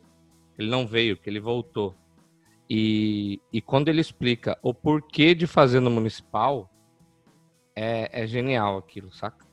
ele 0.57 0.71
não 0.71 0.87
veio, 0.87 1.17
que 1.17 1.29
ele 1.29 1.41
voltou. 1.41 1.97
E, 2.71 3.41
e 3.53 3.61
quando 3.61 3.89
ele 3.89 4.01
explica 4.01 4.57
o 4.63 4.73
porquê 4.73 5.35
de 5.35 5.47
fazer 5.47 5.81
no 5.81 5.91
municipal, 5.91 6.71
é, 7.75 8.23
é 8.23 8.27
genial 8.27 8.79
aquilo, 8.79 9.13
saca? 9.13 9.46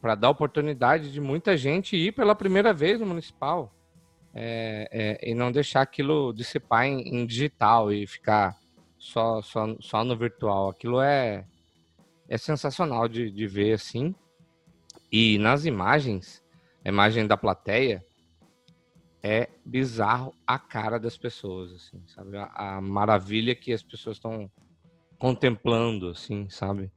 Para 0.00 0.14
dar 0.14 0.30
oportunidade 0.30 1.12
de 1.12 1.20
muita 1.20 1.56
gente 1.56 1.96
ir 1.96 2.12
pela 2.12 2.34
primeira 2.34 2.72
vez 2.72 3.00
no 3.00 3.06
municipal 3.06 3.74
é, 4.34 4.88
é, 4.90 5.30
e 5.30 5.34
não 5.34 5.50
deixar 5.50 5.82
aquilo 5.82 6.32
dissipar 6.32 6.86
em, 6.86 7.00
em 7.00 7.26
digital 7.26 7.92
e 7.92 8.06
ficar 8.06 8.56
só, 8.98 9.40
só, 9.42 9.76
só 9.80 10.04
no 10.04 10.16
virtual. 10.16 10.70
Aquilo 10.70 11.00
é, 11.00 11.44
é 12.28 12.38
sensacional 12.38 13.08
de, 13.08 13.30
de 13.30 13.46
ver 13.46 13.72
assim. 13.72 14.14
E 15.10 15.38
nas 15.38 15.64
imagens, 15.64 16.42
a 16.84 16.88
imagem 16.88 17.26
da 17.26 17.36
plateia 17.36 18.04
é 19.22 19.48
bizarro 19.64 20.34
a 20.46 20.58
cara 20.58 20.98
das 20.98 21.16
pessoas, 21.16 21.72
assim, 21.72 22.02
sabe? 22.06 22.36
A, 22.36 22.76
a 22.76 22.80
maravilha 22.80 23.54
que 23.54 23.72
as 23.72 23.82
pessoas 23.82 24.16
estão 24.16 24.50
contemplando, 25.18 26.08
assim, 26.08 26.48
sabe? 26.48 26.92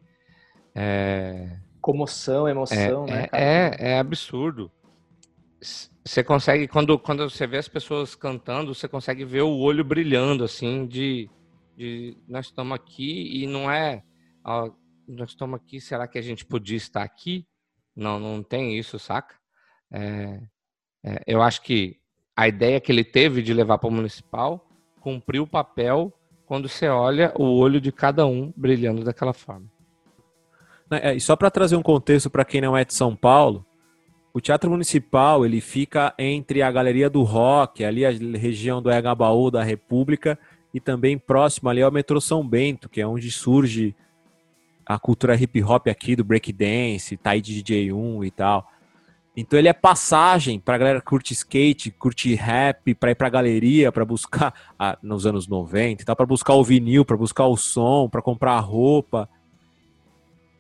É... 0.75 1.57
Comoção, 1.81 2.47
emoção, 2.47 3.05
é, 3.07 3.11
né? 3.11 3.27
É, 3.31 3.91
é, 3.93 3.99
absurdo. 3.99 4.71
Você 6.03 6.23
consegue, 6.23 6.67
quando, 6.67 6.97
quando 6.97 7.29
você 7.29 7.45
vê 7.45 7.57
as 7.57 7.67
pessoas 7.67 8.15
cantando, 8.15 8.73
você 8.73 8.87
consegue 8.87 9.25
ver 9.25 9.41
o 9.41 9.57
olho 9.57 9.83
brilhando, 9.83 10.43
assim, 10.43 10.85
de, 10.85 11.29
de 11.75 12.15
nós 12.27 12.47
estamos 12.47 12.73
aqui 12.73 13.43
e 13.43 13.47
não 13.47 13.69
é 13.69 14.03
nós 15.07 15.29
estamos 15.29 15.55
aqui, 15.55 15.79
será 15.79 16.07
que 16.07 16.17
a 16.17 16.21
gente 16.21 16.45
podia 16.45 16.77
estar 16.77 17.03
aqui? 17.03 17.45
Não, 17.95 18.19
não 18.19 18.41
tem 18.41 18.77
isso, 18.77 18.97
saca? 18.97 19.35
É, 19.91 20.41
é, 21.03 21.21
eu 21.27 21.41
acho 21.41 21.61
que 21.61 21.99
a 22.35 22.47
ideia 22.47 22.79
que 22.79 22.91
ele 22.91 23.03
teve 23.03 23.41
de 23.41 23.53
levar 23.53 23.77
para 23.77 23.89
o 23.89 23.91
municipal 23.91 24.67
cumpriu 24.99 25.43
o 25.43 25.47
papel 25.47 26.13
quando 26.45 26.69
você 26.69 26.87
olha 26.87 27.33
o 27.37 27.43
olho 27.57 27.81
de 27.81 27.91
cada 27.91 28.25
um 28.25 28.53
brilhando 28.55 29.03
daquela 29.03 29.33
forma. 29.33 29.69
É, 30.91 31.15
e 31.15 31.21
só 31.21 31.35
para 31.35 31.49
trazer 31.49 31.77
um 31.77 31.81
contexto 31.81 32.29
para 32.29 32.43
quem 32.43 32.59
não 32.59 32.75
é 32.75 32.83
de 32.83 32.93
São 32.93 33.15
Paulo, 33.15 33.65
o 34.33 34.41
Teatro 34.41 34.69
Municipal 34.69 35.45
ele 35.45 35.61
fica 35.61 36.13
entre 36.19 36.61
a 36.61 36.71
Galeria 36.71 37.09
do 37.09 37.23
Rock, 37.23 37.83
ali 37.83 38.05
a 38.05 38.09
região 38.09 38.81
do 38.81 38.91
Engabaú 38.91 39.49
da 39.49 39.63
República, 39.63 40.37
e 40.73 40.79
também 40.79 41.17
próximo 41.17 41.69
ali 41.69 41.81
ao 41.81 41.91
metrô 41.91 42.19
São 42.19 42.45
Bento, 42.45 42.89
que 42.89 43.01
é 43.01 43.07
onde 43.07 43.31
surge 43.31 43.95
a 44.85 44.99
cultura 44.99 45.35
hip 45.35 45.63
hop 45.63 45.87
aqui 45.87 46.15
do 46.15 46.23
breakdance, 46.23 47.17
tá 47.17 47.31
aí 47.31 47.41
DJ 47.41 47.93
1 47.93 48.23
e 48.25 48.31
tal. 48.31 48.67
Então 49.35 49.57
ele 49.57 49.69
é 49.69 49.73
passagem 49.73 50.59
pra 50.59 50.77
galera 50.77 50.99
que 50.99 51.05
curte 51.05 51.33
skate, 51.33 51.91
curte 51.91 52.33
rap, 52.35 52.93
pra 52.95 53.11
ir 53.11 53.15
pra 53.15 53.29
galeria, 53.29 53.91
pra 53.91 54.03
buscar, 54.03 54.53
ah, 54.77 54.97
nos 55.01 55.25
anos 55.25 55.47
90 55.47 56.01
e 56.01 56.05
tal, 56.05 56.15
pra 56.15 56.25
buscar 56.25 56.53
o 56.53 56.63
vinil, 56.63 57.05
pra 57.05 57.15
buscar 57.15 57.45
o 57.45 57.55
som, 57.55 58.09
pra 58.09 58.21
comprar 58.21 58.59
roupa. 58.59 59.29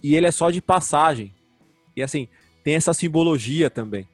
E 0.03 0.15
ele 0.15 0.27
é 0.27 0.31
só 0.31 0.49
de 0.49 0.61
passagem. 0.61 1.33
E 1.95 2.01
assim, 2.01 2.27
tem 2.63 2.75
essa 2.75 2.93
simbologia 2.93 3.69
também. 3.69 4.07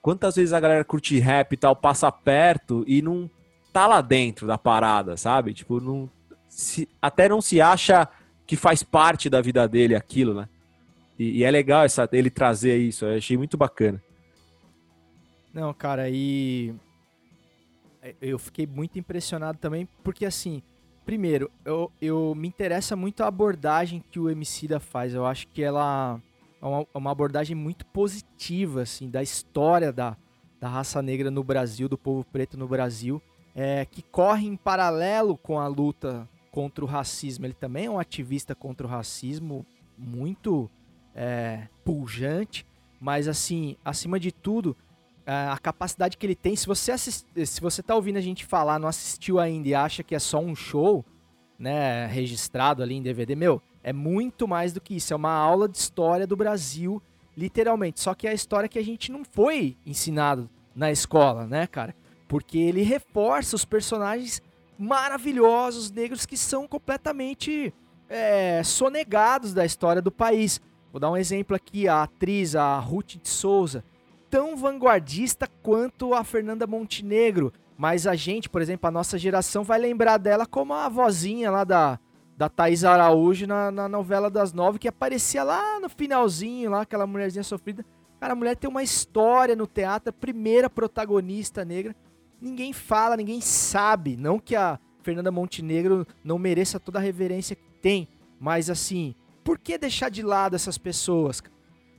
Quantas 0.00 0.34
vezes 0.36 0.52
a 0.52 0.60
galera 0.60 0.84
curte 0.84 1.18
rap 1.18 1.52
e 1.52 1.56
tal, 1.56 1.76
passa 1.76 2.10
perto 2.10 2.84
e 2.86 3.00
não 3.00 3.30
tá 3.72 3.86
lá 3.86 4.00
dentro 4.00 4.46
da 4.46 4.58
parada, 4.58 5.16
sabe? 5.16 5.54
Tipo, 5.54 5.80
não, 5.80 6.10
se, 6.48 6.88
até 7.00 7.28
não 7.28 7.40
se 7.40 7.60
acha 7.60 8.08
que 8.46 8.56
faz 8.56 8.82
parte 8.82 9.30
da 9.30 9.40
vida 9.40 9.66
dele 9.68 9.94
aquilo, 9.94 10.34
né? 10.34 10.48
E, 11.18 11.38
e 11.38 11.44
é 11.44 11.50
legal 11.50 11.84
essa, 11.84 12.08
ele 12.12 12.30
trazer 12.30 12.76
isso, 12.78 13.04
eu 13.04 13.16
achei 13.16 13.36
muito 13.36 13.56
bacana. 13.56 14.02
Não, 15.54 15.72
cara, 15.72 16.08
e 16.10 16.74
eu 18.20 18.38
fiquei 18.38 18.66
muito 18.66 18.98
impressionado 18.98 19.58
também, 19.58 19.86
porque 20.02 20.24
assim, 20.24 20.62
primeiro, 21.04 21.50
eu, 21.64 21.90
eu 22.00 22.34
me 22.34 22.48
interessa 22.48 22.96
muito 22.96 23.22
a 23.22 23.26
abordagem 23.26 24.02
que 24.10 24.18
o 24.18 24.30
MC 24.30 24.68
da 24.68 24.80
faz. 24.80 25.14
Eu 25.14 25.26
acho 25.26 25.48
que 25.48 25.62
ela 25.62 26.20
é 26.60 26.66
uma, 26.66 26.86
é 26.94 26.98
uma 26.98 27.10
abordagem 27.10 27.56
muito 27.56 27.84
positiva, 27.86 28.82
assim, 28.82 29.10
da 29.10 29.22
história 29.22 29.92
da, 29.92 30.16
da 30.60 30.68
raça 30.68 31.02
negra 31.02 31.30
no 31.30 31.42
Brasil, 31.42 31.88
do 31.88 31.98
povo 31.98 32.24
preto 32.24 32.56
no 32.56 32.68
Brasil, 32.68 33.20
é, 33.54 33.84
que 33.84 34.02
corre 34.02 34.46
em 34.46 34.56
paralelo 34.56 35.36
com 35.36 35.58
a 35.58 35.66
luta 35.66 36.28
contra 36.50 36.84
o 36.84 36.88
racismo. 36.88 37.46
Ele 37.46 37.54
também 37.54 37.86
é 37.86 37.90
um 37.90 37.98
ativista 37.98 38.54
contra 38.54 38.86
o 38.86 38.90
racismo 38.90 39.66
muito 39.98 40.70
é, 41.14 41.68
pujante, 41.84 42.64
mas 43.00 43.26
assim, 43.26 43.76
acima 43.84 44.20
de 44.20 44.30
tudo, 44.30 44.76
a 45.26 45.58
capacidade 45.58 46.16
que 46.16 46.26
ele 46.26 46.34
tem. 46.34 46.56
Se 46.56 46.66
você 46.66 46.92
assist, 46.92 47.26
se 47.46 47.60
você 47.60 47.82
tá 47.82 47.94
ouvindo 47.94 48.16
a 48.16 48.20
gente 48.20 48.44
falar, 48.44 48.78
não 48.78 48.88
assistiu 48.88 49.38
ainda 49.38 49.68
e 49.68 49.74
acha 49.74 50.02
que 50.02 50.14
é 50.14 50.18
só 50.18 50.40
um 50.40 50.54
show, 50.54 51.04
né, 51.58 52.06
registrado 52.06 52.82
ali 52.82 52.94
em 52.94 53.02
DVD, 53.02 53.36
meu, 53.36 53.62
é 53.82 53.92
muito 53.92 54.48
mais 54.48 54.72
do 54.72 54.80
que 54.80 54.96
isso. 54.96 55.12
É 55.12 55.16
uma 55.16 55.32
aula 55.32 55.68
de 55.68 55.78
história 55.78 56.26
do 56.26 56.36
Brasil, 56.36 57.02
literalmente. 57.36 58.00
Só 58.00 58.14
que 58.14 58.26
é 58.26 58.30
a 58.30 58.34
história 58.34 58.68
que 58.68 58.78
a 58.78 58.84
gente 58.84 59.10
não 59.12 59.24
foi 59.24 59.76
ensinado 59.86 60.48
na 60.74 60.90
escola, 60.90 61.46
né, 61.46 61.66
cara? 61.66 61.94
Porque 62.26 62.58
ele 62.58 62.82
reforça 62.82 63.56
os 63.56 63.64
personagens 63.64 64.42
maravilhosos 64.78 65.90
negros 65.90 66.26
que 66.26 66.36
são 66.36 66.66
completamente 66.66 67.72
é, 68.08 68.62
sonegados 68.64 69.54
da 69.54 69.64
história 69.64 70.02
do 70.02 70.10
país. 70.10 70.60
Vou 70.90 71.00
dar 71.00 71.10
um 71.10 71.16
exemplo 71.16 71.56
aqui: 71.56 71.88
a 71.88 72.02
atriz, 72.02 72.56
a 72.56 72.78
Ruth 72.78 73.16
de 73.22 73.28
Souza, 73.28 73.84
tão 74.32 74.56
vanguardista 74.56 75.46
quanto 75.62 76.14
a 76.14 76.24
Fernanda 76.24 76.66
Montenegro, 76.66 77.52
Mas 77.76 78.06
a 78.06 78.14
gente, 78.14 78.48
por 78.48 78.62
exemplo, 78.62 78.88
a 78.88 78.90
nossa 78.90 79.18
geração 79.18 79.62
vai 79.62 79.78
lembrar 79.78 80.16
dela 80.16 80.46
como 80.46 80.72
a 80.72 80.88
vozinha 80.88 81.50
lá 81.50 81.64
da, 81.64 81.98
da 82.36 82.48
Thaís 82.48 82.84
Araújo 82.84 83.46
na, 83.46 83.70
na 83.70 83.88
novela 83.88 84.30
das 84.30 84.52
nove, 84.52 84.78
que 84.78 84.88
aparecia 84.88 85.42
lá 85.42 85.80
no 85.80 85.88
finalzinho, 85.88 86.70
lá, 86.70 86.82
aquela 86.82 87.06
mulherzinha 87.06 87.42
sofrida. 87.42 87.84
Cara, 88.20 88.34
a 88.34 88.36
mulher 88.36 88.56
tem 88.56 88.70
uma 88.70 88.82
história 88.82 89.56
no 89.56 89.66
teatro, 89.66 90.12
primeira 90.12 90.70
protagonista 90.70 91.64
negra. 91.64 91.94
Ninguém 92.40 92.72
fala, 92.72 93.16
ninguém 93.16 93.40
sabe. 93.40 94.16
Não 94.16 94.38
que 94.38 94.54
a 94.54 94.78
Fernanda 95.02 95.32
Montenegro 95.32 96.06
não 96.22 96.38
mereça 96.38 96.78
toda 96.78 96.98
a 96.98 97.02
reverência 97.02 97.56
que 97.56 97.68
tem, 97.82 98.08
mas 98.38 98.70
assim, 98.70 99.14
por 99.42 99.58
que 99.58 99.76
deixar 99.76 100.08
de 100.08 100.22
lado 100.22 100.54
essas 100.54 100.78
pessoas? 100.78 101.42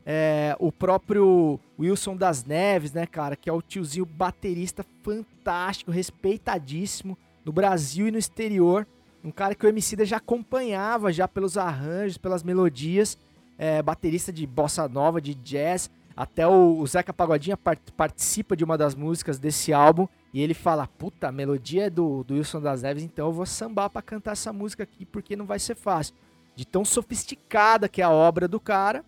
É, 0.06 0.56
o 0.60 0.72
próprio 0.72 1.60
Wilson 1.80 2.16
das 2.16 2.44
Neves, 2.44 2.92
né, 2.92 3.06
cara, 3.06 3.36
que 3.36 3.50
é 3.50 3.54
o 3.54 3.62
tiozinho 3.62 4.06
baterista 4.06 4.86
fantástico, 5.02 5.92
respeitadíssimo 5.92 7.18
no 7.46 7.52
Brasil 7.52 8.08
e 8.08 8.12
no 8.12 8.18
exterior. 8.18 8.88
Um 9.24 9.32
cara 9.32 9.56
que 9.56 9.66
o 9.66 9.70
Emicida 9.70 10.06
já 10.06 10.18
acompanhava 10.18 11.12
já 11.14 11.28
pelos 11.28 11.58
arranjos, 11.58 12.18
pelas 12.18 12.44
melodias, 12.44 13.18
é, 13.58 13.82
baterista 13.82 14.34
de 14.34 14.46
bossa 14.46 14.88
nova, 14.90 15.22
de 15.22 15.34
jazz. 15.34 15.90
Até 16.16 16.46
o, 16.46 16.78
o 16.78 16.86
Zeca 16.86 17.14
Pagodinha 17.14 17.58
part, 17.58 17.82
participa 17.94 18.56
de 18.56 18.64
uma 18.64 18.78
das 18.78 18.94
músicas 18.94 19.40
desse 19.40 19.74
álbum 19.74 20.08
e 20.34 20.42
ele 20.42 20.54
fala: 20.54 20.86
Puta, 20.86 21.30
a 21.30 21.32
melodia 21.32 21.86
é 21.86 21.90
do, 21.90 22.24
do 22.24 22.34
Wilson 22.36 22.62
das 22.62 22.82
Neves, 22.82 23.04
então 23.04 23.28
eu 23.28 23.34
vou 23.34 23.46
sambar 23.46 23.90
para 23.90 24.02
cantar 24.02 24.34
essa 24.34 24.52
música 24.52 24.84
aqui 24.84 25.06
porque 25.06 25.36
não 25.36 25.46
vai 25.46 25.58
ser 25.58 25.76
fácil. 25.76 26.14
De 26.56 26.68
tão 26.68 26.86
sofisticada 26.86 27.90
que 27.90 28.02
é 28.02 28.06
a 28.06 28.12
obra 28.12 28.48
do 28.48 28.60
cara. 28.60 29.04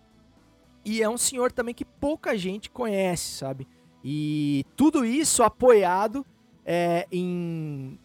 E 0.86 1.02
é 1.02 1.08
um 1.08 1.18
senhor 1.18 1.50
também 1.50 1.74
que 1.74 1.84
pouca 1.84 2.38
gente 2.38 2.70
conhece, 2.70 3.38
sabe? 3.38 3.66
E 4.04 4.64
tudo 4.76 5.04
isso 5.04 5.42
apoiado 5.42 6.24
é, 6.64 7.08
em, 7.10 7.98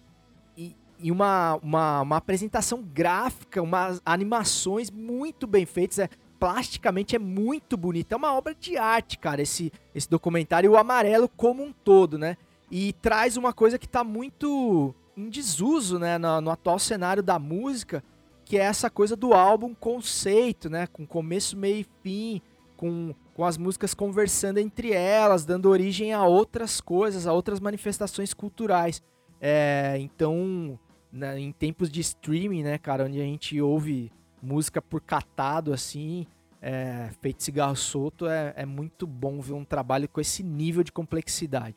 em 0.58 1.12
uma, 1.12 1.60
uma, 1.62 2.02
uma, 2.02 2.18
apresentação 2.18 2.82
gráfica, 2.82 3.62
umas 3.62 4.02
animações 4.04 4.90
muito 4.90 5.46
bem 5.46 5.64
feitas. 5.64 6.00
É, 6.00 6.10
plasticamente 6.40 7.16
é 7.16 7.20
muito 7.20 7.78
bonito. 7.78 8.14
É 8.14 8.16
uma 8.16 8.34
obra 8.34 8.56
de 8.56 8.76
arte, 8.78 9.20
cara, 9.20 9.44
esse, 9.44 9.72
esse 9.94 10.10
documentário. 10.10 10.72
O 10.72 10.78
amarelo 10.78 11.30
como 11.30 11.64
um 11.64 11.72
todo, 11.72 12.18
né? 12.18 12.36
E 12.72 12.94
traz 12.94 13.38
uma 13.38 13.54
coisa 13.54 13.78
que 13.78 13.86
está 13.86 14.04
muito 14.04 14.96
em 15.16 15.30
desuso, 15.30 16.00
né? 16.00 16.18
No, 16.18 16.42
no 16.42 16.50
atual 16.50 16.80
cenário 16.80 17.22
da 17.22 17.38
música, 17.38 18.04
que 18.44 18.58
é 18.58 18.62
essa 18.62 18.90
coisa 18.90 19.16
do 19.16 19.36
álbum 19.36 19.76
conceito, 19.76 20.68
né? 20.68 20.88
Com 20.88 21.06
começo, 21.06 21.56
meio 21.56 21.82
e 21.82 21.88
fim 22.02 22.42
com, 22.82 23.14
com 23.36 23.46
as 23.46 23.60
músicas 23.60 23.94
conversando 23.94 24.58
entre 24.58 24.92
elas, 24.92 25.46
dando 25.46 25.70
origem 25.70 26.14
a 26.14 26.26
outras 26.26 26.82
coisas, 26.82 27.28
a 27.28 27.32
outras 27.32 27.60
manifestações 27.60 28.34
culturais. 28.34 29.04
É, 29.40 29.98
então, 30.00 30.80
né, 31.12 31.40
em 31.40 31.52
tempos 31.52 31.92
de 31.92 32.02
streaming, 32.02 32.64
né, 32.64 32.80
cara, 32.80 33.06
onde 33.06 33.22
a 33.22 33.24
gente 33.24 33.62
ouve 33.62 34.12
música 34.42 34.82
por 34.82 35.00
catado, 35.00 35.72
assim, 35.72 36.26
é, 36.60 37.12
feito 37.22 37.44
cigarro 37.44 37.76
solto, 37.76 38.28
é, 38.28 38.52
é 38.58 38.66
muito 38.66 39.06
bom 39.06 39.40
ver 39.40 39.54
um 39.54 39.64
trabalho 39.64 40.10
com 40.10 40.20
esse 40.20 40.42
nível 40.42 40.84
de 40.84 40.92
complexidade. 40.92 41.76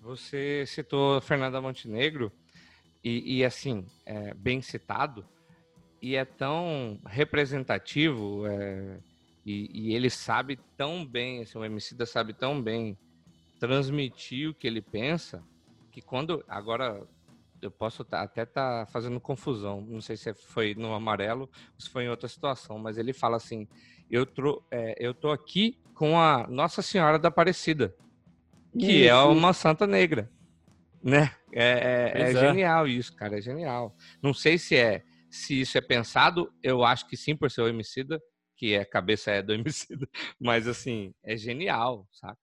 Você 0.00 0.64
citou 0.66 1.20
Fernanda 1.20 1.60
Montenegro, 1.60 2.32
e, 3.04 3.36
e 3.38 3.44
assim, 3.44 3.84
é, 4.06 4.32
bem 4.32 4.62
citado, 4.62 5.26
e 6.00 6.16
é 6.16 6.24
tão 6.24 6.98
representativo, 7.04 8.46
é, 8.46 8.98
e, 9.44 9.70
e, 9.72 9.94
ele 9.94 10.10
sabe 10.10 10.58
tão 10.76 11.04
bem, 11.04 11.42
assim, 11.42 11.58
o 11.58 11.64
Emicida 11.64 12.04
sabe 12.04 12.34
tão 12.34 12.60
bem 12.60 12.98
transmitir 13.58 14.50
o 14.50 14.54
que 14.54 14.66
ele 14.66 14.82
pensa, 14.82 15.42
que 15.90 16.02
quando. 16.02 16.44
Agora, 16.46 17.06
eu 17.60 17.70
posso 17.70 18.04
tá, 18.04 18.22
até 18.22 18.42
estar 18.42 18.86
tá 18.86 18.92
fazendo 18.92 19.20
confusão, 19.20 19.80
não 19.80 20.00
sei 20.00 20.16
se 20.16 20.32
foi 20.34 20.74
no 20.74 20.94
amarelo 20.94 21.42
ou 21.42 21.80
se 21.80 21.88
foi 21.88 22.04
em 22.04 22.08
outra 22.08 22.28
situação, 22.28 22.78
mas 22.78 22.98
ele 22.98 23.12
fala 23.12 23.36
assim: 23.36 23.66
eu, 24.10 24.26
tro, 24.26 24.62
é, 24.70 24.94
eu 24.98 25.14
tô 25.14 25.30
aqui 25.30 25.78
com 25.94 26.18
a 26.18 26.46
Nossa 26.48 26.82
Senhora 26.82 27.18
da 27.18 27.28
Aparecida, 27.28 27.94
que 28.78 28.86
é 28.86 29.06
isso. 29.06 29.08
é 29.08 29.22
uma 29.24 29.52
santa 29.52 29.86
negra. 29.86 30.30
Né? 31.02 31.34
É, 31.52 32.12
é, 32.14 32.22
é, 32.22 32.30
é 32.30 32.34
genial 32.34 32.86
isso, 32.86 33.16
cara, 33.16 33.38
é 33.38 33.40
genial. 33.40 33.96
Não 34.22 34.34
sei 34.34 34.58
se 34.58 34.76
é 34.76 35.02
se 35.30 35.60
isso 35.60 35.78
é 35.78 35.80
pensado, 35.80 36.52
eu 36.62 36.84
acho 36.84 37.06
que 37.06 37.16
sim, 37.16 37.36
por 37.36 37.50
ser 37.50 37.62
o 37.62 37.68
Emicida, 37.68 38.20
que 38.60 38.76
a 38.76 38.84
cabeça 38.84 39.30
é 39.30 39.40
do 39.42 39.54
Emicida. 39.54 40.06
Mas 40.38 40.68
assim, 40.68 41.14
é 41.24 41.36
genial, 41.36 42.06
saca? 42.12 42.38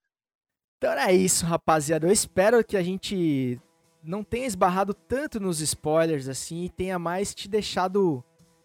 Então 0.76 0.92
é 0.92 1.12
isso, 1.12 1.46
rapaziada. 1.46 2.06
Eu 2.06 2.12
espero 2.12 2.64
que 2.64 2.76
a 2.76 2.82
gente 2.82 3.60
não 4.02 4.22
tenha 4.22 4.46
esbarrado 4.46 4.94
tanto 4.94 5.40
nos 5.40 5.60
spoilers 5.60 6.28
assim 6.28 6.64
e 6.64 6.68
tenha 6.68 6.98
mais 6.98 7.34
te 7.34 7.48
deixado 7.48 8.24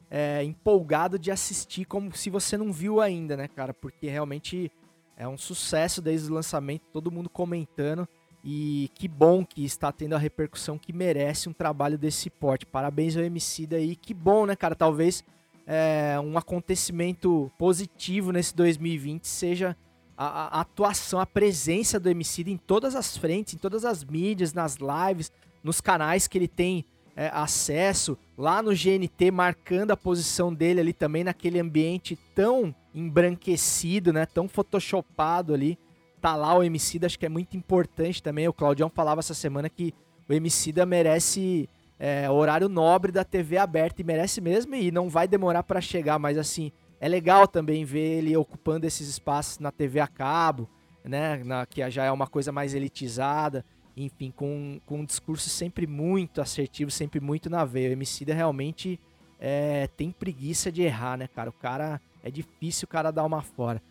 é, 0.10 0.44
empolgado 0.44 1.18
de 1.18 1.32
assistir 1.32 1.86
como 1.86 2.16
se 2.16 2.30
você 2.30 2.56
não 2.56 2.72
viu 2.72 3.02
ainda, 3.02 3.36
né, 3.36 3.48
cara? 3.48 3.74
Porque 3.74 4.08
realmente 4.08 4.72
é 5.18 5.28
um 5.28 5.38
sucesso 5.38 6.02
desde 6.02 6.30
o 6.30 6.34
lançamento, 6.34 6.84
todo 6.92 7.12
mundo 7.12 7.30
comentando. 7.30 8.08
E 8.44 8.92
que 8.94 9.08
bom 9.08 9.46
que 9.46 9.64
está 9.64 9.92
tendo 9.92 10.16
a 10.16 10.20
repercussão 10.20 10.78
que 10.78 10.92
merece 10.92 11.48
um 11.48 11.54
trabalho 11.54 11.98
desse 11.98 12.30
porte. 12.30 12.66
Parabéns 12.66 13.16
ao 13.16 13.24
MC 13.24 13.66
daí. 13.66 13.96
Que 13.96 14.14
bom, 14.14 14.46
né, 14.46 14.56
cara? 14.56 14.76
Talvez 14.76 15.24
é, 15.66 16.20
um 16.20 16.38
acontecimento 16.38 17.52
positivo 17.58 18.32
nesse 18.32 18.56
2020 18.56 19.26
seja 19.26 19.76
a, 20.18 20.58
a, 20.58 20.62
atuação, 20.62 21.20
a 21.20 21.26
presença 21.26 22.00
do 22.00 22.10
MC 22.10 22.44
em 22.48 22.58
todas 22.58 22.96
as 22.96 23.18
frentes, 23.18 23.54
em 23.54 23.58
todas 23.58 23.86
as 23.86 24.04
mídias, 24.04 24.54
nas 24.54 24.78
lives, 24.78 25.32
nos 25.64 25.82
canais 25.82 26.28
que 26.28 26.38
ele 26.38 26.48
tem 26.48 26.86
é, 27.16 27.30
acesso, 27.34 28.18
lá 28.38 28.62
no 28.62 28.72
GNT, 28.72 29.32
marcando 29.32 29.92
a 29.92 29.98
posição 29.98 30.54
dele 30.54 30.82
ali 30.82 30.94
também 30.94 31.24
naquele 31.24 31.60
ambiente 31.60 32.18
tão 32.36 32.74
embranquecido, 32.94 34.12
né, 34.14 34.26
tão 34.26 34.48
photoshopado 34.48 35.54
ali. 35.54 35.78
Tá 36.22 36.36
lá 36.36 36.58
o 36.58 36.64
MC, 36.64 37.00
acho 37.04 37.20
que 37.20 37.26
é 37.26 37.30
muito 37.30 37.58
importante 37.58 38.24
também. 38.24 38.48
O 38.48 38.54
Claudião 38.54 38.90
falava 38.90 39.20
essa 39.20 39.34
semana 39.34 39.70
que 39.70 39.94
o 40.28 40.34
MC 40.34 40.74
merece 40.86 41.70
é, 42.00 42.30
horário 42.30 42.68
nobre 42.68 43.12
da 43.12 43.24
TV 43.24 43.58
aberta 43.58 44.02
e 44.02 44.06
merece 44.06 44.42
mesmo 44.42 44.76
e 44.76 44.92
não 44.92 45.10
vai 45.10 45.28
demorar 45.28 45.64
para 45.64 45.82
chegar, 45.82 46.20
mas 46.20 46.38
assim, 46.38 46.72
é 47.00 47.08
legal 47.08 47.48
também 47.48 47.86
ver 47.86 48.20
ele 48.20 48.36
ocupando 48.36 48.86
esses 48.86 49.08
espaços 49.08 49.60
na 49.60 49.72
TV 49.72 50.00
a 50.00 50.08
cabo, 50.08 50.70
né, 51.04 51.44
na, 51.44 51.66
que 51.66 51.88
já 51.90 52.06
é 52.06 52.12
uma 52.12 52.28
coisa 52.28 52.52
mais 52.52 52.74
elitizada, 52.74 53.66
enfim, 53.96 54.32
com, 54.36 54.80
com 54.86 55.00
um 55.00 55.06
discurso 55.06 55.50
sempre 55.50 55.86
muito 55.86 56.42
assertivo, 56.42 56.90
sempre 56.90 57.20
muito 57.20 57.50
na 57.50 57.64
veia. 57.64 57.90
O 57.90 57.94
Emicida 57.94 58.34
realmente 58.34 59.00
é, 59.40 59.88
tem 59.96 60.12
preguiça 60.12 60.72
de 60.72 60.82
errar, 60.82 61.18
né, 61.18 61.28
cara? 61.28 61.50
O 61.50 61.54
cara, 61.54 62.02
é 62.24 62.32
difícil 62.32 62.86
o 62.86 62.90
cara 62.90 63.12
dar 63.12 63.24
uma 63.24 63.42
fora. 63.42 63.82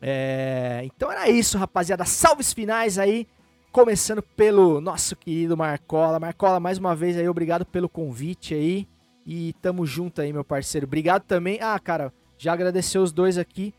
É, 0.00 0.82
então 0.84 1.10
era 1.10 1.28
isso, 1.28 1.56
rapaziada. 1.56 2.04
Salves 2.04 2.52
finais 2.52 2.98
aí. 2.98 3.28
Começando 3.74 4.22
pelo 4.22 4.80
nosso 4.80 5.16
querido 5.16 5.56
Marcola. 5.56 6.20
Marcola, 6.20 6.60
mais 6.60 6.78
uma 6.78 6.94
vez 6.94 7.18
aí, 7.18 7.28
obrigado 7.28 7.66
pelo 7.66 7.88
convite 7.88 8.54
aí. 8.54 8.86
E 9.26 9.52
tamo 9.54 9.84
junto 9.84 10.20
aí, 10.20 10.32
meu 10.32 10.44
parceiro. 10.44 10.86
Obrigado 10.86 11.22
também. 11.22 11.58
Ah, 11.60 11.76
cara, 11.80 12.12
já 12.38 12.52
agradecer 12.52 12.98
os 12.98 13.10
dois 13.10 13.36
aqui. 13.36 13.74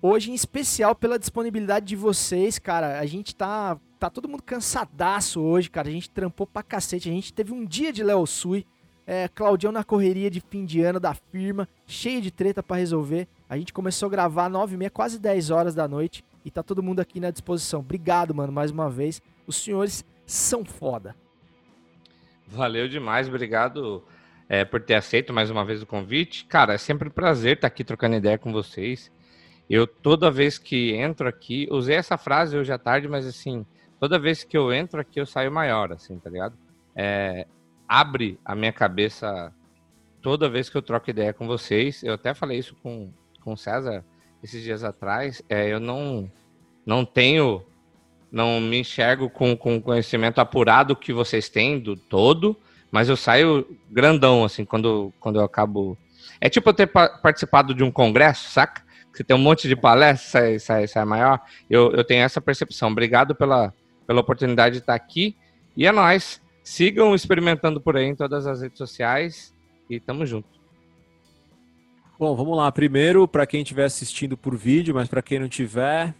Hoje, 0.00 0.30
em 0.30 0.34
especial, 0.34 0.94
pela 0.94 1.18
disponibilidade 1.18 1.84
de 1.84 1.94
vocês, 1.94 2.58
cara. 2.58 2.98
A 2.98 3.04
gente 3.04 3.36
tá, 3.36 3.78
tá 3.98 4.08
todo 4.08 4.26
mundo 4.26 4.42
cansadaço 4.42 5.42
hoje, 5.42 5.68
cara. 5.68 5.88
A 5.88 5.92
gente 5.92 6.08
trampou 6.08 6.46
pra 6.46 6.62
cacete. 6.62 7.10
A 7.10 7.12
gente 7.12 7.30
teve 7.30 7.52
um 7.52 7.66
dia 7.66 7.92
de 7.92 8.02
Léo 8.02 8.26
Sui. 8.26 8.64
É, 9.06 9.28
Claudião 9.28 9.70
na 9.70 9.84
correria 9.84 10.30
de 10.30 10.40
fim 10.40 10.64
de 10.64 10.80
ano 10.80 10.98
da 10.98 11.12
firma, 11.12 11.68
cheio 11.86 12.22
de 12.22 12.30
treta 12.30 12.62
para 12.62 12.78
resolver. 12.78 13.28
A 13.50 13.58
gente 13.58 13.70
começou 13.70 14.06
a 14.06 14.10
gravar 14.10 14.48
9 14.48 14.74
e 14.74 14.78
meia, 14.78 14.90
quase 14.90 15.18
10 15.18 15.50
horas 15.50 15.74
da 15.74 15.86
noite. 15.86 16.24
E 16.46 16.50
tá 16.52 16.62
todo 16.62 16.80
mundo 16.80 17.00
aqui 17.00 17.18
na 17.18 17.32
disposição. 17.32 17.80
Obrigado, 17.80 18.32
mano, 18.32 18.52
mais 18.52 18.70
uma 18.70 18.88
vez. 18.88 19.20
Os 19.48 19.56
senhores 19.56 20.04
são 20.24 20.64
foda. 20.64 21.16
Valeu 22.46 22.88
demais, 22.88 23.28
obrigado 23.28 24.04
é, 24.48 24.64
por 24.64 24.80
ter 24.80 24.94
aceito 24.94 25.32
mais 25.32 25.50
uma 25.50 25.64
vez 25.64 25.82
o 25.82 25.86
convite. 25.86 26.44
Cara, 26.44 26.74
é 26.74 26.78
sempre 26.78 27.08
um 27.08 27.10
prazer 27.10 27.56
estar 27.56 27.66
aqui 27.66 27.82
trocando 27.82 28.14
ideia 28.14 28.38
com 28.38 28.52
vocês. 28.52 29.10
Eu, 29.68 29.88
toda 29.88 30.30
vez 30.30 30.56
que 30.56 30.94
entro 30.94 31.26
aqui, 31.26 31.66
usei 31.68 31.96
essa 31.96 32.16
frase 32.16 32.56
hoje 32.56 32.72
à 32.72 32.78
tarde, 32.78 33.08
mas 33.08 33.26
assim, 33.26 33.66
toda 33.98 34.16
vez 34.16 34.44
que 34.44 34.56
eu 34.56 34.72
entro 34.72 35.00
aqui, 35.00 35.18
eu 35.18 35.26
saio 35.26 35.50
maior, 35.50 35.92
assim, 35.92 36.16
tá 36.20 36.30
ligado? 36.30 36.56
É, 36.94 37.44
abre 37.88 38.38
a 38.44 38.54
minha 38.54 38.72
cabeça 38.72 39.52
toda 40.22 40.48
vez 40.48 40.68
que 40.68 40.76
eu 40.76 40.82
troco 40.82 41.10
ideia 41.10 41.32
com 41.32 41.44
vocês. 41.48 42.04
Eu 42.04 42.14
até 42.14 42.32
falei 42.34 42.60
isso 42.60 42.76
com, 42.84 43.10
com 43.40 43.54
o 43.54 43.56
César 43.56 44.04
esses 44.46 44.62
dias 44.62 44.84
atrás, 44.84 45.42
é, 45.48 45.68
eu 45.68 45.80
não, 45.80 46.30
não 46.84 47.04
tenho, 47.04 47.62
não 48.30 48.60
me 48.60 48.78
enxergo 48.78 49.28
com, 49.28 49.56
com 49.56 49.82
conhecimento 49.82 50.38
apurado 50.38 50.96
que 50.96 51.12
vocês 51.12 51.48
têm 51.48 51.80
do 51.80 51.96
todo, 51.96 52.56
mas 52.90 53.08
eu 53.08 53.16
saio 53.16 53.66
grandão, 53.90 54.44
assim, 54.44 54.64
quando, 54.64 55.12
quando 55.18 55.40
eu 55.40 55.44
acabo. 55.44 55.98
É 56.40 56.48
tipo 56.48 56.70
eu 56.70 56.74
ter 56.74 56.86
participado 56.86 57.74
de 57.74 57.82
um 57.82 57.90
congresso, 57.90 58.48
saca? 58.50 58.86
Você 59.12 59.24
tem 59.24 59.34
um 59.34 59.40
monte 59.40 59.66
de 59.66 59.74
palestras, 59.74 60.30
sai, 60.30 60.58
sai, 60.58 60.86
sai 60.86 61.04
maior. 61.04 61.40
Eu, 61.68 61.90
eu 61.92 62.04
tenho 62.04 62.22
essa 62.22 62.40
percepção. 62.40 62.90
Obrigado 62.90 63.34
pela, 63.34 63.72
pela 64.06 64.20
oportunidade 64.20 64.74
de 64.74 64.80
estar 64.82 64.94
aqui. 64.94 65.34
E 65.74 65.86
é 65.86 65.92
nóis. 65.92 66.40
Sigam 66.62 67.14
experimentando 67.14 67.80
por 67.80 67.96
aí 67.96 68.04
em 68.04 68.14
todas 68.14 68.46
as 68.46 68.60
redes 68.60 68.76
sociais 68.76 69.54
e 69.88 69.98
tamo 69.98 70.26
junto. 70.26 70.55
Bom, 72.18 72.34
vamos 72.34 72.56
lá. 72.56 72.72
Primeiro, 72.72 73.28
para 73.28 73.46
quem 73.46 73.60
estiver 73.60 73.84
assistindo 73.84 74.38
por 74.38 74.56
vídeo, 74.56 74.94
mas 74.94 75.06
para 75.06 75.20
quem 75.20 75.38
não 75.38 75.50
tiver, 75.50 76.14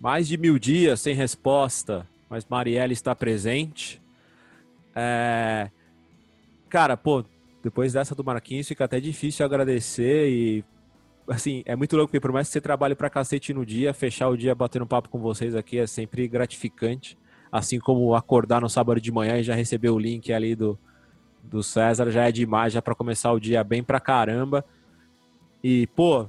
mais 0.00 0.26
de 0.26 0.38
mil 0.38 0.58
dias 0.58 0.98
sem 1.02 1.14
resposta, 1.14 2.08
mas 2.30 2.46
Marielle 2.48 2.94
está 2.94 3.14
presente. 3.14 4.00
É... 4.96 5.68
Cara, 6.70 6.96
pô, 6.96 7.22
depois 7.62 7.92
dessa 7.92 8.14
do 8.14 8.24
Marquinhos 8.24 8.66
fica 8.66 8.86
até 8.86 8.98
difícil 8.98 9.44
agradecer 9.44 10.30
e 10.30 10.64
assim, 11.28 11.62
é 11.66 11.76
muito 11.76 11.96
louco, 11.96 12.08
porque 12.08 12.20
por 12.20 12.32
mais 12.32 12.48
que 12.48 12.54
você 12.54 12.60
trabalhe 12.60 12.94
pra 12.94 13.10
cacete 13.10 13.52
no 13.52 13.66
dia, 13.66 13.92
fechar 13.92 14.30
o 14.30 14.36
dia 14.38 14.54
batendo 14.54 14.86
papo 14.86 15.10
com 15.10 15.18
vocês 15.18 15.54
aqui 15.54 15.78
é 15.78 15.86
sempre 15.86 16.26
gratificante. 16.28 17.18
Assim 17.52 17.78
como 17.78 18.14
acordar 18.14 18.62
no 18.62 18.70
sábado 18.70 18.98
de 18.98 19.12
manhã 19.12 19.36
e 19.36 19.42
já 19.42 19.54
receber 19.54 19.90
o 19.90 19.98
link 19.98 20.32
ali 20.32 20.56
do, 20.56 20.78
do 21.42 21.62
César 21.62 22.10
já 22.10 22.26
é 22.26 22.32
demais, 22.32 22.72
já 22.72 22.80
para 22.80 22.94
começar 22.94 23.30
o 23.32 23.38
dia 23.38 23.62
bem 23.62 23.82
pra 23.82 24.00
caramba. 24.00 24.64
E, 25.62 25.86
pô, 25.88 26.26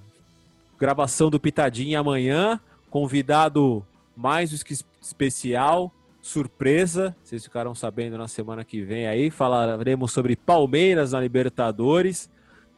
gravação 0.80 1.30
do 1.30 1.40
Pitadinha 1.40 2.00
amanhã, 2.00 2.60
convidado 2.90 3.86
mais 4.16 4.52
do 4.52 4.64
que 4.64 4.74
especial, 5.02 5.92
surpresa, 6.22 7.16
vocês 7.24 7.44
ficaram 7.44 7.76
sabendo 7.76 8.18
na 8.18 8.28
semana 8.28 8.64
que 8.64 8.82
vem 8.82 9.08
aí, 9.08 9.30
falaremos 9.30 10.12
sobre 10.12 10.36
Palmeiras 10.36 11.12
na 11.12 11.20
Libertadores. 11.20 12.30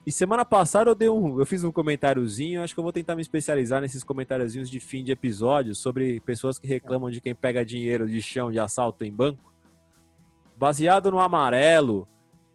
E 0.05 0.11
semana 0.11 0.45
passada 0.45 0.89
eu 0.89 0.95
dei 0.95 1.09
um, 1.09 1.39
eu 1.39 1.45
fiz 1.45 1.63
um 1.63 1.71
comentáriozinho, 1.71 2.63
acho 2.63 2.73
que 2.73 2.79
eu 2.79 2.83
vou 2.83 2.93
tentar 2.93 3.15
me 3.15 3.21
especializar 3.21 3.81
nesses 3.81 4.03
comentáriozinhos 4.03 4.69
de 4.69 4.79
fim 4.79 5.03
de 5.03 5.11
episódio 5.11 5.75
sobre 5.75 6.19
pessoas 6.21 6.57
que 6.57 6.67
reclamam 6.67 7.09
de 7.09 7.19
quem 7.19 7.35
pega 7.35 7.65
dinheiro 7.65 8.07
de 8.07 8.21
chão 8.21 8.51
de 8.51 8.59
assalto 8.59 9.03
em 9.03 9.11
banco. 9.11 9.53
Baseado 10.57 11.11
no 11.11 11.19
amarelo 11.19 12.07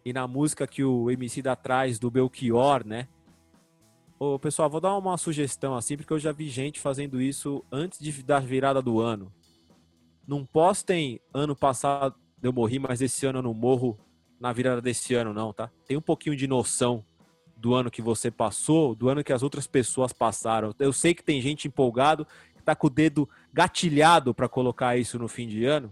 e 0.03 0.11
na 0.11 0.27
música 0.27 0.65
que 0.65 0.83
o 0.83 1.11
MC 1.11 1.41
dá 1.41 1.51
atrás 1.51 1.99
do 1.99 2.09
Belchior, 2.09 2.85
né? 2.85 3.07
Ô, 4.23 4.37
pessoal, 4.37 4.69
vou 4.69 4.79
dar 4.79 4.95
uma 4.95 5.17
sugestão 5.17 5.75
assim, 5.75 5.97
porque 5.97 6.13
eu 6.13 6.19
já 6.19 6.31
vi 6.31 6.47
gente 6.47 6.79
fazendo 6.79 7.19
isso 7.19 7.65
antes 7.71 7.97
de, 7.97 8.21
da 8.21 8.39
virada 8.39 8.79
do 8.79 8.99
ano. 8.99 9.33
Não 10.27 10.45
postem 10.45 11.19
ano 11.33 11.55
passado 11.55 12.13
eu 12.39 12.53
morri, 12.53 12.77
mas 12.77 13.01
esse 13.01 13.25
ano 13.25 13.39
eu 13.39 13.41
não 13.41 13.55
morro 13.55 13.97
na 14.39 14.53
virada 14.53 14.79
desse 14.79 15.15
ano, 15.15 15.33
não, 15.33 15.51
tá? 15.51 15.71
Tem 15.87 15.97
um 15.97 16.01
pouquinho 16.01 16.35
de 16.35 16.45
noção 16.45 17.03
do 17.57 17.73
ano 17.73 17.89
que 17.89 17.99
você 17.99 18.29
passou, 18.29 18.93
do 18.93 19.09
ano 19.09 19.23
que 19.23 19.33
as 19.33 19.41
outras 19.41 19.65
pessoas 19.65 20.13
passaram. 20.13 20.71
Eu 20.77 20.93
sei 20.93 21.15
que 21.15 21.23
tem 21.23 21.41
gente 21.41 21.67
empolgado, 21.67 22.27
que 22.55 22.61
tá 22.61 22.75
com 22.75 22.85
o 22.85 22.91
dedo 22.91 23.27
gatilhado 23.51 24.35
para 24.35 24.47
colocar 24.47 24.95
isso 24.97 25.17
no 25.17 25.27
fim 25.27 25.47
de 25.47 25.65
ano, 25.65 25.91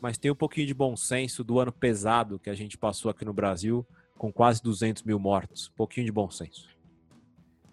mas 0.00 0.18
tem 0.18 0.32
um 0.32 0.34
pouquinho 0.34 0.66
de 0.66 0.74
bom 0.74 0.96
senso 0.96 1.44
do 1.44 1.60
ano 1.60 1.70
pesado 1.70 2.40
que 2.40 2.50
a 2.50 2.54
gente 2.56 2.76
passou 2.76 3.08
aqui 3.08 3.24
no 3.24 3.32
Brasil, 3.32 3.86
com 4.16 4.32
quase 4.32 4.60
200 4.64 5.04
mil 5.04 5.20
mortos. 5.20 5.68
Um 5.68 5.76
pouquinho 5.76 6.06
de 6.06 6.10
bom 6.10 6.28
senso. 6.28 6.77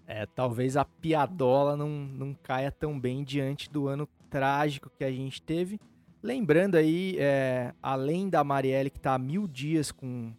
É, 0.08 0.26
talvez 0.26 0.78
a 0.78 0.86
piadola 0.86 1.76
não, 1.76 1.90
não 1.90 2.34
caia 2.34 2.72
tão 2.72 3.00
bem 3.00 3.24
diante 3.24 3.70
do 3.70 3.88
ano 3.88 4.08
trágico 4.30 4.92
que 4.96 5.04
a 5.04 5.12
gente 5.12 5.42
teve. 5.42 5.80
Lembrando 6.22 6.76
aí, 6.76 7.16
é, 7.20 7.74
além 7.82 8.30
da 8.30 8.44
Marielle 8.44 8.90
que 8.90 8.98
está 8.98 9.16
há 9.16 9.20
mil 9.20 9.48
dias 9.48 9.92
com, 9.92 10.34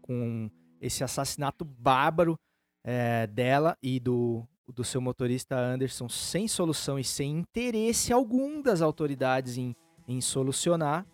com 0.00 0.50
esse 0.80 1.02
assassinato 1.02 1.64
bárbaro 1.64 2.38
é, 2.84 3.26
dela 3.26 3.76
e 3.82 3.98
do, 3.98 4.46
do 4.68 4.84
seu 4.84 5.00
motorista 5.00 5.56
Anderson 5.56 6.08
sem 6.08 6.46
solução 6.46 6.98
e 6.98 7.04
sem 7.04 7.38
interesse 7.38 8.12
algum 8.12 8.60
das 8.62 8.82
autoridades 8.82 9.58
em, 9.58 9.74
em 10.06 10.20
solucionar. 10.20 11.06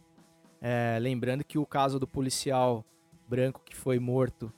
É, 0.61 0.99
lembrando 1.01 1.45
que 1.45 1.59
o 1.59 1.65
caso 1.65 1.99
do 1.99 2.07
policial 2.07 2.85
branco 3.29 3.63
que 3.65 3.75
foi 3.75 3.99
morto 3.99 4.53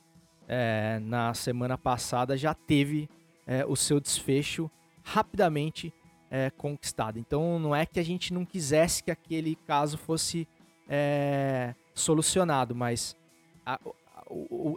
é, 0.54 0.98
na 1.00 1.32
semana 1.32 1.78
passada 1.78 2.36
já 2.36 2.52
teve 2.52 3.08
é, 3.46 3.64
o 3.64 3.74
seu 3.74 3.98
desfecho 3.98 4.70
rapidamente 5.02 5.90
é, 6.30 6.50
conquistado. 6.50 7.18
Então 7.18 7.58
não 7.58 7.74
é 7.74 7.86
que 7.86 7.98
a 7.98 8.02
gente 8.02 8.34
não 8.34 8.44
quisesse 8.44 9.02
que 9.02 9.10
aquele 9.10 9.56
caso 9.66 9.96
fosse 9.96 10.46
é, 10.86 11.74
solucionado, 11.94 12.74
mas 12.74 13.16
a, 13.64 13.80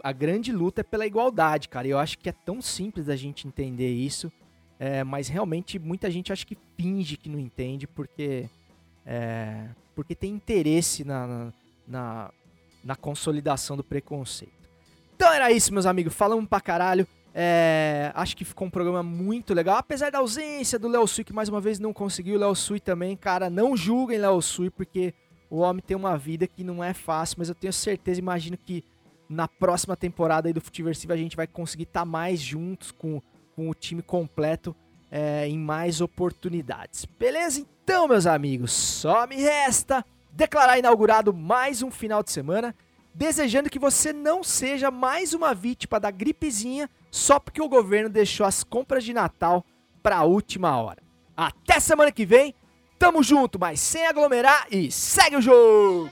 a 0.02 0.12
grande 0.12 0.50
luta 0.50 0.80
é 0.80 0.84
pela 0.84 1.06
igualdade, 1.06 1.68
cara. 1.68 1.86
Eu 1.86 1.98
acho 1.98 2.18
que 2.18 2.30
é 2.30 2.32
tão 2.32 2.62
simples 2.62 3.04
da 3.04 3.16
gente 3.16 3.46
entender 3.46 3.92
isso, 3.92 4.32
é, 4.78 5.04
mas 5.04 5.28
realmente 5.28 5.78
muita 5.78 6.10
gente 6.10 6.32
acha 6.32 6.46
que 6.46 6.56
finge 6.74 7.18
que 7.18 7.28
não 7.28 7.38
entende 7.38 7.86
porque 7.86 8.48
é, 9.04 9.68
porque 9.94 10.14
tem 10.14 10.32
interesse 10.32 11.04
na, 11.04 11.52
na, 11.86 12.30
na, 12.82 12.96
consolidação 12.96 13.76
do 13.76 13.84
preconceito. 13.84 14.65
Então 15.16 15.32
era 15.32 15.50
isso, 15.50 15.72
meus 15.72 15.86
amigos. 15.86 16.14
Falamos 16.14 16.46
pra 16.46 16.60
caralho. 16.60 17.08
É, 17.34 18.12
acho 18.14 18.36
que 18.36 18.44
ficou 18.44 18.68
um 18.68 18.70
programa 18.70 19.02
muito 19.02 19.54
legal. 19.54 19.78
Apesar 19.78 20.10
da 20.10 20.18
ausência 20.18 20.78
do 20.78 20.88
Léo 20.88 21.06
Sui, 21.06 21.24
que 21.24 21.32
mais 21.32 21.48
uma 21.48 21.60
vez 21.60 21.78
não 21.78 21.92
conseguiu. 21.92 22.38
Léo 22.38 22.54
Sui 22.54 22.78
também, 22.78 23.16
cara, 23.16 23.48
não 23.48 23.74
julguem 23.74 24.18
Léo 24.18 24.40
Sui, 24.42 24.70
porque 24.70 25.14
o 25.50 25.58
homem 25.58 25.82
tem 25.84 25.96
uma 25.96 26.18
vida 26.18 26.46
que 26.46 26.62
não 26.62 26.84
é 26.84 26.92
fácil, 26.92 27.36
mas 27.38 27.48
eu 27.48 27.54
tenho 27.54 27.72
certeza, 27.72 28.20
imagino 28.20 28.58
que 28.58 28.84
na 29.28 29.48
próxima 29.48 29.96
temporada 29.96 30.48
aí 30.48 30.52
do 30.52 30.60
Futiversivo 30.60 31.12
a 31.12 31.16
gente 31.16 31.36
vai 31.36 31.46
conseguir 31.46 31.84
estar 31.84 32.00
tá 32.00 32.06
mais 32.06 32.40
juntos 32.40 32.90
com, 32.90 33.22
com 33.54 33.70
o 33.70 33.74
time 33.74 34.02
completo 34.02 34.76
é, 35.10 35.48
em 35.48 35.58
mais 35.58 36.00
oportunidades. 36.00 37.06
Beleza? 37.18 37.64
Então, 37.84 38.06
meus 38.06 38.26
amigos, 38.26 38.72
só 38.72 39.26
me 39.26 39.36
resta 39.36 40.04
declarar 40.30 40.78
inaugurado 40.78 41.32
mais 41.32 41.82
um 41.82 41.90
final 41.90 42.22
de 42.22 42.30
semana, 42.30 42.74
desejando 43.16 43.70
que 43.70 43.78
você 43.78 44.12
não 44.12 44.44
seja 44.44 44.90
mais 44.90 45.32
uma 45.32 45.54
vítima 45.54 45.98
da 45.98 46.10
gripezinha 46.10 46.88
só 47.10 47.40
porque 47.40 47.62
o 47.62 47.68
governo 47.68 48.10
deixou 48.10 48.44
as 48.44 48.62
compras 48.62 49.04
de 49.04 49.14
Natal 49.14 49.64
para 50.02 50.18
a 50.18 50.24
última 50.24 50.76
hora. 50.76 51.02
Até 51.34 51.80
semana 51.80 52.12
que 52.12 52.26
vem, 52.26 52.54
tamo 52.98 53.22
junto, 53.22 53.58
mas 53.58 53.80
sem 53.80 54.06
aglomerar 54.06 54.66
e 54.70 54.92
segue 54.92 55.36
o 55.36 55.40
jogo! 55.40 56.10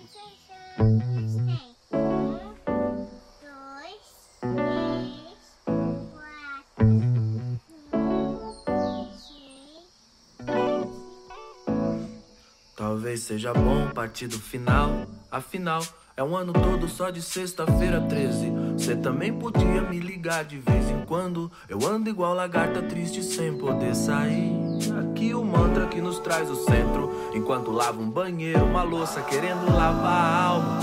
Talvez 12.75 13.21
seja 13.21 13.53
bom 13.53 13.91
partir 13.91 14.27
do 14.27 14.39
final, 14.39 15.07
afinal 15.31 15.83
é 16.17 16.23
um 16.23 16.37
ano 16.37 16.53
todo 16.53 16.87
só 16.89 17.11
de 17.11 17.21
sexta-feira 17.21 18.01
13. 18.01 18.53
Cê 18.79 18.95
também 18.95 19.33
podia 19.33 19.83
me 19.83 19.99
ligar 19.99 20.45
de 20.45 20.59
vez 20.59 20.89
em 20.89 21.05
quando. 21.05 21.51
Eu 21.69 21.85
ando 21.85 22.09
igual 22.09 22.35
lagarta 22.35 22.81
triste 22.83 23.21
sem 23.21 23.57
poder 23.59 23.97
sair. 23.97 24.53
Aqui 25.01 25.35
o 25.35 25.43
mantra 25.43 25.89
que 25.89 26.01
nos 26.01 26.21
traz 26.21 26.49
o 26.49 26.55
centro. 26.55 27.11
Enquanto 27.35 27.73
lava 27.73 28.01
um 28.01 28.09
banheiro, 28.09 28.65
uma 28.65 28.85
louça 28.85 29.23
querendo 29.23 29.73
lavar 29.73 30.25
a 30.25 30.45
alma. 30.45 30.81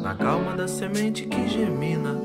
Na 0.00 0.14
calma 0.14 0.54
da 0.54 0.68
semente 0.68 1.26
que 1.26 1.48
germina. 1.48 2.16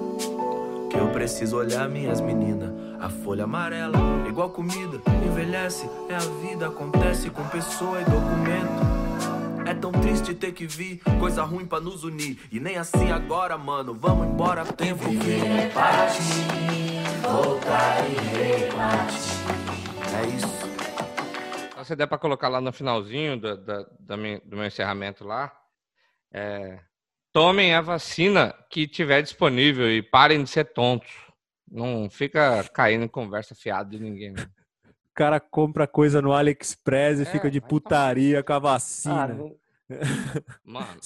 Que 0.91 0.97
eu 0.97 1.07
preciso 1.07 1.57
olhar 1.57 1.89
minhas 1.89 2.21
meninas. 2.21 2.71
A 2.99 3.09
folha 3.09 3.45
amarela, 3.45 3.97
igual 4.29 4.51
comida, 4.51 5.01
envelhece. 5.27 5.89
É 6.07 6.15
a 6.15 6.47
vida, 6.47 6.67
acontece 6.67 7.31
com 7.31 7.43
pessoa 7.45 7.99
e 7.99 8.05
documento. 8.05 8.92
É 9.73 9.75
tão 9.75 9.91
triste 9.91 10.35
ter 10.35 10.51
que 10.51 10.67
vir, 10.67 11.01
coisa 11.19 11.41
ruim 11.41 11.65
pra 11.65 11.79
nos 11.79 12.03
unir. 12.03 12.39
E 12.51 12.59
nem 12.59 12.77
assim 12.77 13.11
agora, 13.11 13.57
mano, 13.57 13.95
vamos 13.95 14.27
embora, 14.27 14.63
tempo 14.63 15.09
vir. 15.09 15.73
Para 15.73 16.05
ti, 16.11 16.21
voltar 17.23 17.97
e 18.07 18.13
repartir. 18.37 19.33
É 20.15 20.27
isso. 20.35 21.83
Se 21.83 21.95
der 21.95 22.05
pra 22.05 22.19
colocar 22.19 22.49
lá 22.49 22.61
no 22.61 22.71
finalzinho 22.71 23.35
do, 23.35 23.57
do, 23.57 23.87
do, 23.99 24.15
meu, 24.17 24.41
do 24.45 24.57
meu 24.57 24.67
encerramento 24.67 25.25
lá, 25.25 25.51
é, 26.31 26.79
tomem 27.31 27.73
a 27.73 27.81
vacina 27.81 28.53
que 28.69 28.87
tiver 28.87 29.23
disponível 29.23 29.89
e 29.89 30.03
parem 30.03 30.43
de 30.43 30.51
ser 30.51 30.65
tontos. 30.65 31.11
Não 31.67 32.07
fica 32.11 32.63
caindo 32.75 33.05
em 33.05 33.09
conversa 33.09 33.55
fiada 33.55 33.89
de 33.89 33.99
ninguém. 33.99 34.33
Né? 34.33 34.45
O 34.85 35.15
cara 35.15 35.39
compra 35.39 35.87
coisa 35.87 36.21
no 36.21 36.31
AliExpress 36.31 37.19
e 37.19 37.23
é, 37.23 37.25
fica 37.25 37.49
de 37.49 37.59
putaria 37.59 38.43
com 38.43 38.53
a 38.53 38.59
vacina. 38.59 39.51
Mano. 40.63 41.01